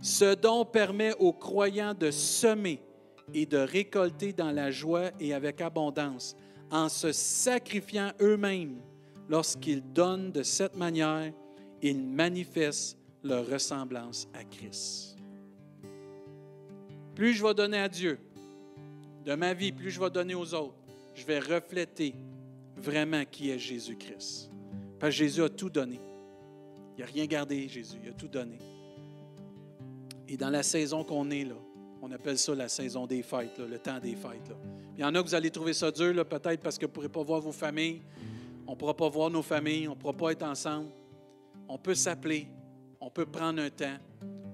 Ce 0.01 0.35
don 0.35 0.65
permet 0.65 1.13
aux 1.19 1.33
croyants 1.33 1.93
de 1.93 2.11
semer 2.11 2.81
et 3.33 3.45
de 3.45 3.57
récolter 3.57 4.33
dans 4.33 4.51
la 4.51 4.71
joie 4.71 5.11
et 5.19 5.33
avec 5.33 5.61
abondance 5.61 6.35
en 6.71 6.89
se 6.89 7.11
sacrifiant 7.11 8.11
eux-mêmes. 8.21 8.81
Lorsqu'ils 9.29 9.81
donnent 9.81 10.31
de 10.31 10.43
cette 10.43 10.75
manière, 10.75 11.31
ils 11.81 12.01
manifestent 12.01 12.96
leur 13.27 13.47
ressemblance 13.47 14.27
à 14.33 14.43
Christ. 14.43 15.17
Plus 17.15 17.33
je 17.33 17.43
vais 17.43 17.53
donner 17.53 17.79
à 17.79 17.89
Dieu 17.89 18.19
de 19.25 19.35
ma 19.35 19.53
vie, 19.53 19.71
plus 19.71 19.91
je 19.91 19.99
vais 19.99 20.09
donner 20.09 20.35
aux 20.35 20.53
autres, 20.53 20.75
je 21.15 21.25
vais 21.25 21.39
refléter 21.39 22.15
vraiment 22.77 23.23
qui 23.25 23.49
est 23.49 23.59
Jésus-Christ. 23.59 24.49
Parce 24.99 25.13
que 25.13 25.17
Jésus 25.17 25.43
a 25.43 25.49
tout 25.49 25.69
donné. 25.69 25.99
Il 26.97 27.01
n'a 27.01 27.07
rien 27.07 27.25
gardé, 27.25 27.67
Jésus. 27.67 27.97
Il 28.03 28.09
a 28.09 28.13
tout 28.13 28.27
donné. 28.27 28.57
Et 30.27 30.37
dans 30.37 30.49
la 30.49 30.63
saison 30.63 31.03
qu'on 31.03 31.29
est 31.29 31.43
là, 31.43 31.55
on 32.01 32.11
appelle 32.11 32.37
ça 32.37 32.53
la 32.55 32.69
saison 32.69 33.05
des 33.05 33.23
fêtes, 33.23 33.59
le 33.59 33.79
temps 33.79 33.99
des 33.99 34.15
fêtes. 34.15 34.51
Il 34.95 35.01
y 35.01 35.03
en 35.03 35.13
a 35.13 35.21
que 35.21 35.27
vous 35.27 35.35
allez 35.35 35.51
trouver 35.51 35.73
ça 35.73 35.91
dur, 35.91 36.25
peut-être 36.25 36.61
parce 36.61 36.77
que 36.77 36.85
vous 36.85 36.89
ne 36.89 36.93
pourrez 36.93 37.09
pas 37.09 37.23
voir 37.23 37.41
vos 37.41 37.51
familles. 37.51 38.01
On 38.65 38.71
ne 38.71 38.75
pourra 38.75 38.95
pas 38.95 39.09
voir 39.09 39.29
nos 39.29 39.41
familles, 39.41 39.87
on 39.87 39.91
ne 39.91 39.95
pourra 39.95 40.13
pas 40.13 40.31
être 40.31 40.43
ensemble. 40.43 40.89
On 41.69 41.77
peut 41.77 41.95
s'appeler, 41.95 42.47
on 43.07 43.09
peut 43.09 43.25
prendre 43.25 43.61
un 43.61 43.69
temps. 43.69 43.97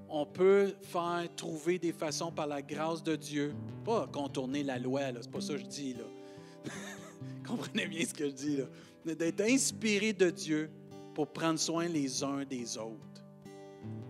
On 0.08 0.24
peut 0.24 0.76
faire 0.80 1.28
trouver 1.34 1.76
des 1.76 1.92
façons 1.92 2.30
par 2.30 2.46
la 2.46 2.62
grâce 2.62 3.02
de 3.02 3.16
Dieu, 3.16 3.52
pas 3.84 4.06
contourner 4.06 4.62
la 4.62 4.78
loi, 4.78 5.00
c'est 5.20 5.28
pas 5.28 5.40
ça 5.40 5.54
que 5.54 5.58
je 5.58 5.64
dis. 5.64 5.94
Là. 5.94 6.72
Comprenez 7.48 7.88
bien 7.88 8.06
ce 8.06 8.14
que 8.14 8.26
je 8.26 8.30
dis. 8.30 8.58
D'être 9.04 9.40
inspiré 9.40 10.12
de 10.12 10.30
Dieu 10.30 10.70
pour 11.14 11.26
prendre 11.26 11.58
soin 11.58 11.88
les 11.88 12.22
uns 12.22 12.44
des 12.44 12.78
autres. 12.78 13.24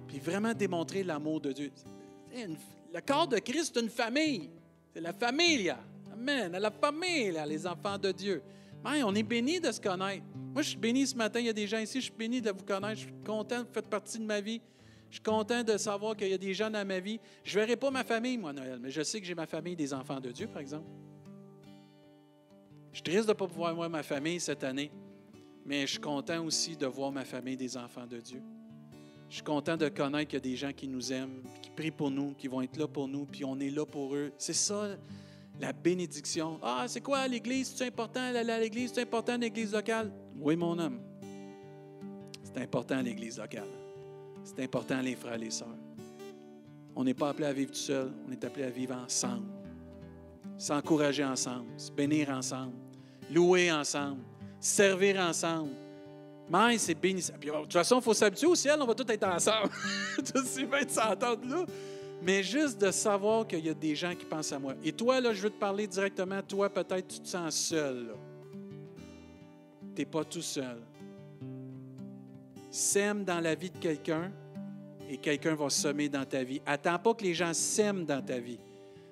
Puis 0.09 0.19
vraiment 0.19 0.53
démontrer 0.53 1.03
l'amour 1.03 1.41
de 1.41 1.53
Dieu. 1.53 1.73
le 2.35 3.01
corps 3.01 3.29
de 3.29 3.39
Christ, 3.39 3.73
c'est 3.73 3.81
une 3.81 3.89
famille. 3.89 4.51
C'est 4.93 5.01
la 5.01 5.15
famille. 5.15 5.75
Amen. 6.13 6.53
La 6.53 6.71
famille, 6.71 7.35
les 7.49 7.67
enfants 7.67 7.97
de 7.97 8.13
Dieu. 8.13 8.43
on 8.85 9.15
est 9.15 9.23
béni 9.23 9.59
de 9.59 9.73
se 9.73 9.81
connaître. 9.81 10.27
Moi, 10.55 10.63
je 10.63 10.69
suis 10.69 10.79
béni 10.79 11.05
ce 11.05 11.17
matin. 11.17 11.41
Il 11.41 11.47
y 11.47 11.49
a 11.49 11.53
des 11.53 11.67
gens 11.67 11.79
ici, 11.79 12.01
je 12.01 12.05
suis 12.05 12.15
béni 12.17 12.41
de 12.41 12.53
vous 12.53 12.65
connaître. 12.65 13.01
Je 13.01 13.07
suis 13.07 13.25
content, 13.27 13.65
vous 13.65 13.73
faites 13.73 13.89
partie 13.89 14.21
de 14.21 14.25
ma 14.25 14.41
vie. 14.41 14.61
Je 15.11 15.17
suis 15.17 15.23
content 15.23 15.65
de 15.65 15.77
savoir 15.77 16.17
qu'il 16.17 16.29
y 16.29 16.33
a 16.33 16.39
des 16.39 16.55
gens 16.55 16.71
dans 16.71 16.87
ma 16.87 17.01
vie. 17.01 17.19
Je 17.43 17.59
ne 17.59 17.65
verrai 17.65 17.77
pas 17.77 17.91
ma 17.91 18.05
famille, 18.05 18.39
moi, 18.39 18.53
Noël, 18.53 18.79
mais 18.81 18.91
je 18.91 19.03
sais 19.03 19.21
que 19.21 19.27
j'ai 19.27 19.35
ma 19.35 19.47
famille 19.47 19.75
des 19.75 19.93
enfants 19.93 20.21
de 20.21 20.31
Dieu, 20.31 20.47
par 20.47 20.61
exemple. 20.63 20.87
Je 22.93 22.99
suis 22.99 23.03
triste 23.03 23.27
de 23.27 23.33
ne 23.33 23.37
pas 23.37 23.49
pouvoir 23.49 23.75
voir 23.75 23.91
ma 23.91 24.05
famille 24.05 24.39
cette 24.39 24.63
année, 24.63 24.93
mais 25.67 25.83
je 25.83 25.93
suis 25.93 26.01
content 26.01 26.45
aussi 26.45 26.77
de 26.77 26.87
voir 26.87 27.11
ma 27.11 27.25
famille 27.25 27.57
des 27.57 27.77
enfants 27.77 28.07
de 28.07 28.21
Dieu. 28.21 28.41
Je 29.29 29.35
suis 29.35 29.45
content 29.45 29.77
de 29.77 29.89
connaître 29.89 30.31
qu'il 30.31 30.37
y 30.37 30.43
a 30.43 30.51
des 30.51 30.57
gens 30.57 30.73
qui 30.73 30.87
nous 30.87 31.13
aiment, 31.13 31.43
qui 31.63 31.71
prient 31.71 31.91
pour 31.91 32.13
nous, 32.13 32.35
qui 32.35 32.47
vont 32.47 32.63
être 32.63 32.77
là 32.77 32.87
pour 32.87 33.09
nous, 33.09 33.25
puis 33.25 33.45
on 33.45 33.59
est 33.59 33.71
là 33.71 33.85
pour 33.85 34.15
eux. 34.15 34.33
C'est 34.39 34.53
ça, 34.53 34.97
la 35.61 35.73
bénédiction. 35.73 36.61
Ah, 36.63 36.85
c'est 36.87 37.01
quoi 37.01 37.27
l'Église? 37.27 37.73
C'est 37.75 37.87
important? 37.87 38.33
D'aller 38.33 38.53
à 38.53 38.61
l'Église? 38.61 38.93
C'est 38.95 39.03
important 39.03 39.37
l'Église 39.37 39.73
locale? 39.73 40.13
Oui, 40.37 40.57
mon 40.57 40.79
homme. 40.79 41.01
C'est 42.43 42.63
important 42.63 43.01
l'Église 43.01 43.39
locale. 43.39 43.69
C'est 44.45 44.63
important, 44.63 45.01
les 45.01 45.17
frères 45.17 45.35
et 45.35 45.39
les 45.39 45.51
sœurs. 45.51 45.69
On 46.95 47.03
n'est 47.03 47.15
pas 47.15 47.31
appelé 47.31 47.47
à 47.47 47.53
vivre 47.53 47.71
tout 47.73 47.79
seul, 47.79 48.13
on 48.29 48.33
est 48.33 48.45
appelé 48.45 48.65
à 48.65 48.71
vivre 48.71 48.95
ensemble. 48.95 49.49
S'encourager 50.57 51.25
ensemble, 51.25 51.69
se 51.77 51.91
bénir 51.91 52.31
ensemble, 52.31 52.75
louer 53.33 53.73
ensemble, 53.73 54.21
servir 54.61 55.19
ensemble. 55.19 55.71
Mais 56.49 56.79
c'est 56.79 56.95
béni. 56.95 57.23
de 57.23 57.63
toute 57.63 57.73
façon, 57.73 57.99
il 57.99 58.03
faut 58.03 58.15
s'habituer 58.15 58.47
au 58.47 58.55
ciel, 58.55 58.77
on 58.81 58.87
va 58.87 58.95
tous 58.95 59.11
être 59.11 59.27
ensemble. 59.27 59.71
Tout 60.17 60.43
c'est 60.45 60.67
bien 60.67 60.85
de 60.85 60.91
s'entendre 60.91 61.41
là. 61.49 61.65
Mais 62.23 62.43
juste 62.43 62.81
de 62.81 62.91
savoir 62.91 63.47
qu'il 63.47 63.65
y 63.65 63.71
a 63.71 63.75
des 63.75 63.95
gens 63.95 64.15
qui 64.15 64.27
pensent 64.27 64.53
à 64.53 64.59
moi. 64.59 64.75
Et 64.85 64.93
toi, 64.93 65.21
là, 65.21 65.33
je 65.33 65.43
veux 65.43 65.51
te 65.51 65.59
parler 65.59 65.87
directement. 65.87 66.41
Toi, 66.43 66.69
peut-être, 66.69 67.09
tu 67.09 67.21
te 67.21 67.29
sens 67.29 67.55
seul. 67.55 68.15
Tu 69.95 70.03
n'es 70.03 70.07
pas 70.07 70.25
tout 70.25 70.43
seul 70.43 70.79
sème 72.75 73.25
dans 73.25 73.41
la 73.41 73.55
vie 73.55 73.71
de 73.71 73.79
quelqu'un 73.79 74.33
et 75.09 75.17
quelqu'un 75.19 75.55
va 75.55 75.71
semer 75.71 76.09
dans 76.09 76.25
ta 76.25 76.43
vie. 76.43 76.61
Attends 76.67 76.99
pas 76.99 77.15
que 77.15 77.23
les 77.23 77.35
gens 77.35 77.55
sèment 77.55 78.05
dans 78.05 78.21
ta 78.21 78.39
vie. 78.39 78.59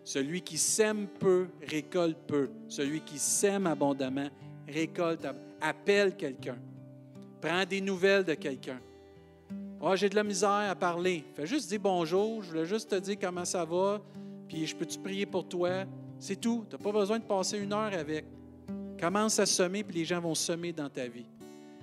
Celui 0.05 0.43
qui 0.43 0.59
sème 0.59 1.07
peu, 1.07 1.47
récolte 1.69 2.19
peu. 2.27 2.51
Celui 2.69 3.01
qui 3.01 3.19
sème 3.19 3.69
abondamment, 3.69 4.29
récolte. 4.67 5.27
Appelle 5.61 6.17
quelqu'un. 6.17 6.59
Prends 7.41 7.65
des 7.65 7.81
nouvelles 7.81 8.25
de 8.25 8.35
quelqu'un. 8.35 8.81
Oh, 9.81 9.95
j'ai 9.95 10.09
de 10.09 10.17
la 10.17 10.25
misère 10.25 10.51
à 10.51 10.75
parler. 10.75 11.25
Fais 11.35 11.47
juste 11.47 11.69
dire 11.69 11.81
bonjour. 11.81 12.43
Je 12.43 12.49
voulais 12.49 12.67
juste 12.67 12.91
te 12.91 12.97
dire 12.97 13.17
comment 13.21 13.45
ça 13.45 13.65
va. 13.65 14.01
Puis 14.49 14.67
je 14.67 14.75
peux-tu 14.75 14.99
prier 14.99 15.27
pour 15.27 15.47
toi? 15.47 15.85
C'est 16.19 16.41
tout. 16.41 16.65
Tu 16.69 16.75
n'as 16.75 16.83
pas 16.83 16.93
besoin 16.93 17.21
de 17.21 17.25
passer 17.25 17.59
une 17.59 17.73
heure 17.73 17.95
avec. 17.95 18.25
Commence 19.03 19.41
à 19.41 19.47
semer, 19.47 19.83
puis 19.83 19.99
les 19.99 20.05
gens 20.05 20.21
vont 20.21 20.37
semer 20.37 20.73
dans 20.73 20.89
ta 20.89 21.09
vie. 21.09 21.27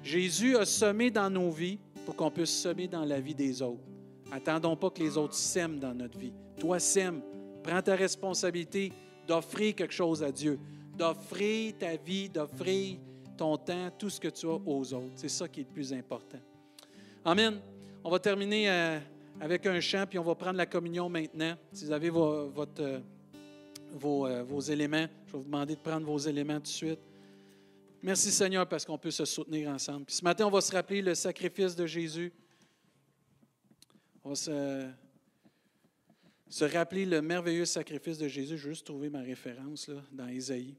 Jésus 0.01 0.55
a 0.55 0.65
semé 0.65 1.11
dans 1.11 1.29
nos 1.29 1.51
vies 1.51 1.77
pour 2.05 2.15
qu'on 2.15 2.31
puisse 2.31 2.61
semer 2.61 2.87
dans 2.87 3.03
la 3.03 3.19
vie 3.19 3.35
des 3.35 3.61
autres. 3.61 3.83
Attendons 4.31 4.77
pas 4.77 4.89
que 4.89 4.99
les 4.99 5.17
autres 5.17 5.33
sèment 5.33 5.79
dans 5.79 5.93
notre 5.93 6.17
vie. 6.17 6.31
Toi, 6.57 6.79
sème. 6.79 7.21
Prends 7.61 7.81
ta 7.81 7.97
responsabilité 7.97 8.93
d'offrir 9.27 9.75
quelque 9.75 9.93
chose 9.93 10.23
à 10.23 10.31
Dieu, 10.31 10.57
d'offrir 10.97 11.73
ta 11.77 11.97
vie, 11.97 12.29
d'offrir 12.29 12.99
ton 13.35 13.57
temps, 13.57 13.89
tout 13.97 14.09
ce 14.09 14.21
que 14.21 14.29
tu 14.29 14.45
as 14.45 14.57
aux 14.65 14.93
autres. 14.93 15.11
C'est 15.15 15.27
ça 15.27 15.45
qui 15.49 15.59
est 15.59 15.67
le 15.67 15.73
plus 15.73 15.91
important. 15.91 16.39
Amen. 17.25 17.59
On 18.01 18.11
va 18.11 18.19
terminer 18.19 18.69
euh, 18.69 18.97
avec 19.41 19.65
un 19.65 19.81
chant, 19.81 20.05
puis 20.09 20.17
on 20.19 20.23
va 20.23 20.35
prendre 20.35 20.55
la 20.55 20.65
communion 20.65 21.09
maintenant. 21.09 21.55
Si 21.73 21.83
vous 21.83 21.91
avez 21.91 22.07
euh, 22.07 22.49
vos, 23.91 24.25
euh, 24.25 24.43
vos 24.43 24.61
éléments, 24.61 25.07
je 25.27 25.33
vais 25.33 25.37
vous 25.37 25.43
demander 25.43 25.75
de 25.75 25.81
prendre 25.81 26.05
vos 26.05 26.17
éléments 26.17 26.55
tout 26.55 26.61
de 26.61 26.67
suite. 26.67 26.99
Merci 28.01 28.31
Seigneur 28.31 28.67
parce 28.67 28.85
qu'on 28.85 28.97
peut 28.97 29.11
se 29.11 29.25
soutenir 29.25 29.69
ensemble. 29.69 30.05
Puis 30.05 30.15
ce 30.15 30.23
matin, 30.23 30.45
on 30.47 30.49
va 30.49 30.61
se 30.61 30.71
rappeler 30.71 31.01
le 31.01 31.15
sacrifice 31.15 31.75
de 31.75 31.85
Jésus. 31.85 32.31
On 34.23 34.29
va 34.29 34.35
se, 34.35 34.89
se 36.47 36.63
rappeler 36.63 37.05
le 37.05 37.21
merveilleux 37.21 37.65
sacrifice 37.65 38.17
de 38.17 38.29
Jésus. 38.29 38.57
Je 38.57 38.67
vais 38.67 38.73
juste 38.73 38.85
trouver 38.85 39.09
ma 39.09 39.21
référence 39.21 39.89
là, 39.89 40.01
dans 40.13 40.27
Ésaïe. 40.27 40.77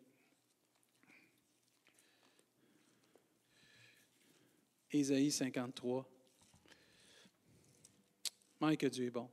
Ésaïe 4.90 5.30
53. 5.30 6.08
Mike, 8.60 8.86
Dieu 8.86 9.06
est 9.06 9.10
bon. 9.10 9.28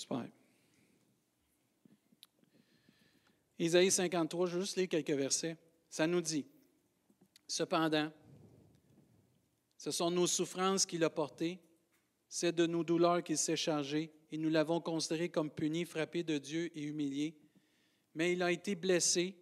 Super. 0.00 0.26
Isaïe 3.58 3.90
53, 3.90 4.46
je 4.46 4.54
vais 4.54 4.60
juste 4.62 4.76
lire 4.78 4.88
quelques 4.88 5.10
versets. 5.10 5.58
Ça 5.90 6.06
nous 6.06 6.22
dit 6.22 6.46
Cependant, 7.46 8.10
ce 9.76 9.90
sont 9.90 10.10
nos 10.10 10.26
souffrances 10.26 10.86
qu'il 10.86 11.04
a 11.04 11.10
portées, 11.10 11.60
c'est 12.28 12.54
de 12.54 12.66
nos 12.66 12.82
douleurs 12.82 13.22
qu'il 13.22 13.36
s'est 13.36 13.56
chargé, 13.56 14.10
et 14.30 14.38
nous 14.38 14.48
l'avons 14.48 14.80
considéré 14.80 15.28
comme 15.28 15.50
puni, 15.50 15.84
frappé 15.84 16.22
de 16.22 16.38
Dieu 16.38 16.70
et 16.74 16.82
humilié. 16.82 17.36
Mais 18.14 18.32
il 18.32 18.42
a 18.42 18.50
été 18.50 18.76
blessé 18.76 19.36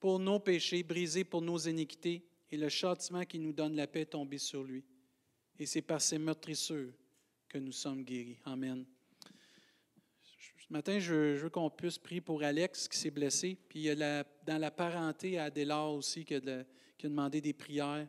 pour 0.00 0.18
nos 0.18 0.40
péchés, 0.40 0.82
brisé 0.82 1.24
pour 1.24 1.42
nos 1.42 1.58
iniquités, 1.58 2.26
et 2.50 2.56
le 2.56 2.70
châtiment 2.70 3.26
qui 3.26 3.38
nous 3.38 3.52
donne 3.52 3.76
la 3.76 3.86
paix 3.86 4.02
est 4.02 4.06
tombé 4.06 4.38
sur 4.38 4.64
lui. 4.64 4.82
Et 5.58 5.66
c'est 5.66 5.82
par 5.82 6.00
ses 6.00 6.16
meurtrissures 6.16 6.94
que 7.50 7.58
nous 7.58 7.72
sommes 7.72 8.02
guéris. 8.02 8.38
Amen. 8.46 8.86
Ce 10.68 10.72
matin, 10.74 10.98
je 10.98 11.14
veux, 11.14 11.48
qu'on 11.48 11.70
puisse 11.70 11.96
prier 11.96 12.20
pour 12.20 12.42
Alex 12.42 12.88
qui 12.88 12.98
s'est 12.98 13.10
blessé. 13.10 13.56
Puis 13.70 13.78
il 13.78 13.84
y 13.84 13.90
a 13.90 14.22
dans 14.46 14.58
la 14.58 14.70
parenté 14.70 15.38
à 15.38 15.44
Adélard 15.44 15.94
aussi 15.94 16.26
qui 16.26 16.34
a, 16.34 16.40
demandé 17.02 17.40
des 17.40 17.54
prières. 17.54 18.06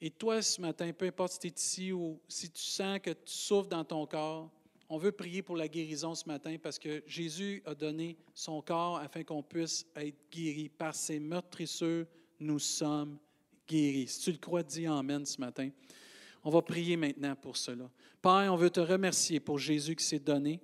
Et 0.00 0.12
toi, 0.12 0.40
ce 0.42 0.60
matin, 0.60 0.92
peu 0.92 1.06
importe 1.06 1.32
si 1.32 1.38
tu 1.40 1.46
es 1.48 1.50
ici 1.50 1.92
ou 1.92 2.20
si 2.28 2.52
tu 2.52 2.62
sens 2.62 3.00
que 3.00 3.10
tu 3.10 3.18
souffres 3.24 3.68
dans 3.68 3.82
ton 3.82 4.06
corps, 4.06 4.48
on 4.88 4.96
veut 4.96 5.10
prier 5.10 5.42
pour 5.42 5.56
la 5.56 5.66
guérison 5.66 6.14
ce 6.14 6.28
matin 6.28 6.54
parce 6.62 6.78
que 6.78 7.02
Jésus 7.04 7.64
a 7.66 7.74
donné 7.74 8.16
son 8.32 8.62
corps 8.62 8.98
afin 8.98 9.24
qu'on 9.24 9.42
puisse 9.42 9.84
être 9.96 10.30
guéri. 10.30 10.68
Par 10.68 10.94
ses 10.94 11.18
meurtrissures, 11.18 12.06
nous 12.38 12.60
sommes 12.60 13.18
guéris. 13.66 14.06
Si 14.06 14.20
tu 14.20 14.30
le 14.30 14.38
crois, 14.38 14.62
dis 14.62 14.86
Amen 14.86 15.26
ce 15.26 15.40
matin. 15.40 15.68
On 16.44 16.50
va 16.50 16.62
prier 16.62 16.96
maintenant 16.96 17.34
pour 17.34 17.56
cela. 17.56 17.90
Père, 18.22 18.52
on 18.52 18.56
veut 18.56 18.70
te 18.70 18.78
remercier 18.78 19.40
pour 19.40 19.58
Jésus 19.58 19.96
qui 19.96 20.04
s'est 20.04 20.20
donné. 20.20 20.60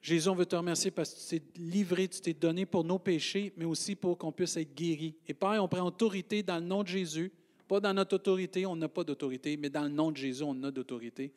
Jésus, 0.00 0.28
on 0.28 0.34
veut 0.34 0.46
te 0.46 0.54
remercier 0.54 0.90
parce 0.90 1.12
que 1.12 1.18
tu 1.18 1.40
t'es 1.40 1.60
livré, 1.60 2.08
tu 2.08 2.20
t'es 2.20 2.32
donné 2.32 2.64
pour 2.64 2.84
nos 2.84 2.98
péchés, 2.98 3.52
mais 3.56 3.64
aussi 3.64 3.96
pour 3.96 4.16
qu'on 4.16 4.32
puisse 4.32 4.56
être 4.56 4.74
guéri. 4.74 5.16
Et 5.26 5.34
Père, 5.34 5.62
on 5.62 5.68
prend 5.68 5.84
autorité 5.84 6.42
dans 6.42 6.56
le 6.56 6.66
nom 6.66 6.82
de 6.82 6.88
Jésus, 6.88 7.32
pas 7.66 7.80
dans 7.80 7.92
notre 7.92 8.14
autorité, 8.16 8.66
on 8.66 8.76
n'a 8.76 8.88
pas 8.88 9.02
d'autorité, 9.02 9.56
mais 9.56 9.70
dans 9.70 9.82
le 9.82 9.88
nom 9.88 10.12
de 10.12 10.16
Jésus, 10.16 10.44
on 10.44 10.62
a 10.62 10.70
d'autorité. 10.70 11.32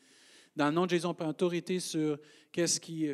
Dans 0.56 0.68
le 0.68 0.74
nom 0.74 0.86
de 0.86 0.92
Jésus, 0.92 1.06
on 1.06 1.14
prend 1.14 1.30
autorité 1.30 1.80
sur 1.80 2.20
qu'est-ce 2.52 2.80
qui 2.80 3.10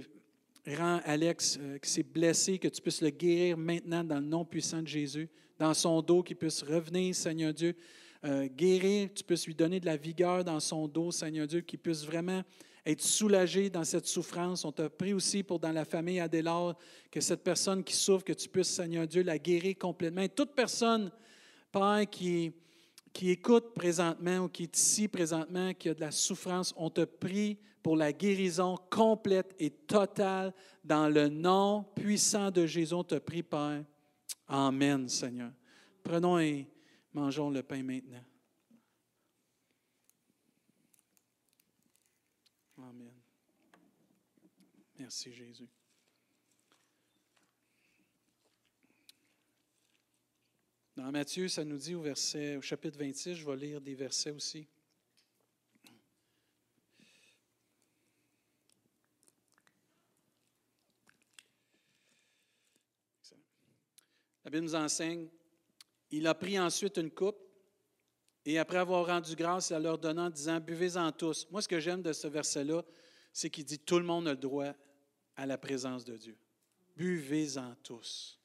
rend 0.68 1.00
Alex, 1.06 1.60
euh, 1.62 1.78
qui 1.78 1.90
s'est 1.90 2.04
blessé, 2.04 2.58
que 2.58 2.68
tu 2.68 2.82
puisses 2.82 3.02
le 3.02 3.12
guérir 3.12 3.58
maintenant 3.58 4.04
dans 4.04 4.20
le 4.20 4.26
nom 4.26 4.44
puissant 4.44 4.82
de 4.82 4.88
Jésus, 4.88 5.30
dans 5.60 5.74
son 5.74 6.02
dos, 6.02 6.24
qu'il 6.24 6.36
puisse 6.36 6.64
revenir, 6.64 7.16
Seigneur 7.16 7.54
Dieu, 7.54 7.76
euh, 8.24 8.48
guérir, 8.48 9.10
tu 9.14 9.24
puisses 9.24 9.46
lui 9.46 9.56
donner 9.56 9.80
de 9.80 9.86
la 9.86 9.98
vigueur 9.98 10.44
dans 10.44 10.60
son 10.60 10.88
dos, 10.88 11.12
Seigneur 11.12 11.48
Dieu, 11.48 11.62
qu'il 11.62 11.80
puisse 11.80 12.04
vraiment 12.04 12.44
être 12.86 13.02
soulagé 13.02 13.70
dans 13.70 13.84
cette 13.84 14.06
souffrance. 14.06 14.64
On 14.64 14.72
t'a 14.72 14.90
pris 14.90 15.14
aussi 15.14 15.42
pour 15.42 15.60
dans 15.60 15.72
la 15.72 15.86
famille 15.86 16.20
Adélard 16.20 16.76
que 17.10 17.20
cette 17.20 17.44
personne 17.44 17.84
qui 17.84 17.96
souffre, 17.96 18.24
que 18.24 18.34
tu 18.34 18.48
puisses, 18.48 18.70
Seigneur 18.70 19.08
Dieu, 19.08 19.24
la 19.24 19.40
guérir 19.40 19.76
complètement. 19.78 20.28
Toute 20.28 20.54
personne, 20.54 21.12
Père, 21.72 22.06
qui, 22.10 22.54
qui 23.12 23.32
écoute 23.32 23.74
présentement 23.74 24.40
ou 24.40 24.50
qui 24.50 24.64
est 24.64 24.78
ici 24.78 25.08
présentement, 25.08 25.74
qui 25.74 25.90
a 25.90 25.94
de 25.94 26.02
la 26.02 26.12
souffrance, 26.12 26.74
on 26.78 26.90
te 26.90 27.06
prie 27.06 27.58
pour 27.82 27.96
la 27.96 28.14
guérison 28.14 28.78
complète 28.90 29.56
et 29.60 29.70
totale 29.70 30.54
dans 30.84 31.10
le 31.10 31.28
nom 31.28 31.86
puissant 31.96 32.52
de 32.52 32.66
Jésus. 32.66 32.94
On 32.94 33.04
te 33.04 33.16
prie, 33.16 33.44
Père. 33.44 33.84
Amen, 34.48 35.10
Seigneur. 35.10 35.52
Prenons 36.04 36.38
et 36.38 36.68
mangeons 37.14 37.50
le 37.50 37.64
pain 37.64 37.82
maintenant. 37.82 38.24
Merci 45.06 45.32
Jésus. 45.32 45.70
Dans 50.96 51.12
Matthieu, 51.12 51.48
ça 51.48 51.64
nous 51.64 51.78
dit 51.78 51.94
au, 51.94 52.02
verset, 52.02 52.56
au 52.56 52.62
chapitre 52.64 52.98
26, 52.98 53.36
je 53.36 53.46
vais 53.46 53.56
lire 53.56 53.82
des 53.82 53.94
versets 53.94 54.32
aussi. 54.32 54.68
La 64.44 64.50
Bible 64.50 64.64
nous 64.64 64.74
enseigne, 64.74 65.30
il 66.10 66.26
a 66.26 66.34
pris 66.34 66.60
ensuite 66.60 66.98
une 66.98 67.12
coupe 67.12 67.38
et 68.44 68.58
après 68.58 68.78
avoir 68.78 69.06
rendu 69.06 69.36
grâce, 69.36 69.70
il 69.70 69.78
leur 69.78 70.00
donnant 70.00 70.26
en 70.26 70.30
disant, 70.32 70.60
buvez-en 70.60 71.12
tous. 71.12 71.48
Moi, 71.52 71.62
ce 71.62 71.68
que 71.68 71.80
j'aime 71.80 72.02
de 72.02 72.12
ce 72.12 72.28
verset-là, 72.28 72.82
c'est 73.32 73.52
qu'il 73.52 73.66
dit, 73.66 73.78
tout 73.78 74.00
le 74.00 74.06
monde 74.06 74.28
a 74.28 74.32
le 74.32 74.38
droit 74.38 74.74
à 75.36 75.46
la 75.46 75.58
présence 75.58 76.06
de 76.06 76.18
Dieu. 76.18 76.38
Buvez-en 76.96 77.76
tous. 77.84 78.40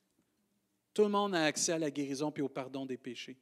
Tout 0.92 1.02
le 1.02 1.08
monde 1.08 1.34
a 1.34 1.44
accès 1.44 1.72
à 1.72 1.78
la 1.78 1.90
guérison 1.90 2.32
et 2.36 2.42
au 2.42 2.48
pardon 2.48 2.84
des 2.84 2.96
péchés. 2.96 3.38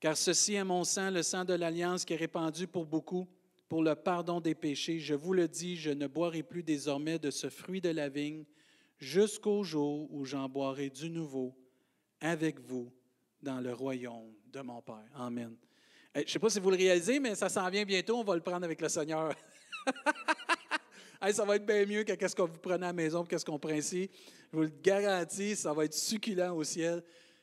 Car 0.00 0.16
ceci 0.16 0.54
est 0.54 0.64
mon 0.64 0.84
sang, 0.84 1.10
le 1.10 1.22
sang 1.22 1.44
de 1.44 1.54
l'alliance 1.54 2.04
qui 2.04 2.14
est 2.14 2.16
répandu 2.16 2.66
pour 2.66 2.86
beaucoup, 2.86 3.28
pour 3.68 3.82
le 3.82 3.94
pardon 3.94 4.40
des 4.40 4.54
péchés. 4.54 4.98
Je 4.98 5.14
vous 5.14 5.32
le 5.32 5.48
dis, 5.48 5.76
je 5.76 5.90
ne 5.90 6.06
boirai 6.06 6.42
plus 6.42 6.62
désormais 6.62 7.18
de 7.18 7.30
ce 7.30 7.48
fruit 7.48 7.80
de 7.80 7.90
la 7.90 8.08
vigne 8.08 8.44
jusqu'au 8.98 9.62
jour 9.62 10.12
où 10.12 10.24
j'en 10.24 10.48
boirai 10.48 10.90
du 10.90 11.10
nouveau 11.10 11.54
avec 12.20 12.60
vous 12.60 12.92
dans 13.42 13.60
le 13.60 13.74
royaume 13.74 14.34
de 14.46 14.60
mon 14.60 14.80
Père. 14.80 15.10
Amen. 15.14 15.56
Je 16.14 16.20
ne 16.20 16.26
sais 16.26 16.38
pas 16.38 16.48
si 16.48 16.60
vous 16.60 16.70
le 16.70 16.76
réalisez, 16.76 17.18
mais 17.18 17.34
ça 17.34 17.48
s'en 17.48 17.68
vient 17.68 17.84
bientôt. 17.84 18.18
On 18.18 18.24
va 18.24 18.36
le 18.36 18.40
prendre 18.40 18.64
avec 18.64 18.80
le 18.80 18.88
Seigneur. 18.88 19.34
ça 21.32 21.44
va 21.44 21.56
être 21.56 21.66
bien 21.66 21.86
mieux 21.86 22.04
que 22.04 22.28
ce 22.28 22.34
qu'on 22.34 22.46
vous 22.46 22.58
prenez 22.58 22.84
à 22.84 22.88
la 22.88 22.92
maison, 22.92 23.24
qu'est-ce 23.24 23.44
qu'on 23.44 23.58
prend 23.58 23.74
ici. 23.74 24.10
Je 24.52 24.56
vous 24.56 24.62
le 24.64 24.72
garantis, 24.82 25.56
ça 25.56 25.72
va 25.72 25.84
être 25.84 25.94
succulent 25.94 26.54
au 26.54 26.64
ciel. 26.64 27.02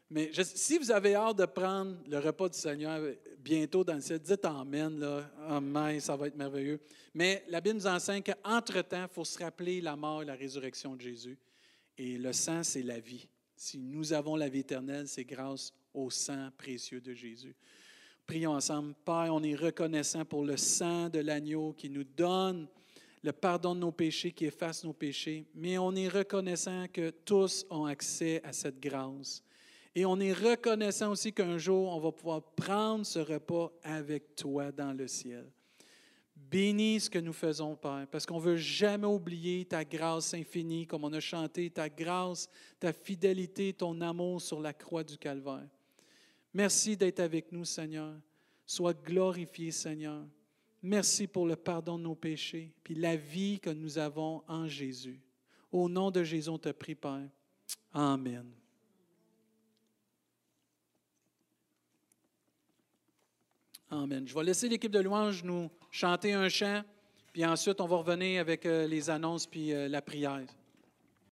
Mais 0.10 0.30
si 0.44 0.78
vous 0.78 0.92
avez 0.92 1.16
hâte 1.16 1.38
de 1.38 1.46
prendre 1.46 1.96
le 2.06 2.20
repas 2.20 2.50
du 2.50 2.58
Seigneur 2.58 3.02
bientôt 3.40 3.84
dans 3.84 3.96
le 3.96 4.02
ciel, 4.02 4.20
dites 4.20 4.44
Amen. 4.44 5.00
Là. 5.00 5.32
Amen, 5.48 6.00
ça 6.02 6.18
va 6.18 6.28
être 6.28 6.36
merveilleux. 6.36 6.82
Mais 7.14 7.46
la 7.48 7.62
Bible 7.62 7.76
nous 7.76 7.88
enseigne 7.88 8.22
qu'entre-temps, 8.22 9.04
il 9.10 9.14
faut 9.14 9.24
se 9.24 9.40
rappeler 9.40 9.80
la 9.80 9.96
mort 9.96 10.22
et 10.22 10.26
la 10.26 10.36
résurrection 10.36 10.96
de 10.96 11.02
Jésus. 11.02 11.40
Et 11.98 12.18
le 12.18 12.34
sang, 12.34 12.62
c'est 12.64 12.84
la 12.84 13.00
vie. 13.00 13.26
Si 13.56 13.78
nous 13.78 14.12
avons 14.12 14.36
la 14.36 14.50
vie 14.50 14.60
éternelle, 14.60 15.08
c'est 15.08 15.24
grâce 15.24 15.74
au 15.94 16.10
sang 16.10 16.50
précieux 16.58 17.00
de 17.00 17.14
Jésus. 17.14 17.56
Prions 18.26 18.52
ensemble. 18.52 18.94
Père, 19.06 19.30
on 19.32 19.44
est 19.44 19.56
reconnaissant 19.56 20.26
pour 20.26 20.44
le 20.44 20.58
sang 20.58 21.10
de 21.10 21.20
l'agneau 21.20 21.74
qui 21.74 21.90
nous 21.90 22.04
donne 22.04 22.68
le 23.24 23.32
pardon 23.32 23.76
de 23.76 23.82
nos 23.82 23.92
péchés, 23.92 24.32
qui 24.32 24.46
efface 24.46 24.84
nos 24.84 24.94
péchés, 24.94 25.46
mais 25.54 25.78
on 25.78 25.96
est 25.96 26.08
reconnaissant 26.08 26.86
que 26.92 27.10
tous 27.10 27.66
ont 27.70 27.86
accès 27.86 28.42
à 28.44 28.52
cette 28.52 28.80
grâce. 28.80 29.44
Et 29.94 30.06
on 30.06 30.20
est 30.20 30.34
reconnaissant 30.34 31.12
aussi 31.12 31.34
qu'un 31.34 31.58
jour, 31.58 31.90
on 31.90 32.00
va 32.00 32.12
pouvoir 32.12 32.42
prendre 32.42 33.06
ce 33.06 33.20
repas 33.20 33.72
avec 33.84 34.36
toi 34.36 34.72
dans 34.72 34.94
le 34.94 35.08
ciel. 35.08 35.46
Bénis 36.36 37.02
ce 37.02 37.10
que 37.10 37.20
nous 37.20 37.34
faisons, 37.34 37.76
Père, 37.76 38.08
parce 38.12 38.26
qu'on 38.26 38.40
ne 38.40 38.46
veut 38.46 38.58
jamais 38.58 39.08
oublier 39.08 39.66
ta 39.66 39.86
grâce 39.86 40.34
infinie, 40.34 40.88
comme 40.88 41.04
on 41.04 41.14
a 41.14 41.20
chanté, 41.20 41.70
ta 41.70 41.88
grâce, 41.88 42.50
ta 42.80 42.92
fidélité, 42.92 43.74
ton 43.74 44.02
amour 44.02 44.42
sur 44.42 44.60
la 44.60 44.74
croix 44.74 45.04
du 45.04 45.18
Calvaire. 45.18 45.68
Merci 46.54 46.98
d'être 46.98 47.20
avec 47.20 47.52
nous, 47.52 47.64
Seigneur. 47.64 48.14
Sois 48.66 48.94
glorifié, 48.94 49.72
Seigneur. 49.72 50.26
Merci 50.84 51.28
pour 51.28 51.46
le 51.46 51.56
pardon 51.56 51.98
de 51.98 52.04
nos 52.04 52.16
péchés, 52.16 52.74
puis 52.84 52.96
la 52.96 53.16
vie 53.16 53.60
que 53.60 53.70
nous 53.70 53.98
avons 53.98 54.44
en 54.48 54.68
Jésus. 54.68 55.22
Au 55.72 55.88
nom 55.88 56.10
de 56.10 56.24
Jésus, 56.24 56.50
on 56.50 56.58
te 56.58 56.70
prie, 56.70 56.96
Père. 56.96 57.30
Amen. 57.94 58.52
Amen. 63.90 64.28
Je 64.28 64.34
vais 64.34 64.44
laisser 64.44 64.70
l'équipe 64.70 64.92
de 64.92 65.00
louange 65.00 65.44
nous 65.44 65.70
chanter 65.92 66.34
un 66.34 66.48
chant, 66.48 66.82
puis 67.34 67.46
ensuite 67.46 67.80
on 67.82 67.88
va 67.88 67.98
revenir 67.98 68.40
avec 68.40 68.66
euh, 68.66 68.88
les 68.88 69.10
annonces 69.10 69.46
puis 69.46 69.74
euh, 69.74 69.90
la 69.90 70.02
prière. 70.02 70.48